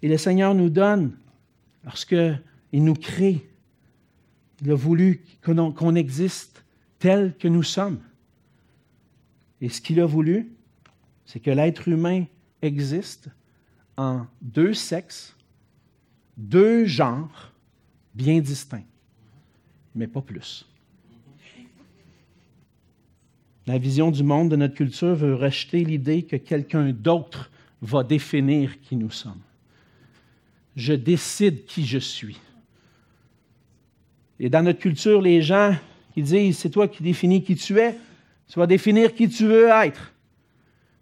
Et 0.03 0.09
le 0.09 0.18
Seigneur 0.18 0.53
nous 0.53 0.70
donne, 0.70 1.12
lorsqu'il 1.87 2.43
nous 2.72 2.95
crée, 2.95 3.49
il 4.61 4.70
a 4.70 4.74
voulu 4.74 5.22
qu'on 5.43 5.95
existe 5.95 6.64
tel 6.99 7.34
que 7.39 7.49
nous 7.49 7.62
sommes. 7.62 8.01
Et 9.61 9.68
ce 9.68 9.80
qu'il 9.80 10.01
a 10.01 10.07
voulu, 10.07 10.53
c'est 11.24 11.41
que 11.41 11.51
l'être 11.51 11.89
humain 11.89 12.24
existe 12.61 13.30
en 13.97 14.26
deux 14.43 14.74
sexes, 14.74 15.34
deux 16.37 16.84
genres 16.84 17.53
bien 18.14 18.41
distincts, 18.41 18.84
mais 19.95 20.07
pas 20.07 20.20
plus. 20.20 20.68
La 23.66 23.78
vision 23.78 24.11
du 24.11 24.22
monde 24.22 24.51
de 24.51 24.57
notre 24.57 24.74
culture 24.74 25.14
veut 25.14 25.34
rejeter 25.34 25.84
l'idée 25.84 26.22
que 26.22 26.37
quelqu'un 26.37 26.93
d'autre 26.93 27.51
va 27.82 28.05
définir 28.05 28.80
qui 28.80 28.97
nous 28.97 29.11
sommes. 29.11 29.41
Je 30.77 30.93
décide 30.93 31.64
qui 31.64 31.87
je 31.87 31.99
suis. 31.99 32.39
Et 34.39 34.51
dans 34.51 34.62
notre 34.62 34.79
culture, 34.79 35.22
les 35.22 35.41
gens 35.41 35.74
qui 36.12 36.22
disent 36.22 36.59
c'est 36.59 36.70
toi 36.70 36.87
qui 36.87 37.03
définis 37.03 37.43
qui 37.43 37.57
tu 37.57 37.79
es, 37.79 37.99
tu 38.49 38.59
vas 38.59 38.66
définir 38.66 39.14
qui 39.14 39.29
tu 39.29 39.47
veux 39.47 39.68
être. 39.68 40.12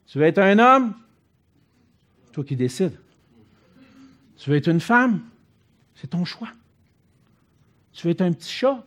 Tu 0.07 0.19
veux 0.19 0.25
être 0.25 0.39
un 0.39 0.59
homme, 0.59 0.95
toi 2.33 2.45
qui 2.45 2.57
décides. 2.57 2.99
Tu 4.37 4.51
veux 4.51 4.57
être 4.57 4.69
une 4.69 4.81
femme, 4.81 5.21
c'est 5.95 6.09
ton 6.09 6.25
choix. 6.25 6.51
Tu 7.93 8.07
veux 8.07 8.13
être 8.13 8.23
un 8.23 8.33
petit 8.33 8.51
chat, 8.51 8.85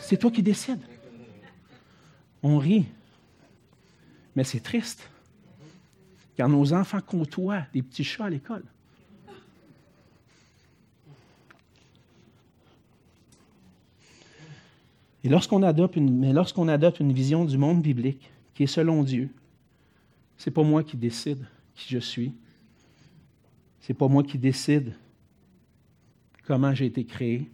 c'est 0.00 0.16
toi 0.16 0.30
qui 0.30 0.42
décides. 0.42 0.82
On 2.42 2.58
rit. 2.58 2.86
Mais 4.34 4.44
c'est 4.44 4.60
triste. 4.60 5.08
Car 6.36 6.48
nos 6.48 6.72
enfants 6.72 7.00
côtoient 7.00 7.66
des 7.72 7.82
petits 7.82 8.04
chats 8.04 8.26
à 8.26 8.30
l'école. 8.30 8.64
Et 15.22 15.28
lorsqu'on 15.28 15.62
adopte 15.62 15.96
une, 15.96 16.18
mais 16.18 16.32
lorsqu'on 16.32 16.68
adopte 16.68 17.00
une 17.00 17.12
vision 17.12 17.44
du 17.44 17.58
monde 17.58 17.82
biblique 17.82 18.30
qui 18.54 18.62
est 18.64 18.66
selon 18.66 19.02
Dieu, 19.02 19.30
c'est 20.38 20.50
pas 20.50 20.62
moi 20.62 20.82
qui 20.82 20.96
décide 20.96 21.46
qui 21.74 21.92
je 21.92 21.98
suis. 21.98 22.32
C'est 23.80 23.94
pas 23.94 24.08
moi 24.08 24.22
qui 24.22 24.38
décide 24.38 24.94
comment 26.46 26.74
j'ai 26.74 26.86
été 26.86 27.04
créé. 27.04 27.50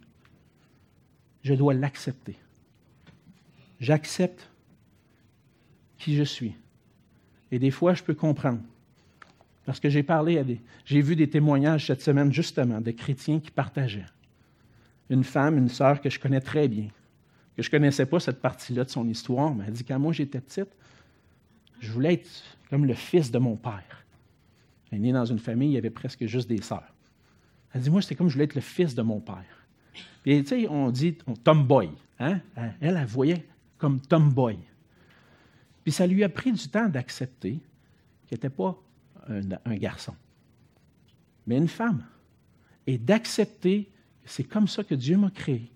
Je 1.43 1.53
dois 1.53 1.73
l'accepter. 1.73 2.37
J'accepte 3.79 4.49
qui 5.97 6.15
je 6.15 6.23
suis. 6.23 6.55
Et 7.51 7.59
des 7.59 7.71
fois, 7.71 7.93
je 7.93 8.03
peux 8.03 8.13
comprendre. 8.13 8.61
Parce 9.65 9.79
que 9.79 9.89
j'ai 9.89 10.03
parlé 10.03 10.37
à 10.37 10.43
des. 10.43 10.61
J'ai 10.85 11.01
vu 11.01 11.15
des 11.15 11.29
témoignages 11.29 11.87
cette 11.87 12.01
semaine, 12.01 12.31
justement, 12.31 12.81
de 12.81 12.91
chrétiens 12.91 13.39
qui 13.39 13.51
partageaient. 13.51 14.05
Une 15.09 15.23
femme, 15.23 15.57
une 15.57 15.69
sœur 15.69 16.01
que 16.01 16.09
je 16.09 16.19
connais 16.19 16.41
très 16.41 16.67
bien, 16.67 16.87
je 17.57 17.67
ne 17.67 17.71
connaissais 17.71 18.05
pas 18.05 18.19
cette 18.19 18.41
partie-là 18.41 18.83
de 18.83 18.89
son 18.89 19.07
histoire, 19.07 19.53
mais 19.53 19.65
elle 19.67 19.73
dit 19.73 19.83
quand 19.83 19.99
moi 19.99 20.13
j'étais 20.13 20.39
petite, 20.39 20.69
je 21.79 21.91
voulais 21.91 22.13
être 22.13 22.29
comme 22.69 22.85
le 22.85 22.93
fils 22.93 23.31
de 23.31 23.39
mon 23.39 23.55
père. 23.55 24.05
Elle 24.91 24.99
est 24.99 25.01
née 25.01 25.11
dans 25.11 25.25
une 25.25 25.39
famille, 25.39 25.69
il 25.69 25.73
y 25.73 25.77
avait 25.77 25.89
presque 25.89 26.25
juste 26.25 26.47
des 26.47 26.61
sœurs. 26.61 26.93
Elle 27.73 27.81
dit 27.81 27.89
Moi, 27.89 28.01
c'était 28.01 28.15
comme 28.15 28.29
je 28.29 28.33
voulais 28.33 28.45
être 28.45 28.55
le 28.55 28.61
fils 28.61 28.95
de 28.95 29.01
mon 29.01 29.19
père. 29.19 29.45
Puis, 30.23 30.41
tu 30.43 30.49
sais, 30.49 30.67
on 30.67 30.91
dit 30.91 31.17
on, 31.27 31.33
tomboy. 31.33 31.89
Hein? 32.19 32.39
Elle, 32.55 32.75
elle 32.81 33.05
voyait 33.05 33.45
comme 33.77 33.99
tomboy. 33.99 34.57
Puis 35.83 35.91
ça 35.93 36.05
lui 36.05 36.23
a 36.23 36.29
pris 36.29 36.51
du 36.51 36.67
temps 36.67 36.89
d'accepter 36.89 37.59
qu'il 38.27 38.35
n'était 38.35 38.49
pas 38.49 38.77
un, 39.29 39.75
garçon, 39.75 40.15
mais 41.45 41.57
une 41.57 41.67
femme. 41.67 42.03
Et 42.85 42.97
d'accepter 42.97 43.89
que 44.23 44.29
c'est 44.29 44.43
comme 44.43 44.67
ça 44.67 44.83
que 44.83 44.95
Dieu 44.95 45.17
m'a 45.17 45.29
créé. 45.29 45.71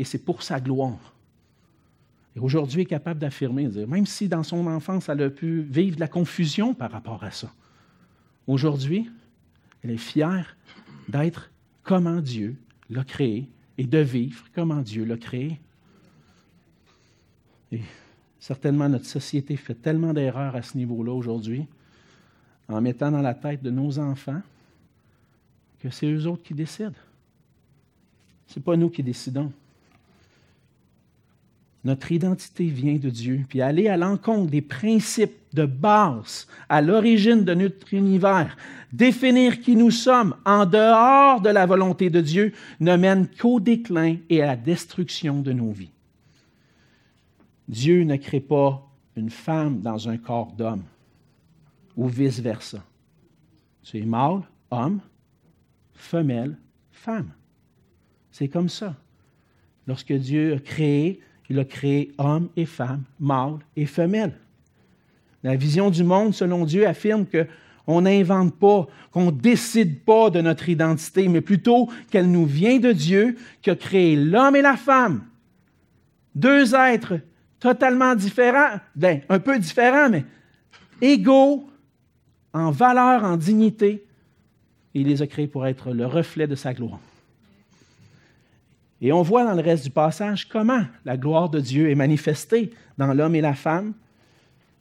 Et 0.00 0.04
c'est 0.04 0.24
pour 0.24 0.42
sa 0.42 0.60
gloire. 0.60 1.12
Et 2.34 2.40
aujourd'hui, 2.40 2.82
est 2.82 2.86
capable 2.86 3.20
d'affirmer, 3.20 3.68
même 3.86 4.06
si 4.06 4.28
dans 4.28 4.42
son 4.42 4.66
enfance, 4.66 5.10
elle 5.10 5.20
a 5.22 5.28
pu 5.28 5.60
vivre 5.60 5.96
de 5.96 6.00
la 6.00 6.08
confusion 6.08 6.72
par 6.72 6.90
rapport 6.90 7.22
à 7.22 7.30
ça, 7.30 7.52
aujourd'hui, 8.46 9.10
elle 9.82 9.90
est 9.90 9.96
fière 9.96 10.56
d'être 11.08 11.50
comment 11.82 12.20
Dieu 12.20 12.56
l'a 12.88 13.04
créé 13.04 13.48
et 13.76 13.84
de 13.84 13.98
vivre 13.98 14.44
comment 14.54 14.80
Dieu 14.80 15.04
l'a 15.04 15.16
créé. 15.16 15.60
Et 17.72 17.82
Certainement, 18.40 18.88
notre 18.88 19.04
société 19.04 19.54
fait 19.56 19.74
tellement 19.74 20.14
d'erreurs 20.14 20.56
à 20.56 20.62
ce 20.62 20.78
niveau-là 20.78 21.12
aujourd'hui, 21.12 21.66
en 22.68 22.80
mettant 22.80 23.10
dans 23.10 23.20
la 23.20 23.34
tête 23.34 23.62
de 23.62 23.70
nos 23.70 23.98
enfants 23.98 24.40
que 25.78 25.90
c'est 25.90 26.10
eux 26.10 26.26
autres 26.26 26.42
qui 26.42 26.54
décident. 26.54 26.94
Ce 28.46 28.58
n'est 28.58 28.64
pas 28.64 28.76
nous 28.76 28.88
qui 28.88 29.02
décidons. 29.02 29.52
Notre 31.84 32.12
identité 32.12 32.66
vient 32.66 32.96
de 32.96 33.08
Dieu, 33.08 33.44
puis 33.48 33.62
aller 33.62 33.88
à 33.88 33.96
l'encontre 33.96 34.50
des 34.50 34.60
principes 34.60 35.36
de 35.54 35.64
base 35.64 36.46
à 36.68 36.82
l'origine 36.82 37.44
de 37.44 37.54
notre 37.54 37.94
univers, 37.94 38.56
définir 38.92 39.60
qui 39.60 39.76
nous 39.76 39.90
sommes 39.90 40.36
en 40.44 40.66
dehors 40.66 41.40
de 41.40 41.48
la 41.48 41.64
volonté 41.64 42.10
de 42.10 42.20
Dieu, 42.20 42.52
ne 42.80 42.96
mène 42.96 43.26
qu'au 43.28 43.60
déclin 43.60 44.16
et 44.28 44.42
à 44.42 44.46
la 44.46 44.56
destruction 44.56 45.40
de 45.40 45.52
nos 45.52 45.72
vies. 45.72 45.90
Dieu 47.66 48.04
ne 48.04 48.16
crée 48.16 48.40
pas 48.40 48.86
une 49.16 49.30
femme 49.30 49.80
dans 49.80 50.08
un 50.08 50.18
corps 50.18 50.52
d'homme, 50.52 50.84
ou 51.96 52.08
vice-versa. 52.08 52.84
Tu 53.82 53.98
es 53.98 54.04
mâle, 54.04 54.42
homme, 54.70 55.00
femelle, 55.94 56.56
femme. 56.90 57.32
C'est 58.30 58.48
comme 58.48 58.68
ça. 58.68 58.96
Lorsque 59.86 60.12
Dieu 60.12 60.54
a 60.54 60.58
créé, 60.58 61.20
il 61.50 61.58
a 61.58 61.64
créé 61.64 62.12
homme 62.16 62.48
et 62.56 62.64
femme, 62.64 63.02
mâle 63.18 63.58
et 63.76 63.84
femelle. 63.84 64.32
La 65.42 65.56
vision 65.56 65.90
du 65.90 66.04
monde, 66.04 66.32
selon 66.32 66.64
Dieu, 66.64 66.86
affirme 66.86 67.26
qu'on 67.26 68.02
n'invente 68.02 68.54
pas, 68.54 68.86
qu'on 69.10 69.32
décide 69.32 70.00
pas 70.04 70.30
de 70.30 70.40
notre 70.40 70.68
identité, 70.68 71.26
mais 71.28 71.40
plutôt 71.40 71.88
qu'elle 72.10 72.30
nous 72.30 72.46
vient 72.46 72.78
de 72.78 72.92
Dieu 72.92 73.36
qui 73.62 73.70
a 73.70 73.74
créé 73.74 74.14
l'homme 74.14 74.54
et 74.54 74.62
la 74.62 74.76
femme. 74.76 75.24
Deux 76.36 76.74
êtres 76.74 77.14
totalement 77.58 78.14
différents, 78.14 78.78
ben, 78.94 79.20
un 79.28 79.40
peu 79.40 79.58
différents, 79.58 80.08
mais 80.08 80.24
égaux 81.02 81.68
en 82.52 82.70
valeur, 82.70 83.24
en 83.24 83.36
dignité. 83.36 84.04
il 84.94 85.08
les 85.08 85.22
a 85.22 85.26
créés 85.26 85.48
pour 85.48 85.66
être 85.66 85.92
le 85.92 86.06
reflet 86.06 86.46
de 86.46 86.54
sa 86.54 86.74
gloire. 86.74 87.00
Et 89.00 89.12
on 89.12 89.22
voit 89.22 89.44
dans 89.44 89.54
le 89.54 89.62
reste 89.62 89.84
du 89.84 89.90
passage 89.90 90.48
comment 90.48 90.82
la 91.04 91.16
gloire 91.16 91.48
de 91.48 91.60
Dieu 91.60 91.90
est 91.90 91.94
manifestée 91.94 92.70
dans 92.98 93.14
l'homme 93.14 93.34
et 93.34 93.40
la 93.40 93.54
femme, 93.54 93.94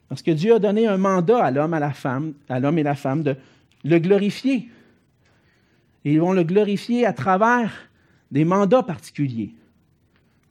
parce 0.09 0.21
que 0.21 0.31
Dieu 0.31 0.55
a 0.55 0.59
donné 0.59 0.87
un 0.87 0.97
mandat 0.97 1.43
à 1.43 1.51
l'homme, 1.51 1.73
à 1.73 1.79
la 1.79 1.91
femme, 1.91 2.33
à 2.49 2.59
l'homme 2.59 2.79
et 2.79 2.83
la 2.83 2.95
femme 2.95 3.23
de 3.23 3.35
le 3.83 3.99
glorifier. 3.99 4.69
Et 6.03 6.13
ils 6.13 6.19
vont 6.19 6.33
le 6.33 6.43
glorifier 6.43 7.05
à 7.05 7.13
travers 7.13 7.71
des 8.31 8.43
mandats 8.43 8.83
particuliers. 8.83 9.53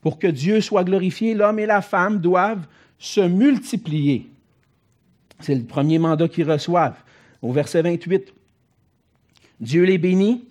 Pour 0.01 0.17
que 0.17 0.27
Dieu 0.27 0.61
soit 0.61 0.85
glorifié, 0.85 1.33
l'homme 1.33 1.59
et 1.59 1.65
la 1.65 1.81
femme 1.81 2.19
doivent 2.19 2.65
se 2.97 3.21
multiplier. 3.21 4.29
C'est 5.39 5.55
le 5.55 5.63
premier 5.63 5.99
mandat 5.99 6.27
qu'ils 6.27 6.49
reçoivent. 6.49 7.01
Au 7.41 7.51
verset 7.51 7.81
28, 7.81 8.33
Dieu 9.59 9.83
les 9.83 9.97
bénit 9.97 10.45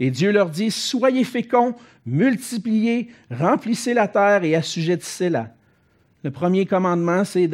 et 0.00 0.10
Dieu 0.10 0.32
leur 0.32 0.48
dit, 0.48 0.70
Soyez 0.70 1.24
féconds, 1.24 1.76
multipliez, 2.06 3.10
remplissez 3.30 3.92
la 3.92 4.08
terre 4.08 4.42
et 4.42 4.56
assujettissez-la. 4.56 5.54
Le 6.24 6.30
premier 6.30 6.64
commandement, 6.64 7.22
c'est 7.24 7.48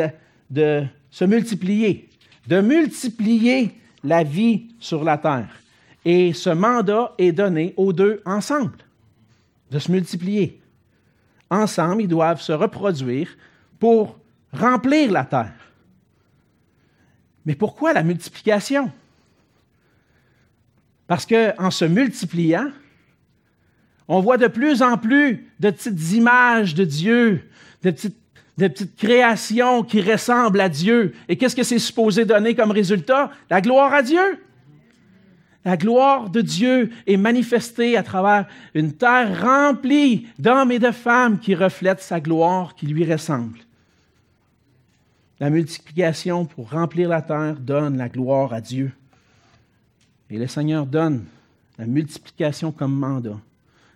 de, 0.51 0.85
se 1.11 1.25
multiplier, 1.25 2.09
de 2.47 2.61
multiplier 2.61 3.73
la 4.05 4.23
vie 4.23 4.69
sur 4.79 5.03
la 5.03 5.19
terre. 5.19 5.49
Et 6.05 6.33
ce 6.33 6.51
mandat 6.51 7.13
est 7.19 7.33
donné 7.33 7.75
aux 7.77 7.93
deux 7.93 8.23
ensemble, 8.25 8.79
de 9.73 9.81
se 9.81 9.91
multiplier. 9.91 10.61
Ensemble, 11.51 12.03
ils 12.03 12.09
doivent 12.09 12.41
se 12.41 12.53
reproduire 12.53 13.37
pour 13.81 14.19
remplir 14.53 15.11
la 15.11 15.25
terre. 15.25 15.55
Mais 17.45 17.57
pourquoi 17.57 17.93
la 17.93 18.05
multiplication? 18.05 18.91
Parce 21.07 21.27
qu'en 21.27 21.71
se 21.71 21.85
multipliant, 21.85 22.71
on 24.09 24.21
voit 24.21 24.39
de 24.39 24.47
plus 24.47 24.83
en 24.83 24.97
plus 24.97 25.47
de 25.61 25.71
petites 25.71 26.13
images 26.13 26.75
de 26.75 26.85
Dieu, 26.85 27.49
de 27.83 27.91
petites, 27.91 28.97
créations 28.97 29.83
qui 29.83 30.01
ressemblent 30.01 30.61
à 30.61 30.69
Dieu. 30.69 31.15
Et 31.29 31.37
qu'est-ce 31.37 31.57
que 31.57 31.63
c'est 31.63 31.79
supposé 31.79 32.25
donner 32.25 32.55
comme 32.55 32.71
résultat? 32.71 33.31
La 33.51 33.61
gloire 33.61 33.93
à 33.93 34.03
Dieu. 34.03 34.39
La 35.67 35.77
gloire 35.77 36.31
de 36.31 36.41
Dieu 36.41 36.91
est 37.07 37.17
manifestée 37.17 37.97
à 37.97 38.03
travers 38.03 38.47
une 38.73 38.93
terre 38.93 39.43
remplie 39.43 40.29
d'hommes 40.39 40.71
et 40.71 40.79
de 40.79 40.93
femmes 40.93 41.39
qui 41.41 41.55
reflètent 41.55 42.01
sa 42.01 42.21
gloire, 42.21 42.77
qui 42.77 42.87
lui 42.87 43.05
ressemblent. 43.05 43.59
La 45.41 45.51
multiplication 45.51 46.47
pour 46.47 46.71
remplir 46.71 47.09
la 47.09 47.21
terre 47.21 47.57
donne 47.57 47.99
la 47.99 48.09
gloire 48.09 48.55
à 48.55 48.61
Dieu. 48.61 48.93
Et 50.31 50.39
le 50.39 50.47
Seigneur 50.47 50.87
donne 50.87 51.25
la 51.79 51.87
multiplication 51.87 52.73
comme 52.73 52.95
mandat. 52.95 53.39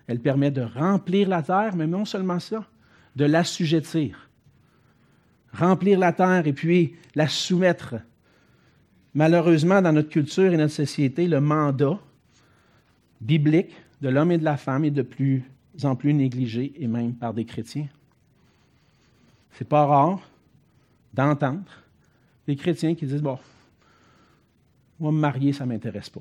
Elle 0.06 0.20
permet 0.20 0.50
de 0.50 0.62
remplir 0.62 1.28
la 1.28 1.42
terre, 1.42 1.74
mais 1.74 1.86
non 1.86 2.04
seulement 2.04 2.40
ça, 2.40 2.64
de 3.16 3.24
l'assujettir. 3.24 4.28
Remplir 5.52 5.98
la 5.98 6.12
terre 6.12 6.46
et 6.46 6.52
puis 6.52 6.94
la 7.14 7.28
soumettre. 7.28 7.96
Malheureusement, 9.14 9.82
dans 9.82 9.92
notre 9.92 10.08
culture 10.08 10.52
et 10.52 10.56
notre 10.56 10.74
société, 10.74 11.26
le 11.26 11.40
mandat 11.40 11.98
biblique 13.20 13.74
de 14.00 14.08
l'homme 14.08 14.32
et 14.32 14.38
de 14.38 14.44
la 14.44 14.56
femme 14.56 14.84
est 14.84 14.90
de 14.90 15.02
plus 15.02 15.44
en 15.82 15.96
plus 15.96 16.14
négligé, 16.14 16.72
et 16.78 16.86
même 16.86 17.14
par 17.14 17.34
des 17.34 17.44
chrétiens. 17.44 17.88
C'est 19.52 19.68
pas 19.68 19.86
rare 19.86 20.20
d'entendre 21.12 21.64
des 22.46 22.56
chrétiens 22.56 22.94
qui 22.94 23.06
disent 23.06 23.22
Bon, 23.22 23.38
moi, 25.00 25.10
me 25.10 25.18
marier, 25.18 25.52
ça 25.52 25.64
ne 25.64 25.72
m'intéresse 25.72 26.10
pas 26.10 26.20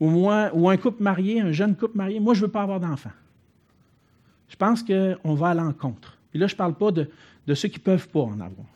ou, 0.00 0.30
un 0.30 0.76
couple 0.76 1.02
marié, 1.02 1.40
un 1.40 1.52
jeune 1.52 1.76
couple 1.76 1.96
marié, 1.96 2.20
moi, 2.20 2.34
je 2.34 2.40
ne 2.40 2.46
veux 2.46 2.52
pas 2.52 2.62
avoir 2.62 2.80
d'enfant. 2.80 3.10
Je 4.48 4.56
pense 4.56 4.82
qu'on 4.82 5.34
va 5.34 5.48
à 5.48 5.54
l'encontre. 5.54 6.16
Et 6.32 6.38
là, 6.38 6.46
je 6.46 6.54
ne 6.54 6.58
parle 6.58 6.74
pas 6.74 6.92
de, 6.92 7.10
ceux 7.54 7.68
qui 7.68 7.78
ne 7.78 7.84
peuvent 7.84 8.08
pas 8.08 8.20
en 8.20 8.40
avoir. 8.40 8.66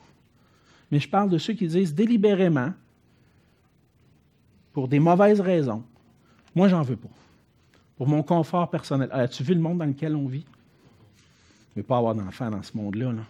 Mais 0.91 1.01
je 1.01 1.09
parle 1.09 1.31
de 1.31 1.39
ceux 1.39 1.55
qui 1.55 1.67
disent 1.67 1.95
délibérément, 1.95 2.73
pour 4.73 4.89
des 4.89 4.99
mauvaises 4.99 5.41
raisons, 5.41 5.83
moi, 6.55 6.69
j'en 6.69 6.83
veux 6.83 6.97
pas. 6.97 7.09
Pour 7.97 8.09
mon 8.09 8.23
confort 8.23 8.69
personnel. 8.69 9.09
As-tu 9.13 9.43
vu 9.43 9.55
le 9.55 9.61
monde 9.61 9.79
dans 9.79 9.85
lequel 9.85 10.17
on 10.17 10.27
vit? 10.27 10.45
Je 11.75 11.79
ne 11.79 11.83
veux 11.83 11.87
pas 11.87 11.99
avoir 11.99 12.15
d'enfant 12.15 12.51
dans 12.51 12.63
ce 12.63 12.77
monde-là. 12.77 13.13
Là. 13.13 13.23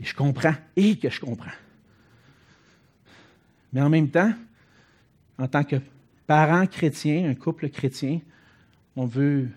Et 0.00 0.04
je 0.04 0.14
comprends. 0.14 0.54
Et 0.76 0.98
que 0.98 1.08
je 1.08 1.20
comprends. 1.20 1.50
Mais 3.74 3.82
en 3.82 3.90
même 3.90 4.08
temps, 4.08 4.32
en 5.36 5.48
tant 5.48 5.64
que 5.64 5.76
parents 6.26 6.66
chrétiens, 6.66 7.28
un 7.28 7.34
couple 7.34 7.68
chrétien, 7.68 8.20
on 8.96 9.04
veut 9.04 9.48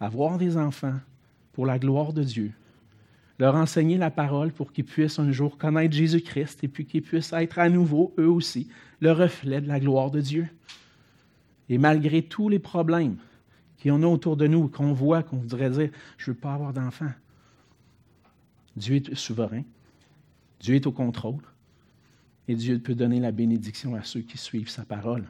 avoir 0.00 0.38
des 0.38 0.56
enfants 0.56 0.98
pour 1.52 1.66
la 1.66 1.78
gloire 1.78 2.12
de 2.12 2.24
Dieu, 2.24 2.52
leur 3.38 3.54
enseigner 3.54 3.98
la 3.98 4.10
parole 4.10 4.50
pour 4.50 4.72
qu'ils 4.72 4.84
puissent 4.84 5.20
un 5.20 5.30
jour 5.30 5.58
connaître 5.58 5.94
Jésus-Christ 5.94 6.64
et 6.64 6.68
puis 6.68 6.86
qu'ils 6.86 7.02
puissent 7.02 7.32
être 7.32 7.60
à 7.60 7.68
nouveau, 7.68 8.12
eux 8.18 8.28
aussi, 8.28 8.68
le 9.00 9.12
reflet 9.12 9.60
de 9.60 9.68
la 9.68 9.78
gloire 9.78 10.10
de 10.10 10.20
Dieu. 10.20 10.48
Et 11.68 11.78
malgré 11.78 12.22
tous 12.22 12.48
les 12.48 12.58
problèmes 12.58 13.18
en 13.90 14.02
a 14.02 14.06
autour 14.06 14.36
de 14.36 14.46
nous, 14.46 14.68
qu'on 14.68 14.92
voit, 14.92 15.22
qu'on 15.22 15.36
voudrait 15.36 15.70
dire, 15.70 15.90
je 16.16 16.30
ne 16.30 16.34
veux 16.34 16.40
pas 16.40 16.54
avoir 16.54 16.72
d'enfants, 16.72 17.12
Dieu 18.76 18.96
est 18.96 19.14
souverain, 19.14 19.62
Dieu 20.60 20.74
est 20.74 20.86
au 20.86 20.92
contrôle, 20.92 21.42
et 22.48 22.54
Dieu 22.54 22.78
peut 22.78 22.94
donner 22.94 23.20
la 23.20 23.30
bénédiction 23.30 23.94
à 23.94 24.02
ceux 24.02 24.20
qui 24.20 24.38
suivent 24.38 24.70
sa 24.70 24.84
parole. 24.84 25.24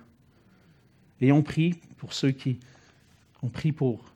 Et 1.21 1.33
on 1.33 1.43
prie 1.43 1.75
pour 1.97 2.13
ceux 2.13 2.31
qui. 2.31 2.61
On 3.43 3.49
prie 3.49 3.73
pour 3.73 4.13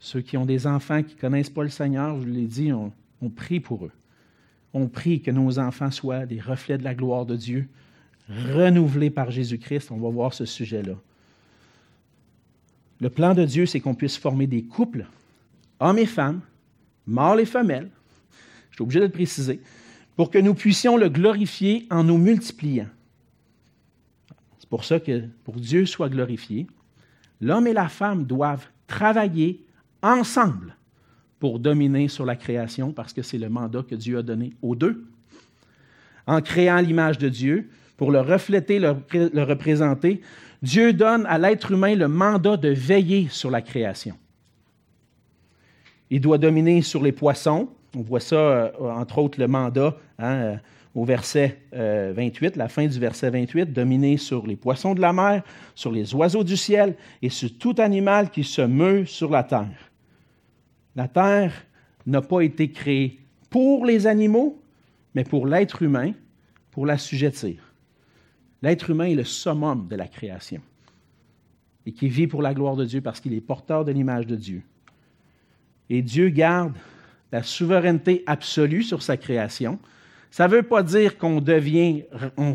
ceux 0.00 0.20
qui 0.20 0.36
ont 0.36 0.46
des 0.46 0.66
enfants 0.66 1.02
qui 1.02 1.14
ne 1.14 1.20
connaissent 1.20 1.50
pas 1.50 1.62
le 1.62 1.68
Seigneur, 1.68 2.16
je 2.16 2.26
vous 2.26 2.32
l'ai 2.32 2.46
dit, 2.46 2.72
on, 2.72 2.92
prie 3.28 3.60
pour 3.60 3.84
eux. 3.84 3.92
On 4.72 4.88
prie 4.88 5.20
que 5.20 5.30
nos 5.30 5.58
enfants 5.58 5.90
soient 5.90 6.24
des 6.24 6.40
reflets 6.40 6.78
de 6.78 6.84
la 6.84 6.94
gloire 6.94 7.26
de 7.26 7.36
Dieu, 7.36 7.68
renouvelés 8.28 9.10
par 9.10 9.30
Jésus-Christ. 9.30 9.90
On 9.90 9.98
va 9.98 10.08
voir 10.08 10.32
ce 10.32 10.46
sujet-là. 10.46 10.94
Le 13.00 13.10
plan 13.10 13.34
de 13.34 13.44
Dieu, 13.44 13.66
c'est 13.66 13.80
qu'on 13.80 13.94
puisse 13.94 14.16
former 14.16 14.46
des 14.46 14.62
couples, 14.62 15.06
hommes 15.80 15.98
et 15.98 16.06
femmes, 16.06 16.40
mâles 17.06 17.40
et 17.40 17.46
femelles, 17.46 17.90
je 18.70 18.76
suis 18.76 18.82
obligé 18.82 19.00
de 19.00 19.06
le 19.06 19.10
préciser, 19.10 19.60
pour 20.20 20.30
que 20.30 20.36
nous 20.36 20.52
puissions 20.52 20.98
le 20.98 21.08
glorifier 21.08 21.86
en 21.88 22.04
nous 22.04 22.18
multipliant 22.18 22.88
pour 24.70 24.84
ça 24.84 25.00
que 25.00 25.24
pour 25.44 25.56
Dieu 25.56 25.84
soit 25.84 26.10
glorifié, 26.10 26.66
l'homme 27.40 27.66
et 27.66 27.72
la 27.72 27.88
femme 27.88 28.24
doivent 28.24 28.66
travailler 28.86 29.64
ensemble 30.02 30.76
pour 31.38 31.58
dominer 31.58 32.08
sur 32.08 32.26
la 32.26 32.36
création 32.36 32.92
parce 32.92 33.14
que 33.14 33.22
c'est 33.22 33.38
le 33.38 33.48
mandat 33.48 33.82
que 33.82 33.94
Dieu 33.94 34.18
a 34.18 34.22
donné 34.22 34.52
aux 34.60 34.76
deux. 34.76 35.06
En 36.26 36.42
créant 36.42 36.82
l'image 36.82 37.16
de 37.16 37.30
Dieu, 37.30 37.70
pour 37.96 38.10
le 38.10 38.20
refléter, 38.20 38.78
le, 38.78 38.94
le 39.12 39.42
représenter, 39.42 40.20
Dieu 40.62 40.92
donne 40.92 41.24
à 41.26 41.38
l'être 41.38 41.72
humain 41.72 41.96
le 41.96 42.08
mandat 42.08 42.58
de 42.58 42.68
veiller 42.68 43.28
sur 43.30 43.50
la 43.50 43.62
création. 43.62 44.18
Il 46.10 46.20
doit 46.20 46.36
dominer 46.36 46.82
sur 46.82 47.02
les 47.02 47.12
poissons. 47.12 47.70
On 47.96 48.02
voit 48.02 48.20
ça, 48.20 48.36
euh, 48.36 48.70
entre 48.80 49.18
autres, 49.18 49.40
le 49.40 49.48
mandat. 49.48 49.96
Hein, 50.18 50.34
euh, 50.34 50.56
au 50.94 51.04
verset 51.04 51.60
28, 51.72 51.76
euh, 51.76 52.50
la 52.56 52.68
fin 52.68 52.86
du 52.86 52.98
verset 52.98 53.30
28, 53.30 53.72
dominer 53.72 54.16
sur 54.16 54.46
les 54.46 54.56
poissons 54.56 54.94
de 54.94 55.00
la 55.00 55.12
mer, 55.12 55.44
sur 55.74 55.92
les 55.92 56.14
oiseaux 56.14 56.42
du 56.42 56.56
ciel 56.56 56.96
et 57.22 57.28
sur 57.28 57.56
tout 57.58 57.76
animal 57.78 58.30
qui 58.30 58.42
se 58.42 58.62
meut 58.62 59.06
sur 59.06 59.30
la 59.30 59.44
terre. 59.44 59.90
La 60.96 61.06
terre 61.06 61.52
n'a 62.06 62.22
pas 62.22 62.40
été 62.40 62.72
créée 62.72 63.20
pour 63.50 63.86
les 63.86 64.08
animaux, 64.08 64.60
mais 65.14 65.22
pour 65.22 65.46
l'être 65.46 65.82
humain, 65.82 66.12
pour 66.72 66.86
l'assujettir. 66.86 67.72
L'être 68.62 68.90
humain 68.90 69.06
est 69.06 69.14
le 69.14 69.24
summum 69.24 69.86
de 69.88 69.96
la 69.96 70.08
création 70.08 70.60
et 71.86 71.92
qui 71.92 72.08
vit 72.08 72.26
pour 72.26 72.42
la 72.42 72.52
gloire 72.52 72.76
de 72.76 72.84
Dieu 72.84 73.00
parce 73.00 73.20
qu'il 73.20 73.32
est 73.32 73.40
porteur 73.40 73.84
de 73.84 73.92
l'image 73.92 74.26
de 74.26 74.36
Dieu. 74.36 74.62
Et 75.88 76.02
Dieu 76.02 76.28
garde 76.30 76.74
la 77.32 77.42
souveraineté 77.42 78.22
absolue 78.26 78.82
sur 78.82 79.02
sa 79.02 79.16
création. 79.16 79.78
Ça 80.30 80.46
ne 80.46 80.52
veut 80.52 80.62
pas 80.62 80.82
dire 80.82 81.18
qu'on 81.18 81.40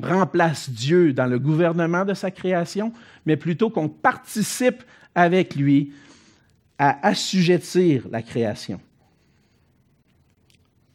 remplace 0.02 0.70
Dieu 0.70 1.14
dans 1.14 1.26
le 1.26 1.40
gouvernement 1.40 2.06
de 2.06 2.14
sa 2.14 2.32
création, 2.32 2.94
mais 3.26 3.36
plutôt 3.36 3.70
qu'on 3.70 3.90
participe 3.90 4.84
avec 5.14 5.56
lui 5.56 5.94
à 6.78 7.06
assujettir 7.06 8.08
la 8.10 8.22
création. 8.22 8.80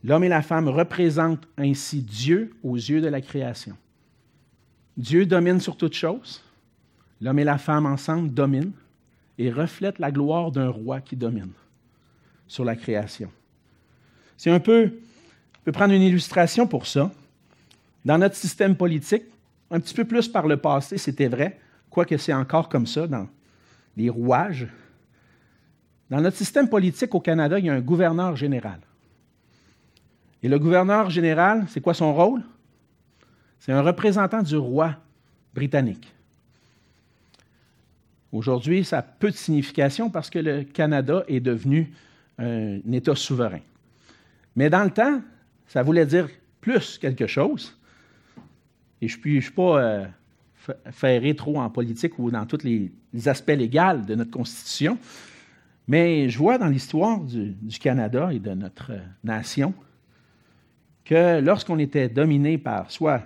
L'homme 0.02 0.24
et 0.24 0.28
la 0.28 0.42
femme 0.42 0.68
représentent 0.68 1.46
ainsi 1.58 2.00
Dieu 2.00 2.54
aux 2.62 2.76
yeux 2.76 3.02
de 3.02 3.08
la 3.08 3.20
création. 3.20 3.76
Dieu 4.96 5.26
domine 5.26 5.60
sur 5.60 5.76
toute 5.76 5.94
chose. 5.94 6.42
L'homme 7.20 7.38
et 7.38 7.44
la 7.44 7.58
femme 7.58 7.84
ensemble 7.84 8.32
dominent 8.32 8.72
et 9.38 9.50
reflètent 9.50 9.98
la 9.98 10.10
gloire 10.10 10.50
d'un 10.50 10.68
roi 10.68 11.00
qui 11.00 11.16
domine 11.16 11.52
sur 12.46 12.64
la 12.64 12.76
création. 12.76 13.30
C'est 14.41 14.51
un 14.51 14.59
peu, 14.59 14.91
on 15.59 15.64
peut 15.64 15.72
prendre 15.72 15.93
une 15.93 16.01
illustration 16.01 16.66
pour 16.66 16.86
ça. 16.86 17.12
Dans 18.07 18.16
notre 18.16 18.36
système 18.36 18.74
politique, 18.74 19.24
un 19.70 19.78
petit 19.78 19.93
peu 19.93 20.07
plus 20.07 20.28
par 20.28 20.47
le 20.47 20.57
passé, 20.57 20.97
c'était 20.97 21.28
vrai, 21.28 21.61
quoique 21.91 22.16
c'est 22.16 22.32
encore 22.32 22.70
comme 22.70 22.86
ça 22.86 23.07
dans 23.07 23.28
les 23.99 24.09
rouages. 24.09 24.66
Dans 26.09 26.22
notre 26.22 26.38
système 26.38 26.70
politique 26.70 27.14
au 27.14 27.20
Canada, 27.20 27.59
il 27.59 27.66
y 27.66 27.68
a 27.68 27.74
un 27.74 27.82
gouverneur 27.82 28.34
général. 28.34 28.80
Et 30.43 30.49
le 30.49 30.59
gouverneur 30.59 31.11
général, 31.11 31.66
c'est 31.68 31.82
quoi 31.82 31.93
son 31.93 32.14
rôle? 32.14 32.41
C'est 33.59 33.72
un 33.72 33.82
représentant 33.82 34.43
du 34.43 34.57
roi 34.57 34.97
britannique. 35.53 36.11
Aujourd'hui, 38.32 38.86
ça 38.86 39.01
a 39.01 39.03
peu 39.03 39.30
de 39.30 39.36
signification 39.36 40.09
parce 40.09 40.30
que 40.30 40.38
le 40.38 40.64
Canada 40.64 41.24
est 41.28 41.41
devenu 41.41 41.93
un 42.38 42.78
État 42.91 43.14
souverain. 43.14 43.61
Mais 44.57 44.70
dans 44.70 44.84
le 44.84 44.90
temps, 44.90 45.20
ça 45.66 45.82
voulait 45.82 46.07
dire 46.07 46.28
plus 46.61 46.98
quelque 46.98 47.26
chose. 47.26 47.78
Et 49.01 49.09
je 49.09 49.16
ne 49.16 49.40
suis 49.40 49.51
pas 49.53 49.80
euh, 49.80 50.07
ferré 50.90 51.34
trop 51.34 51.59
en 51.59 51.70
politique 51.70 52.18
ou 52.18 52.30
dans 52.30 52.46
tous 52.46 52.62
les, 52.64 52.92
aspects 53.26 53.51
légaux 53.51 54.05
de 54.07 54.14
notre 54.14 54.30
Constitution, 54.30 54.98
mais 55.88 56.28
je 56.28 56.38
vois 56.38 56.59
dans 56.59 56.68
l'histoire 56.68 57.20
du, 57.20 57.57
Canada 57.80 58.32
et 58.32 58.38
de 58.38 58.51
notre 58.51 58.92
nation 59.24 59.74
que 61.05 61.40
lorsqu'on 61.40 61.78
était 61.78 62.09
dominé 62.09 62.57
par 62.59 62.90
soit 62.90 63.22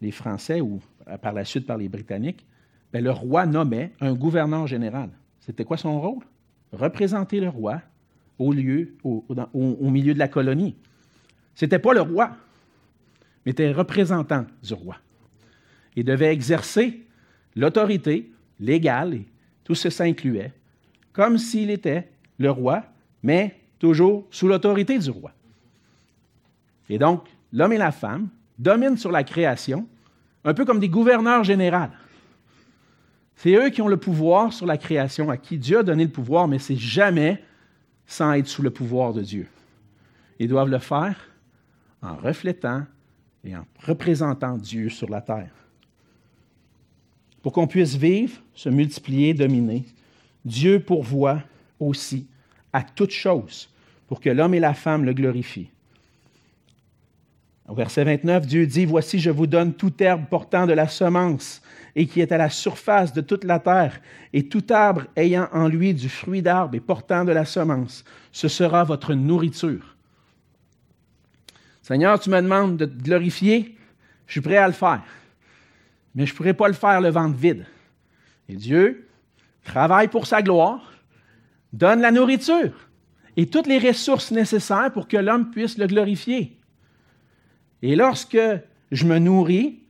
les 0.00 0.10
Français 0.10 0.62
ou 0.62 0.80
par 1.20 1.32
la 1.32 1.44
suite 1.44 1.66
par 1.66 1.76
les 1.76 1.88
Britanniques, 1.88 2.46
ben, 2.92 3.04
le 3.04 3.10
roi 3.10 3.44
nommait 3.44 3.92
un 4.00 4.14
gouverneur 4.14 4.66
général. 4.66 5.10
C'était 5.40 5.64
quoi 5.64 5.76
son 5.76 6.00
rôle? 6.00 6.24
Représenter 6.72 7.40
le 7.40 7.48
roi 7.48 7.82
au, 8.38 8.52
lieu, 8.52 8.94
au, 9.04 9.24
au 9.28 9.90
milieu 9.90 10.14
de 10.14 10.18
la 10.18 10.28
colonie. 10.28 10.74
Ce 11.54 11.64
n'était 11.64 11.78
pas 11.78 11.92
le 11.92 12.00
roi, 12.00 12.36
mais 13.44 13.52
était 13.52 13.72
représentant 13.72 14.46
du 14.62 14.74
roi. 14.74 14.96
Il 15.96 16.04
devait 16.04 16.32
exercer 16.32 17.02
l'autorité 17.54 18.30
légale, 18.58 19.14
et 19.14 19.26
tout 19.62 19.74
ça 19.74 20.04
incluait, 20.04 20.52
comme 21.12 21.38
s'il 21.38 21.70
était 21.70 22.08
le 22.38 22.50
roi, 22.50 22.84
mais 23.22 23.56
toujours 23.78 24.26
sous 24.30 24.48
l'autorité 24.48 24.98
du 24.98 25.10
roi. 25.10 25.32
Et 26.88 26.98
donc, 26.98 27.28
l'homme 27.52 27.72
et 27.72 27.78
la 27.78 27.92
femme 27.92 28.28
dominent 28.58 28.96
sur 28.96 29.10
la 29.10 29.24
création, 29.24 29.86
un 30.44 30.54
peu 30.54 30.64
comme 30.64 30.80
des 30.80 30.88
gouverneurs 30.88 31.44
généraux. 31.44 31.90
C'est 33.36 33.54
eux 33.54 33.70
qui 33.70 33.82
ont 33.82 33.88
le 33.88 33.96
pouvoir 33.96 34.52
sur 34.52 34.66
la 34.66 34.76
création, 34.76 35.30
à 35.30 35.36
qui 35.36 35.58
Dieu 35.58 35.78
a 35.78 35.82
donné 35.82 36.04
le 36.04 36.10
pouvoir, 36.10 36.46
mais 36.48 36.58
c'est 36.58 36.76
jamais 36.76 37.42
sans 38.06 38.32
être 38.34 38.48
sous 38.48 38.62
le 38.62 38.70
pouvoir 38.70 39.12
de 39.12 39.22
Dieu. 39.22 39.46
Ils 40.38 40.48
doivent 40.48 40.70
le 40.70 40.78
faire 40.78 41.16
en 42.02 42.16
reflétant 42.16 42.84
et 43.44 43.56
en 43.56 43.66
représentant 43.86 44.56
Dieu 44.56 44.88
sur 44.88 45.08
la 45.08 45.20
terre. 45.20 45.52
Pour 47.42 47.52
qu'on 47.52 47.66
puisse 47.66 47.96
vivre, 47.96 48.40
se 48.54 48.68
multiplier, 48.68 49.34
dominer, 49.34 49.84
Dieu 50.44 50.80
pourvoit 50.80 51.42
aussi 51.78 52.26
à 52.72 52.82
toute 52.82 53.10
chose 53.10 53.68
pour 54.06 54.20
que 54.20 54.30
l'homme 54.30 54.54
et 54.54 54.60
la 54.60 54.74
femme 54.74 55.04
le 55.04 55.12
glorifient. 55.12 55.70
Au 57.68 57.74
verset 57.74 58.04
29, 58.04 58.46
Dieu 58.46 58.66
dit, 58.66 58.84
Voici, 58.84 59.18
je 59.18 59.30
vous 59.30 59.46
donne 59.46 59.72
toute 59.72 60.00
herbe 60.00 60.26
portant 60.28 60.66
de 60.66 60.74
la 60.74 60.88
semence 60.88 61.62
et 61.96 62.06
qui 62.06 62.20
est 62.20 62.32
à 62.32 62.38
la 62.38 62.50
surface 62.50 63.12
de 63.12 63.20
toute 63.20 63.44
la 63.44 63.58
terre, 63.58 64.00
et 64.32 64.48
tout 64.48 64.64
arbre 64.70 65.02
ayant 65.16 65.48
en 65.52 65.68
lui 65.68 65.94
du 65.94 66.08
fruit 66.08 66.42
d'arbre 66.42 66.74
et 66.74 66.80
portant 66.80 67.24
de 67.24 67.32
la 67.32 67.44
semence. 67.44 68.04
Ce 68.32 68.48
sera 68.48 68.82
votre 68.84 69.14
nourriture. 69.14 69.96
Seigneur, 71.82 72.18
tu 72.18 72.30
me 72.30 72.40
demandes 72.40 72.76
de 72.76 72.86
te 72.86 73.02
glorifier, 73.02 73.76
je 74.26 74.32
suis 74.32 74.40
prêt 74.40 74.56
à 74.56 74.66
le 74.66 74.72
faire, 74.72 75.02
mais 76.14 76.26
je 76.26 76.32
ne 76.32 76.36
pourrai 76.36 76.54
pas 76.54 76.68
le 76.68 76.74
faire 76.74 77.00
le 77.00 77.10
ventre 77.10 77.36
vide. 77.36 77.66
Et 78.48 78.56
Dieu 78.56 79.06
travaille 79.62 80.08
pour 80.08 80.26
sa 80.26 80.42
gloire, 80.42 80.92
donne 81.72 82.00
la 82.00 82.10
nourriture 82.10 82.72
et 83.36 83.46
toutes 83.46 83.66
les 83.66 83.78
ressources 83.78 84.30
nécessaires 84.30 84.92
pour 84.92 85.08
que 85.08 85.16
l'homme 85.16 85.50
puisse 85.50 85.78
le 85.78 85.86
glorifier. 85.86 86.56
Et 87.82 87.96
lorsque 87.96 88.38
je 88.90 89.04
me 89.04 89.18
nourris 89.18 89.80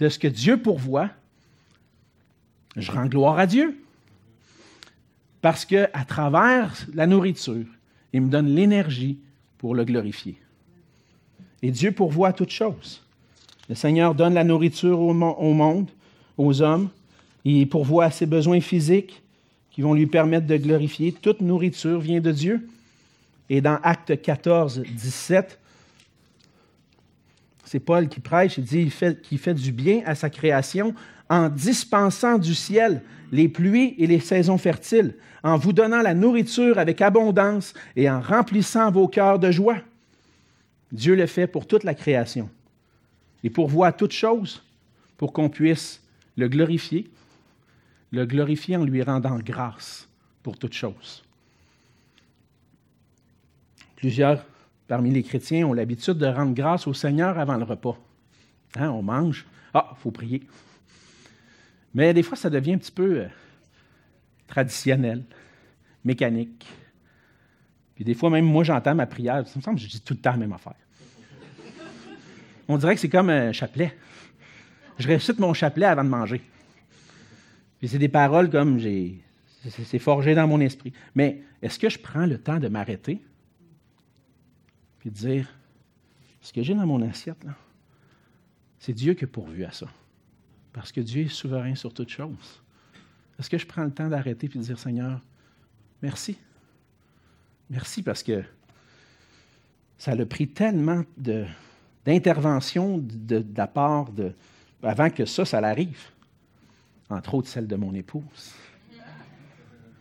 de 0.00 0.08
ce 0.08 0.18
que 0.18 0.28
Dieu 0.28 0.56
pourvoit, 0.56 1.10
je 2.76 2.90
rends 2.90 3.06
gloire 3.06 3.38
à 3.38 3.46
Dieu. 3.46 3.80
Parce 5.40 5.64
qu'à 5.64 6.04
travers 6.08 6.86
la 6.94 7.06
nourriture, 7.06 7.66
il 8.12 8.22
me 8.22 8.30
donne 8.30 8.54
l'énergie 8.54 9.18
pour 9.58 9.74
le 9.74 9.84
glorifier. 9.84 10.36
Et 11.62 11.70
Dieu 11.70 11.92
pourvoit 11.92 12.32
toutes 12.32 12.50
choses. 12.50 13.02
Le 13.68 13.74
Seigneur 13.74 14.14
donne 14.14 14.34
la 14.34 14.44
nourriture 14.44 15.00
au, 15.00 15.12
monde, 15.12 15.90
aux 16.36 16.62
hommes. 16.62 16.88
Il 17.44 17.68
pourvoit 17.68 18.04
à 18.04 18.10
ses 18.10 18.26
besoins 18.26 18.60
physiques 18.60 19.22
qui 19.70 19.82
vont 19.82 19.94
lui 19.94 20.06
permettre 20.06 20.46
de 20.46 20.56
glorifier. 20.56 21.12
Toute 21.12 21.40
nourriture 21.40 22.00
vient 22.00 22.20
de 22.20 22.30
Dieu. 22.30 22.68
Et 23.50 23.60
dans 23.60 23.78
Acte 23.82 24.20
14, 24.20 24.82
17, 24.82 25.58
c'est 27.64 27.80
Paul 27.80 28.08
qui 28.08 28.20
prêche, 28.20 28.58
il 28.58 28.64
dit 28.64 28.90
qu'il 29.22 29.38
fait 29.38 29.54
du 29.54 29.72
bien 29.72 30.02
à 30.06 30.14
sa 30.14 30.30
création 30.30 30.94
en 31.28 31.48
dispensant 31.48 32.38
du 32.38 32.54
ciel 32.54 33.02
les 33.32 33.48
pluies 33.48 33.94
et 33.98 34.06
les 34.06 34.20
saisons 34.20 34.58
fertiles, 34.58 35.14
en 35.42 35.56
vous 35.56 35.72
donnant 35.72 36.02
la 36.02 36.14
nourriture 36.14 36.78
avec 36.78 37.00
abondance 37.00 37.74
et 37.96 38.08
en 38.08 38.20
remplissant 38.20 38.90
vos 38.90 39.08
cœurs 39.08 39.38
de 39.38 39.50
joie. 39.50 39.78
Dieu 40.92 41.14
le 41.14 41.26
fait 41.26 41.46
pour 41.46 41.66
toute 41.66 41.84
la 41.84 41.94
création 41.94 42.48
et 43.42 43.50
pour 43.50 43.68
voir 43.68 43.96
toutes 43.96 44.12
choses, 44.12 44.62
pour 45.16 45.32
qu'on 45.32 45.48
puisse 45.48 46.02
le 46.36 46.48
glorifier, 46.48 47.10
le 48.10 48.26
glorifier 48.26 48.76
en 48.76 48.84
lui 48.84 49.02
rendant 49.02 49.38
grâce 49.38 50.08
pour 50.42 50.56
toutes 50.56 50.74
choses. 50.74 51.24
Plusieurs 53.96 54.44
parmi 54.86 55.10
les 55.10 55.22
chrétiens 55.22 55.66
ont 55.66 55.72
l'habitude 55.72 56.18
de 56.18 56.26
rendre 56.26 56.54
grâce 56.54 56.86
au 56.86 56.94
Seigneur 56.94 57.38
avant 57.38 57.56
le 57.56 57.64
repas. 57.64 57.98
Hein, 58.76 58.90
on 58.90 59.02
mange. 59.02 59.46
Ah, 59.72 59.90
il 59.92 60.00
faut 60.00 60.10
prier. 60.10 60.42
Mais 61.94 62.12
des 62.12 62.22
fois, 62.22 62.36
ça 62.36 62.50
devient 62.50 62.74
un 62.74 62.78
petit 62.78 62.90
peu 62.90 63.20
euh, 63.20 63.28
traditionnel, 64.48 65.22
mécanique. 66.04 66.66
Puis 67.94 68.04
des 68.04 68.14
fois, 68.14 68.30
même 68.30 68.44
moi, 68.44 68.64
j'entends 68.64 68.94
ma 68.94 69.06
prière. 69.06 69.46
Ça 69.46 69.58
me 69.58 69.62
semble 69.62 69.76
que 69.76 69.84
je 69.84 69.88
dis 69.88 70.00
tout 70.00 70.14
le 70.14 70.20
temps 70.20 70.32
la 70.32 70.38
même 70.38 70.52
affaire. 70.52 70.74
On 72.66 72.76
dirait 72.78 72.94
que 72.94 73.00
c'est 73.00 73.08
comme 73.08 73.30
un 73.30 73.52
chapelet. 73.52 73.96
Je 74.98 75.06
récite 75.06 75.38
mon 75.38 75.54
chapelet 75.54 75.86
avant 75.86 76.04
de 76.04 76.08
manger. 76.08 76.42
Puis 77.78 77.88
c'est 77.88 77.98
des 77.98 78.08
paroles 78.08 78.50
comme 78.50 78.78
j'ai. 78.78 79.20
C'est 79.68 79.98
forgé 79.98 80.34
dans 80.34 80.46
mon 80.46 80.60
esprit. 80.60 80.92
Mais 81.14 81.42
est-ce 81.62 81.78
que 81.78 81.88
je 81.88 81.98
prends 81.98 82.26
le 82.26 82.38
temps 82.38 82.58
de 82.58 82.68
m'arrêter? 82.68 83.20
Puis 84.98 85.10
de 85.10 85.14
dire, 85.14 85.48
ce 86.40 86.52
que 86.52 86.62
j'ai 86.62 86.74
dans 86.74 86.86
mon 86.86 87.00
assiette, 87.08 87.42
là, 87.44 87.54
c'est 88.78 88.92
Dieu 88.92 89.14
qui 89.14 89.24
a 89.24 89.26
pourvu 89.26 89.64
à 89.64 89.72
ça. 89.72 89.86
Parce 90.74 90.90
que 90.90 91.00
Dieu 91.00 91.22
est 91.22 91.28
souverain 91.28 91.76
sur 91.76 91.94
toutes 91.94 92.10
choses. 92.10 92.60
Est-ce 93.38 93.48
que 93.48 93.56
je 93.56 93.64
prends 93.64 93.84
le 93.84 93.92
temps 93.92 94.08
d'arrêter 94.08 94.50
et 94.52 94.58
de 94.58 94.62
dire, 94.62 94.78
Seigneur, 94.78 95.20
merci? 96.02 96.36
Merci 97.70 98.02
parce 98.02 98.22
que 98.22 98.42
ça 99.96 100.12
a 100.12 100.26
pris 100.26 100.48
tellement 100.48 101.04
d'intervention 102.04 102.98
de, 102.98 103.44
la 103.56 103.68
part 103.68 104.10
de, 104.10 104.32
avant 104.82 105.10
que 105.10 105.24
ça, 105.24 105.44
ça 105.44 105.60
l'arrive. 105.60 106.10
Entre 107.08 107.34
autres, 107.34 107.48
celle 107.48 107.68
de 107.68 107.76
mon 107.76 107.94
épouse, 107.94 108.54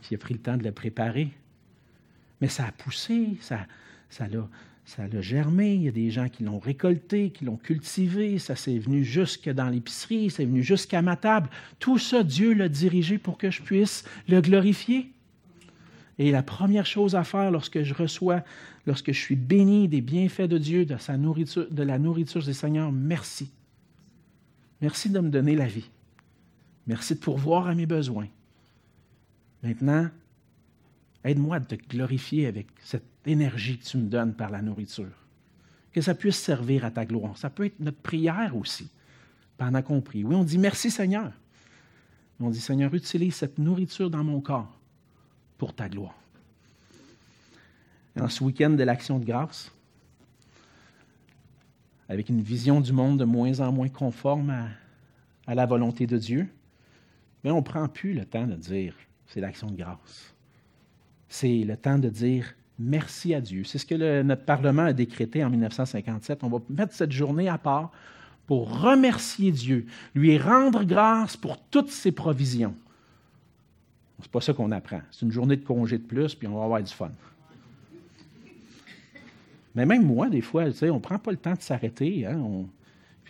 qui 0.02 0.16
a 0.16 0.18
pris 0.18 0.34
le 0.34 0.40
temps 0.40 0.58
de 0.58 0.64
le 0.64 0.72
préparer. 0.72 1.30
Mais 2.42 2.48
ça 2.48 2.66
a 2.66 2.72
poussé, 2.72 3.38
ça, 3.42 3.68
ça 4.10 4.28
l'a 4.28 4.48
ça 4.86 5.08
l'a 5.08 5.22
germé, 5.22 5.76
il 5.76 5.84
y 5.84 5.88
a 5.88 5.92
des 5.92 6.12
gens 6.12 6.28
qui 6.28 6.44
l'ont 6.44 6.60
récolté, 6.60 7.30
qui 7.30 7.46
l'ont 7.46 7.56
cultivé, 7.56 8.38
ça 8.38 8.56
s'est 8.56 8.78
venu 8.78 9.04
jusque 9.04 9.50
dans 9.50 9.70
l'épicerie, 9.70 10.30
c'est 10.30 10.46
venu 10.46 10.62
jusqu'à 10.62 11.02
ma 11.02 11.16
table. 11.16 11.50
Tout 11.80 11.98
ça, 11.98 12.24
Dieu 12.24 12.54
l'a 12.54 12.68
dirigé 12.68 13.18
pour 13.18 13.38
que 13.38 13.50
je 13.50 13.62
puisse 13.62 14.04
le 14.28 14.42
glorifier. 14.42 15.10
Et 16.20 16.32
la 16.32 16.44
première 16.44 16.86
chose 16.86 17.16
à 17.16 17.24
faire 17.24 17.50
lorsque 17.50 17.82
je 17.82 17.94
reçois, 17.94 18.44
lorsque 18.86 19.14
je 19.14 19.20
suis 19.20 19.36
béni 19.36 19.88
des 19.88 20.02
bienfaits 20.02 20.42
de 20.42 20.58
Dieu, 20.58 20.86
de, 20.86 20.98
sa 20.98 21.18
nourriture, 21.18 21.68
de 21.72 21.84
la 21.84 21.98
nourriture 21.98 22.44
des 22.44 22.54
Seigneurs, 22.54 22.92
merci. 22.92 23.50
Merci 24.82 25.10
de 25.10 25.20
me 25.20 25.30
donner 25.30 25.56
la 25.56 25.66
vie. 25.66 25.90
Merci 26.88 27.16
de 27.16 27.20
pourvoir 27.20 27.68
à 27.68 27.74
mes 27.74 27.86
besoins. 27.86 28.28
Maintenant, 29.64 30.10
aide-moi 31.24 31.58
à 31.58 31.60
te 31.60 31.76
glorifier 31.76 32.48
avec 32.48 32.68
cette 32.84 33.06
énergie 33.26 33.78
que 33.78 33.86
tu 33.86 33.98
me 33.98 34.08
donnes 34.08 34.34
par 34.34 34.50
la 34.50 34.62
nourriture. 34.62 35.12
Que 35.92 36.02
ça 36.02 36.16
puisse 36.16 36.38
servir 36.38 36.86
à 36.86 36.92
ta 36.92 37.06
gloire. 37.06 37.38
Ça 37.38 37.50
peut 37.50 37.66
être 37.66 37.80
notre 37.80 38.00
prière 38.00 38.56
aussi, 38.58 38.90
pendant 39.58 39.82
qu'on 39.82 40.02
prie. 40.02 40.24
Oui, 40.24 40.36
on 40.36 40.44
dit 40.44 40.58
merci 40.58 40.92
Seigneur. 40.92 41.32
On 42.40 42.50
dit 42.50 42.60
Seigneur, 42.60 42.94
utilise 42.94 43.36
cette 43.36 43.58
nourriture 43.58 44.10
dans 44.10 44.24
mon 44.24 44.42
corps 44.42 44.78
pour 45.58 45.74
ta 45.74 45.88
gloire. 45.88 46.18
En 48.20 48.28
ce 48.28 48.44
week-end 48.44 48.72
de 48.72 48.84
l'action 48.84 49.18
de 49.18 49.26
grâce, 49.26 49.72
avec 52.10 52.30
une 52.30 52.42
vision 52.42 52.82
du 52.82 52.92
monde 52.92 53.18
de 53.18 53.24
moins 53.24 53.60
en 53.60 53.72
moins 53.72 53.90
conforme 53.90 54.50
à, 54.50 54.68
à 55.48 55.56
la 55.56 55.66
volonté 55.66 56.06
de 56.06 56.18
Dieu, 56.18 56.48
mais 57.44 57.52
on 57.52 57.58
ne 57.58 57.62
prend 57.62 57.88
plus 57.88 58.14
le 58.14 58.26
temps 58.26 58.46
de 58.46 58.56
dire 58.56 58.96
c'est 59.28 59.40
l'action 59.40 59.72
de 59.72 59.78
grâce. 59.78 60.33
C'est 61.34 61.64
le 61.64 61.76
temps 61.76 61.98
de 61.98 62.10
dire 62.10 62.54
merci 62.78 63.34
à 63.34 63.42
Dieu. 63.42 63.64
C'est 63.64 63.80
ce 63.80 63.88
que 63.88 64.22
notre 64.22 64.46
Parlement 64.46 64.84
a 64.84 64.94
décrété 64.94 65.44
en 65.44 65.50
1957. 65.50 66.44
On 66.44 66.48
va 66.48 66.60
mettre 66.70 66.94
cette 66.94 67.12
journée 67.12 67.50
à 67.50 67.58
part 67.58 67.92
pour 68.46 68.82
remercier 68.82 69.52
Dieu, 69.52 69.88
lui 70.14 70.38
rendre 70.38 70.84
grâce 70.84 71.36
pour 71.36 71.60
toutes 71.60 71.90
ses 71.90 72.12
provisions. 72.12 72.76
C'est 74.22 74.30
pas 74.30 74.42
ça 74.42 74.54
qu'on 74.54 74.70
apprend. 74.70 75.02
C'est 75.10 75.26
une 75.26 75.32
journée 75.32 75.56
de 75.56 75.66
congé 75.66 75.98
de 75.98 76.04
plus, 76.04 76.36
puis 76.36 76.48
on 76.48 76.60
va 76.60 76.66
avoir 76.66 76.84
du 76.84 76.94
fun. 76.94 77.10
Mais 79.74 79.88
même 79.88 80.06
moi, 80.06 80.30
des 80.30 80.42
fois, 80.42 80.66
on 80.84 80.86
ne 80.86 81.00
prend 81.00 81.18
pas 81.18 81.32
le 81.32 81.38
temps 81.38 81.56
de 81.56 81.62
s'arrêter. 81.62 82.28
Hein, 82.28 82.46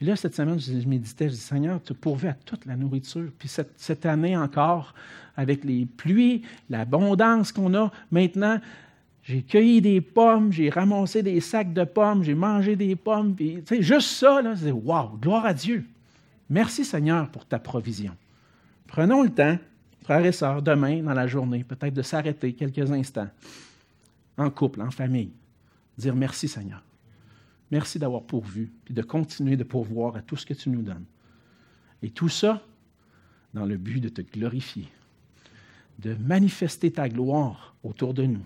là, 0.03 0.15
cette 0.15 0.35
semaine, 0.35 0.59
je 0.59 0.87
méditais, 0.87 1.29
je 1.29 1.33
dis, 1.33 1.39
Seigneur, 1.39 1.81
tu 1.83 1.93
pourvu 1.93 2.27
à 2.27 2.33
toute 2.33 2.65
la 2.65 2.75
nourriture. 2.75 3.29
Puis 3.37 3.47
cette, 3.47 3.73
cette 3.77 4.05
année 4.05 4.35
encore, 4.35 4.93
avec 5.35 5.63
les 5.63 5.85
pluies, 5.85 6.43
l'abondance 6.69 7.51
qu'on 7.51 7.73
a, 7.75 7.91
maintenant, 8.11 8.59
j'ai 9.23 9.41
cueilli 9.41 9.81
des 9.81 10.01
pommes, 10.01 10.51
j'ai 10.51 10.69
ramassé 10.69 11.23
des 11.23 11.39
sacs 11.39 11.73
de 11.73 11.85
pommes, 11.85 12.23
j'ai 12.23 12.35
mangé 12.35 12.75
des 12.75 12.95
pommes. 12.95 13.33
Puis, 13.35 13.63
juste 13.79 14.09
ça, 14.09 14.41
là, 14.41 14.55
c'est 14.55 14.71
wow, 14.71 15.17
gloire 15.21 15.45
à 15.45 15.53
Dieu. 15.53 15.85
Merci 16.49 16.83
Seigneur 16.83 17.29
pour 17.29 17.45
ta 17.45 17.57
provision. 17.57 18.15
Prenons 18.85 19.23
le 19.23 19.29
temps, 19.29 19.57
frères 20.03 20.25
et 20.25 20.33
sœurs, 20.33 20.61
demain, 20.61 21.01
dans 21.01 21.13
la 21.13 21.25
journée, 21.25 21.63
peut-être 21.63 21.93
de 21.93 22.01
s'arrêter 22.01 22.53
quelques 22.53 22.91
instants, 22.91 23.29
en 24.37 24.49
couple, 24.49 24.81
en 24.81 24.91
famille, 24.91 25.31
dire 25.97 26.15
merci 26.15 26.47
Seigneur. 26.47 26.83
Merci 27.73 27.99
d'avoir 27.99 28.23
pourvu, 28.23 28.71
puis 28.85 28.93
de 28.93 29.01
continuer 29.01 29.57
de 29.57 29.63
pourvoir 29.63 30.15
à 30.15 30.21
tout 30.21 30.37
ce 30.37 30.45
que 30.45 30.53
tu 30.53 30.69
nous 30.69 30.81
donnes. 30.81 31.05
Et 32.01 32.09
tout 32.09 32.29
ça 32.29 32.61
dans 33.53 33.65
le 33.65 33.75
but 33.77 33.99
de 33.99 34.09
te 34.09 34.21
glorifier, 34.21 34.87
de 35.99 36.15
manifester 36.15 36.91
ta 36.91 37.09
gloire 37.09 37.75
autour 37.83 38.13
de 38.13 38.23
nous 38.23 38.45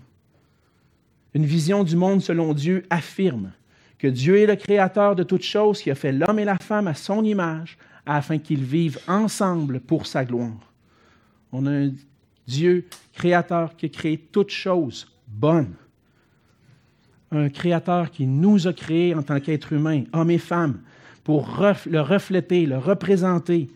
une 1.34 1.44
vision 1.44 1.84
du 1.84 1.96
monde 1.96 2.22
selon 2.22 2.54
Dieu 2.54 2.84
affirme 2.90 3.52
que 3.98 4.08
Dieu 4.08 4.38
est 4.38 4.46
le 4.46 4.56
créateur 4.56 5.16
de 5.16 5.22
toutes 5.22 5.42
choses, 5.42 5.82
qui 5.82 5.90
a 5.90 5.94
fait 5.94 6.12
l'homme 6.12 6.38
et 6.38 6.44
la 6.44 6.56
femme 6.56 6.86
à 6.86 6.94
son 6.94 7.24
image, 7.24 7.78
afin 8.06 8.38
qu'ils 8.38 8.64
vivent 8.64 8.98
ensemble 9.06 9.80
pour 9.80 10.06
sa 10.06 10.24
gloire. 10.24 10.72
On 11.52 11.66
a 11.66 11.70
un 11.70 11.90
Dieu 12.46 12.86
créateur 13.12 13.76
qui 13.76 13.86
a 13.86 13.88
créé 13.88 14.18
toutes 14.18 14.50
choses 14.50 15.08
bonnes. 15.26 15.74
Un 17.30 17.48
créateur 17.48 18.10
qui 18.10 18.26
nous 18.26 18.66
a 18.66 18.72
créés 18.72 19.14
en 19.14 19.22
tant 19.22 19.38
qu'êtres 19.40 19.72
humains, 19.72 20.04
hommes 20.12 20.30
et 20.30 20.38
femmes, 20.38 20.80
pour 21.24 21.62
le 21.86 22.00
refléter, 22.00 22.64
le 22.64 22.78
représenter. 22.78 23.68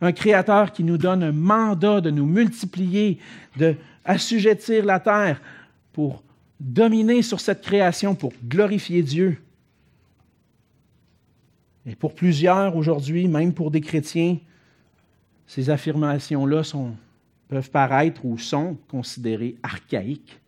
Un 0.00 0.12
créateur 0.12 0.72
qui 0.72 0.82
nous 0.82 0.98
donne 0.98 1.22
un 1.22 1.32
mandat 1.32 2.00
de 2.00 2.10
nous 2.10 2.26
multiplier, 2.26 3.18
de 3.56 3.76
assujettir 4.04 4.84
la 4.84 4.98
terre 4.98 5.40
pour 5.92 6.24
dominer 6.58 7.22
sur 7.22 7.40
cette 7.40 7.62
création 7.62 8.14
pour 8.14 8.32
glorifier 8.44 9.02
Dieu. 9.02 9.38
Et 11.86 11.96
pour 11.96 12.14
plusieurs 12.14 12.76
aujourd'hui, 12.76 13.26
même 13.28 13.52
pour 13.52 13.70
des 13.70 13.80
chrétiens, 13.80 14.38
ces 15.46 15.70
affirmations-là 15.70 16.62
peuvent 17.48 17.70
paraître 17.70 18.24
ou 18.24 18.38
sont 18.38 18.76
considérées 18.88 19.56
archaïques. 19.62 20.41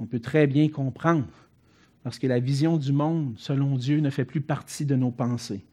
On 0.00 0.06
peut 0.06 0.18
très 0.18 0.46
bien 0.46 0.68
comprendre, 0.68 1.28
parce 2.02 2.18
que 2.18 2.26
la 2.26 2.40
vision 2.40 2.78
du 2.78 2.92
monde, 2.92 3.34
selon 3.36 3.76
Dieu, 3.76 4.00
ne 4.00 4.08
fait 4.08 4.24
plus 4.24 4.40
partie 4.40 4.86
de 4.86 4.96
nos 4.96 5.10
pensées. 5.10 5.64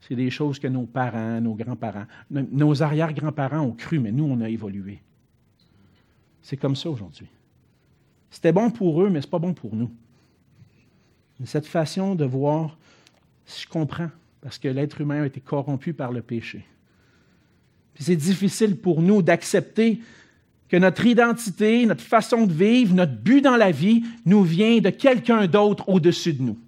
C'est 0.00 0.16
des 0.16 0.30
choses 0.30 0.58
que 0.58 0.66
nos 0.66 0.86
parents, 0.86 1.40
nos 1.40 1.54
grands-parents, 1.54 2.06
nos 2.30 2.82
arrière-grands-parents 2.82 3.60
ont 3.60 3.72
cru, 3.72 3.98
mais 3.98 4.12
nous, 4.12 4.24
on 4.24 4.40
a 4.40 4.48
évolué. 4.48 5.00
C'est 6.42 6.56
comme 6.56 6.76
ça 6.76 6.90
aujourd'hui. 6.90 7.28
C'était 8.30 8.52
bon 8.52 8.70
pour 8.70 9.02
eux, 9.02 9.10
mais 9.10 9.20
ce 9.20 9.26
n'est 9.26 9.30
pas 9.30 9.38
bon 9.38 9.54
pour 9.54 9.76
nous. 9.76 9.90
cette 11.44 11.66
façon 11.66 12.14
de 12.14 12.24
voir, 12.24 12.78
je 13.46 13.66
comprends, 13.66 14.10
parce 14.40 14.58
que 14.58 14.68
l'être 14.68 15.00
humain 15.00 15.22
a 15.22 15.26
été 15.26 15.40
corrompu 15.40 15.92
par 15.92 16.12
le 16.12 16.22
péché. 16.22 16.66
c'est 17.94 18.16
difficile 18.16 18.76
pour 18.76 19.02
nous 19.02 19.22
d'accepter 19.22 20.00
notre 20.76 21.06
identité, 21.06 21.86
notre 21.86 22.02
façon 22.02 22.46
de 22.46 22.52
vivre, 22.52 22.94
notre 22.94 23.16
but 23.16 23.40
dans 23.40 23.56
la 23.56 23.70
vie 23.70 24.04
nous 24.24 24.42
vient 24.42 24.78
de 24.78 24.90
quelqu'un 24.90 25.46
d'autre 25.46 25.88
au-dessus 25.88 26.34
de 26.34 26.42
nous. 26.42 26.58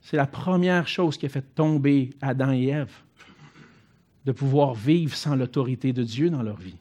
C'est 0.00 0.16
la 0.16 0.26
première 0.26 0.88
chose 0.88 1.18
qui 1.18 1.26
a 1.26 1.28
fait 1.28 1.54
tomber 1.54 2.10
Adam 2.22 2.52
et 2.52 2.68
Ève, 2.68 2.92
de 4.24 4.32
pouvoir 4.32 4.74
vivre 4.74 5.14
sans 5.14 5.36
l'autorité 5.36 5.92
de 5.92 6.02
Dieu 6.02 6.30
dans 6.30 6.42
leur 6.42 6.56
vie. 6.56 6.76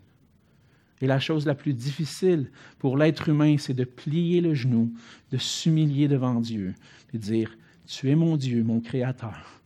Et 1.01 1.07
la 1.07 1.20
chose 1.20 1.45
la 1.45 1.53
plus 1.53 1.74
difficile 1.74 2.49
pour 2.80 2.97
l'être 2.97 3.30
humain, 3.30 3.57
c'est 3.57 3.74
de 3.74 3.84
plier 3.84 4.41
le 4.41 4.53
genou, 4.53 4.93
de 5.32 5.38
s'humilier 5.38 6.07
devant 6.07 6.39
Dieu, 6.39 6.74
et 7.13 7.18
de 7.18 7.24
dire, 7.24 7.55
tu 7.86 8.09
es 8.09 8.15
mon 8.15 8.38
Dieu, 8.38 8.63
mon 8.63 8.80
Créateur, 8.80 9.61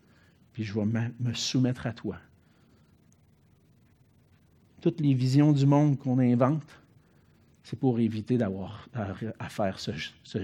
puis 0.54 0.64
je 0.64 0.74
vais 0.74 0.86
me 0.86 1.34
soumettre 1.34 1.88
à 1.88 1.94
toi. 1.94 2.18
Toutes 4.82 5.00
les 5.00 5.14
visions 5.14 5.52
du 5.52 5.66
monde 5.66 5.98
qu'on 5.98 6.18
invente, 6.20 6.66
c'est 7.64 7.78
pour 7.80 8.00
éviter 8.00 8.38
d'avoir 8.38 8.88
à, 8.94 9.50
faire 9.50 9.80
ce, 9.80 9.92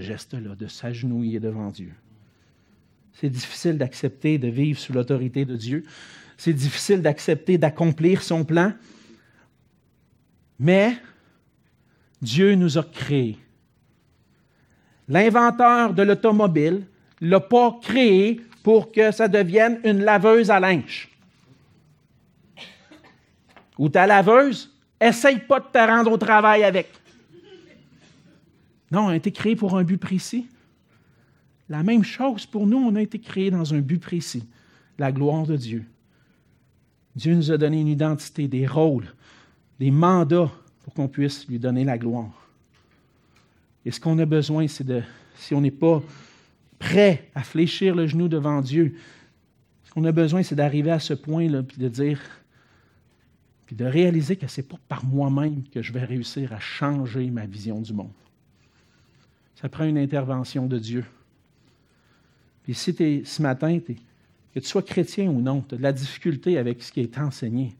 geste-là, 0.00 0.54
de 0.54 0.66
s'agenouiller 0.68 1.40
devant 1.40 1.70
Dieu. 1.70 1.92
C'est 3.12 3.28
difficile 3.28 3.76
d'accepter 3.76 4.38
de 4.38 4.48
vivre 4.48 4.78
sous 4.78 4.92
l'autorité 4.92 5.44
de 5.44 5.56
Dieu. 5.56 5.82
C'est 6.36 6.52
difficile 6.52 7.02
d'accepter 7.02 7.58
d'accomplir 7.58 8.22
son 8.22 8.44
plan. 8.44 8.72
Mais 10.60 10.96
Dieu 12.22 12.54
nous 12.54 12.78
a 12.78 12.84
créés. 12.84 13.38
L'inventeur 15.08 15.94
de 15.94 16.02
l'automobile 16.02 16.86
ne 17.20 17.28
l'a 17.28 17.40
pas 17.40 17.76
créé 17.82 18.40
pour 18.62 18.92
que 18.92 19.10
ça 19.10 19.26
devienne 19.26 19.80
une 19.84 20.04
laveuse 20.04 20.50
à 20.50 20.60
linge. 20.60 21.08
Ou 23.78 23.88
ta 23.88 24.06
laveuse, 24.06 24.74
essaye 25.00 25.38
pas 25.38 25.60
de 25.60 25.66
te 25.72 25.78
rendre 25.78 26.12
au 26.12 26.18
travail 26.18 26.64
avec. 26.64 26.90
Non, 28.90 29.06
on 29.06 29.08
a 29.08 29.16
été 29.16 29.30
créé 29.32 29.54
pour 29.54 29.76
un 29.76 29.84
but 29.84 29.98
précis. 29.98 30.48
La 31.68 31.82
même 31.82 32.02
chose 32.02 32.46
pour 32.46 32.66
nous, 32.66 32.78
on 32.78 32.96
a 32.96 33.02
été 33.02 33.18
créé 33.18 33.50
dans 33.50 33.74
un 33.74 33.80
but 33.80 33.98
précis, 33.98 34.44
la 34.98 35.12
gloire 35.12 35.46
de 35.46 35.56
Dieu. 35.56 35.84
Dieu 37.14 37.34
nous 37.34 37.52
a 37.52 37.58
donné 37.58 37.80
une 37.80 37.88
identité, 37.88 38.48
des 38.48 38.66
rôles, 38.66 39.12
des 39.78 39.90
mandats 39.90 40.50
pour 40.82 40.94
qu'on 40.94 41.08
puisse 41.08 41.46
lui 41.48 41.58
donner 41.58 41.84
la 41.84 41.98
gloire. 41.98 42.48
Et 43.84 43.90
ce 43.90 44.00
qu'on 44.00 44.18
a 44.18 44.24
besoin, 44.24 44.66
c'est 44.68 44.84
de, 44.84 45.02
si 45.36 45.54
on 45.54 45.60
n'est 45.60 45.70
pas 45.70 46.02
prêt 46.78 47.28
à 47.34 47.42
fléchir 47.42 47.94
le 47.94 48.06
genou 48.06 48.28
devant 48.28 48.60
Dieu, 48.60 48.94
ce 49.84 49.90
qu'on 49.90 50.04
a 50.04 50.12
besoin, 50.12 50.42
c'est 50.42 50.54
d'arriver 50.54 50.90
à 50.90 50.98
ce 50.98 51.14
point-là, 51.14 51.62
puis 51.62 51.78
de 51.78 51.88
dire, 51.88 52.20
puis 53.68 53.76
de 53.76 53.84
réaliser 53.84 54.36
que 54.36 54.46
ce 54.46 54.62
n'est 54.62 54.66
pas 54.66 54.78
par 54.88 55.04
moi-même 55.04 55.62
que 55.64 55.82
je 55.82 55.92
vais 55.92 56.02
réussir 56.02 56.54
à 56.54 56.58
changer 56.58 57.28
ma 57.28 57.44
vision 57.44 57.82
du 57.82 57.92
monde. 57.92 58.08
Ça 59.56 59.68
prend 59.68 59.84
une 59.84 59.98
intervention 59.98 60.66
de 60.66 60.78
Dieu. 60.78 61.04
Puis 62.62 62.72
si 62.72 62.96
es, 62.98 63.26
ce 63.26 63.42
matin, 63.42 63.78
que 63.78 64.58
tu 64.58 64.66
sois 64.66 64.80
chrétien 64.80 65.28
ou 65.28 65.42
non, 65.42 65.60
tu 65.60 65.74
as 65.74 65.76
de 65.76 65.82
la 65.82 65.92
difficulté 65.92 66.56
avec 66.56 66.82
ce 66.82 66.90
qui 66.90 67.00
est 67.00 67.18
enseigné, 67.18 67.76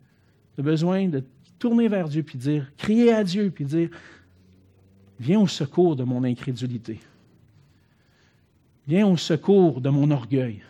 tu 0.56 0.60
as 0.60 0.62
besoin 0.62 1.08
de 1.08 1.24
tourner 1.58 1.88
vers 1.88 2.10
Dieu, 2.10 2.22
puis 2.22 2.36
dire, 2.36 2.70
crier 2.76 3.14
à 3.14 3.24
Dieu, 3.24 3.50
puis 3.50 3.64
dire, 3.64 3.88
Viens 5.18 5.40
au 5.40 5.46
secours 5.46 5.96
de 5.96 6.04
mon 6.04 6.22
incrédulité. 6.22 7.00
Viens 8.86 9.06
au 9.06 9.16
secours 9.16 9.80
de 9.80 9.88
mon 9.88 10.10
orgueil. 10.10 10.62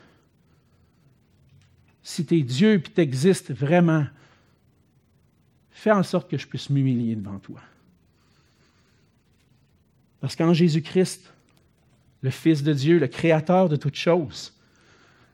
Si 2.05 2.25
tu 2.25 2.39
es 2.39 2.43
Dieu 2.43 2.75
et 2.75 2.83
tu 2.83 3.01
existes 3.01 3.53
vraiment, 3.53 4.07
fais 5.79 5.93
en 5.93 6.03
sorte 6.03 6.29
que 6.29 6.37
je 6.37 6.47
puisse 6.47 6.71
m'humilier 6.71 7.15
devant 7.15 7.39
toi. 7.39 7.61
Parce 10.21 10.35
qu'en 10.35 10.53
Jésus-Christ, 10.53 11.33
le 12.23 12.31
Fils 12.31 12.65
de 12.65 12.73
Dieu, 12.73 12.99
le 12.99 13.07
Créateur 13.07 13.69
de 13.69 13.77
toutes 13.77 13.95
choses, 13.95 14.53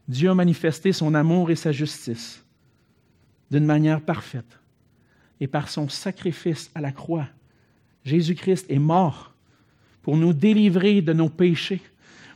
Dieu 0.07 0.29
a 0.29 0.35
manifesté 0.35 0.93
son 0.93 1.15
amour 1.15 1.51
et 1.51 1.57
sa 1.57 1.73
justice 1.73 2.45
d'une 3.51 3.65
manière 3.65 4.03
parfaite. 4.03 4.59
Et 5.41 5.47
par 5.47 5.71
son 5.71 5.89
sacrifice 5.89 6.71
à 6.75 6.83
la 6.83 6.93
croix, 6.93 7.27
Jésus-Christ 8.05 8.67
est 8.71 8.79
mort 8.79 9.33
pour 10.03 10.19
nous 10.19 10.35
délivrer 10.35 11.01
de 11.01 11.15
nos 11.15 11.31
péchés, 11.31 11.81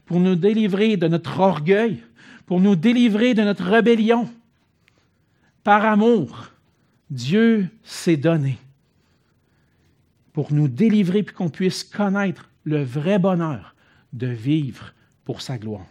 pour 0.06 0.18
nous 0.18 0.34
délivrer 0.34 0.96
de 0.96 1.08
notre 1.08 1.40
orgueil, 1.40 2.02
pour 2.46 2.60
nous 2.62 2.74
délivrer 2.74 3.34
de 3.34 3.42
notre 3.42 3.64
rébellion. 3.64 4.30
Par 5.62 5.84
amour, 5.84 6.52
Dieu 7.10 7.68
s'est 7.82 8.16
donné 8.16 8.58
pour 10.32 10.52
nous 10.52 10.68
délivrer 10.68 11.22
puis 11.22 11.34
qu'on 11.34 11.48
puisse 11.48 11.82
connaître 11.82 12.48
le 12.64 12.82
vrai 12.82 13.18
bonheur 13.18 13.74
de 14.12 14.26
vivre 14.26 14.94
pour 15.24 15.40
sa 15.40 15.58
gloire. 15.58 15.86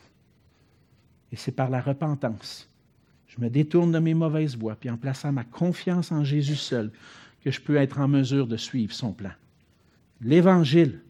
Et 1.32 1.36
c'est 1.36 1.52
par 1.52 1.70
la 1.70 1.82
repentance. 1.82 2.70
Je 3.28 3.42
me 3.42 3.50
détourne 3.50 3.92
de 3.92 4.00
mes 4.00 4.14
mauvaises 4.14 4.58
voies, 4.58 4.76
puis 4.76 4.90
en 4.90 4.98
plaçant 4.98 5.32
ma 5.32 5.44
confiance 5.44 6.12
en 6.12 6.24
Jésus 6.24 6.56
seul, 6.56 6.92
que 7.44 7.52
je 7.52 7.62
peux 7.62 7.76
être 7.76 8.00
en 8.00 8.08
mesure 8.08 8.48
de 8.48 8.58
suivre 8.58 8.94
son 8.94 9.12
plan. 9.12 9.32
L'Évangile, 10.22 11.02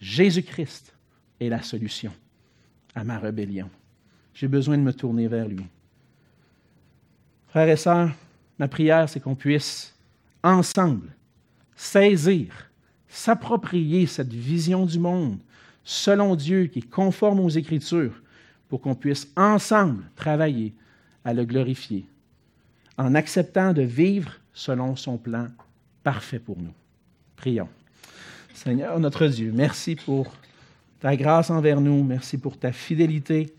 Jésus-Christ 0.00 0.94
est 1.40 1.48
la 1.48 1.62
solution 1.62 2.12
à 2.94 3.04
ma 3.04 3.18
rébellion. 3.18 3.70
J'ai 4.34 4.48
besoin 4.48 4.78
de 4.78 4.82
me 4.82 4.92
tourner 4.92 5.28
vers 5.28 5.46
lui. 5.46 5.66
Frères 7.48 7.68
et 7.68 7.76
sœurs, 7.76 8.10
ma 8.60 8.68
prière, 8.68 9.08
c'est 9.08 9.20
qu'on 9.20 9.34
puisse 9.34 9.96
ensemble 10.42 11.08
saisir, 11.74 12.52
s'approprier 13.08 14.06
cette 14.06 14.34
vision 14.34 14.84
du 14.84 14.98
monde 14.98 15.38
selon 15.82 16.36
Dieu 16.36 16.66
qui 16.66 16.80
est 16.80 16.90
conforme 16.90 17.40
aux 17.40 17.48
Écritures 17.48 18.22
pour 18.68 18.82
qu'on 18.82 18.94
puisse 18.94 19.28
ensemble 19.34 20.04
travailler 20.14 20.74
à 21.24 21.32
le 21.32 21.46
glorifier 21.46 22.04
en 22.98 23.14
acceptant 23.14 23.72
de 23.72 23.80
vivre 23.80 24.32
selon 24.52 24.94
son 24.94 25.16
plan 25.16 25.48
parfait 26.02 26.38
pour 26.38 26.58
nous. 26.58 26.74
Prions. 27.36 27.68
Seigneur 28.52 29.00
notre 29.00 29.26
Dieu, 29.26 29.52
merci 29.54 29.96
pour 29.96 30.30
ta 31.00 31.16
grâce 31.16 31.48
envers 31.48 31.80
nous, 31.80 32.04
merci 32.04 32.36
pour 32.36 32.58
ta 32.58 32.72
fidélité, 32.72 33.54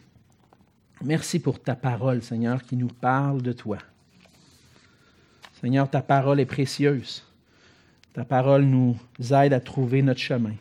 merci 1.04 1.39
pour 1.39 1.60
ta 1.60 1.74
parole, 1.74 2.22
Seigneur, 2.22 2.62
qui 2.62 2.76
nous 2.76 2.88
parle 3.02 3.41
de 3.41 3.52
toi. 3.52 3.80
Seigneur, 5.62 5.88
ta 5.88 6.01
parole 6.01 6.39
est 6.39 6.45
précieuse. 6.45 7.24
Ta 8.14 8.26
parole 8.26 8.64
nous 8.64 8.97
aide 9.32 9.53
à 9.53 9.59
trouver 9.59 10.01
notre 10.01 10.20
chemin. 10.20 10.55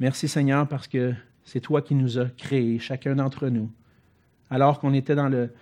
Merci 0.00 0.26
Seigneur 0.26 0.66
parce 0.66 0.88
que 0.88 1.14
c'est 1.44 1.60
toi 1.60 1.80
qui 1.80 1.94
nous 1.94 2.18
as 2.18 2.26
créés, 2.30 2.80
chacun 2.80 3.14
d'entre 3.14 3.48
nous, 3.48 3.70
alors 4.50 4.80
qu'on 4.80 4.92
était 4.92 5.14
dans 5.14 5.28
le, 5.28 5.52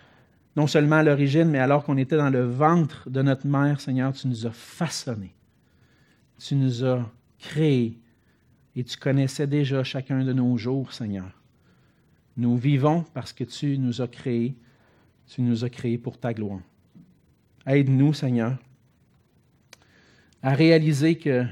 non 0.57 0.67
seulement 0.67 0.97
à 0.97 1.03
l'origine, 1.03 1.51
mais 1.51 1.59
alors 1.59 1.85
qu'on 1.85 1.99
était 1.99 2.17
dans 2.17 2.31
le 2.31 2.45
ventre 2.45 3.11
de 3.11 3.21
notre 3.21 3.47
mère, 3.47 3.81
Seigneur, 3.81 4.15
tu 4.15 4.27
nous 4.27 4.47
as 4.47 4.53
façonnés. 4.53 5.35
Tu 6.39 6.55
nous 6.55 6.85
as 6.85 7.05
créés 7.39 7.99
et 8.75 8.85
tu 8.85 8.97
connaissais 8.97 9.47
déjà 9.47 9.85
chacun 9.85 10.25
de 10.25 10.33
nos 10.33 10.57
jours, 10.57 10.95
Seigneur. 10.95 11.31
Nous 12.39 12.57
vivons 12.57 13.05
parce 13.13 13.35
que 13.35 13.45
tu 13.45 13.77
nous 13.77 14.01
as 14.01 14.09
créés, 14.09 14.57
tu 15.27 15.43
nous 15.43 15.65
as 15.65 15.69
créés 15.69 15.99
pour 15.99 16.17
ta 16.17 16.33
gloire. 16.33 16.61
Aide-nous, 17.67 18.15
Seigneur, 18.15 18.57
à 20.43 20.55
réaliser 20.55 21.17
que 21.17 21.45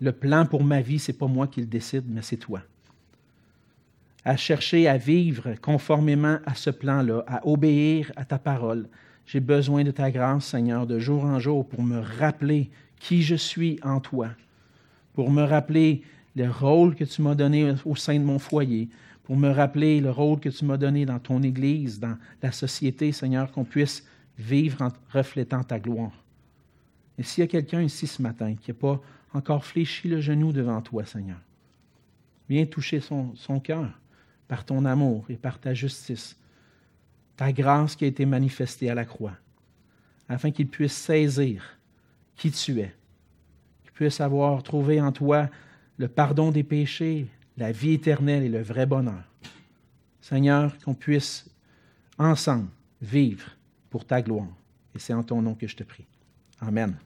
le 0.00 0.12
plan 0.12 0.46
pour 0.46 0.64
ma 0.64 0.80
vie, 0.80 0.98
ce 0.98 1.12
n'est 1.12 1.18
pas 1.18 1.26
moi 1.26 1.46
qui 1.46 1.60
le 1.60 1.66
décide, 1.66 2.04
mais 2.08 2.22
c'est 2.22 2.36
toi. 2.36 2.62
À 4.24 4.36
chercher 4.36 4.88
à 4.88 4.96
vivre 4.96 5.54
conformément 5.60 6.38
à 6.46 6.54
ce 6.54 6.70
plan-là, 6.70 7.24
à 7.26 7.46
obéir 7.46 8.10
à 8.16 8.24
ta 8.24 8.38
parole. 8.38 8.88
J'ai 9.26 9.40
besoin 9.40 9.84
de 9.84 9.90
ta 9.90 10.10
grâce, 10.10 10.46
Seigneur, 10.46 10.86
de 10.86 10.98
jour 10.98 11.24
en 11.24 11.38
jour 11.38 11.66
pour 11.66 11.82
me 11.82 11.98
rappeler 11.98 12.70
qui 12.98 13.22
je 13.22 13.34
suis 13.34 13.78
en 13.82 14.00
toi, 14.00 14.28
pour 15.14 15.30
me 15.30 15.42
rappeler 15.42 16.02
le 16.36 16.50
rôle 16.50 16.94
que 16.94 17.04
tu 17.04 17.22
m'as 17.22 17.34
donné 17.34 17.74
au 17.84 17.96
sein 17.96 18.18
de 18.18 18.24
mon 18.24 18.38
foyer, 18.38 18.88
pour 19.24 19.36
me 19.36 19.48
rappeler 19.48 20.00
le 20.00 20.10
rôle 20.10 20.40
que 20.40 20.48
tu 20.48 20.64
m'as 20.64 20.76
donné 20.76 21.06
dans 21.06 21.18
ton 21.18 21.42
Église, 21.42 22.00
dans 22.00 22.16
la 22.42 22.52
société, 22.52 23.12
Seigneur, 23.12 23.52
qu'on 23.52 23.64
puisse 23.64 24.04
vivre 24.38 24.82
en 24.82 24.92
reflétant 25.12 25.62
ta 25.62 25.78
gloire. 25.78 26.24
Et 27.18 27.22
s'il 27.22 27.42
y 27.42 27.44
a 27.44 27.48
quelqu'un 27.48 27.82
ici 27.82 28.06
ce 28.06 28.20
matin 28.20 28.54
qui 28.54 28.70
n'a 28.70 28.74
pas 28.74 29.00
encore 29.32 29.64
fléchi 29.64 30.08
le 30.08 30.20
genou 30.20 30.52
devant 30.52 30.80
toi, 30.80 31.04
Seigneur, 31.04 31.38
viens 32.48 32.66
toucher 32.66 33.00
son, 33.00 33.34
son 33.36 33.60
cœur 33.60 33.88
par 34.48 34.64
ton 34.64 34.84
amour 34.84 35.24
et 35.28 35.36
par 35.36 35.58
ta 35.58 35.74
justice, 35.74 36.36
ta 37.36 37.52
grâce 37.52 37.96
qui 37.96 38.04
a 38.04 38.08
été 38.08 38.26
manifestée 38.26 38.90
à 38.90 38.94
la 38.94 39.04
croix, 39.04 39.36
afin 40.28 40.50
qu'il 40.50 40.68
puisse 40.68 40.92
saisir 40.92 41.78
qui 42.36 42.50
tu 42.50 42.80
es, 42.80 42.94
qu'il 43.82 43.92
puisse 43.92 44.20
avoir 44.20 44.62
trouvé 44.62 45.00
en 45.00 45.12
toi 45.12 45.48
le 45.98 46.08
pardon 46.08 46.50
des 46.50 46.64
péchés, 46.64 47.26
la 47.56 47.72
vie 47.72 47.92
éternelle 47.92 48.42
et 48.42 48.48
le 48.48 48.62
vrai 48.62 48.86
bonheur. 48.86 49.22
Seigneur, 50.20 50.76
qu'on 50.78 50.94
puisse 50.94 51.48
ensemble 52.18 52.68
vivre 53.00 53.46
pour 53.94 54.04
ta 54.04 54.20
gloire. 54.20 54.48
Et 54.92 54.98
c'est 54.98 55.12
en 55.14 55.22
ton 55.22 55.40
nom 55.40 55.54
que 55.54 55.68
je 55.68 55.76
te 55.76 55.84
prie. 55.84 56.04
Amen. 56.60 56.96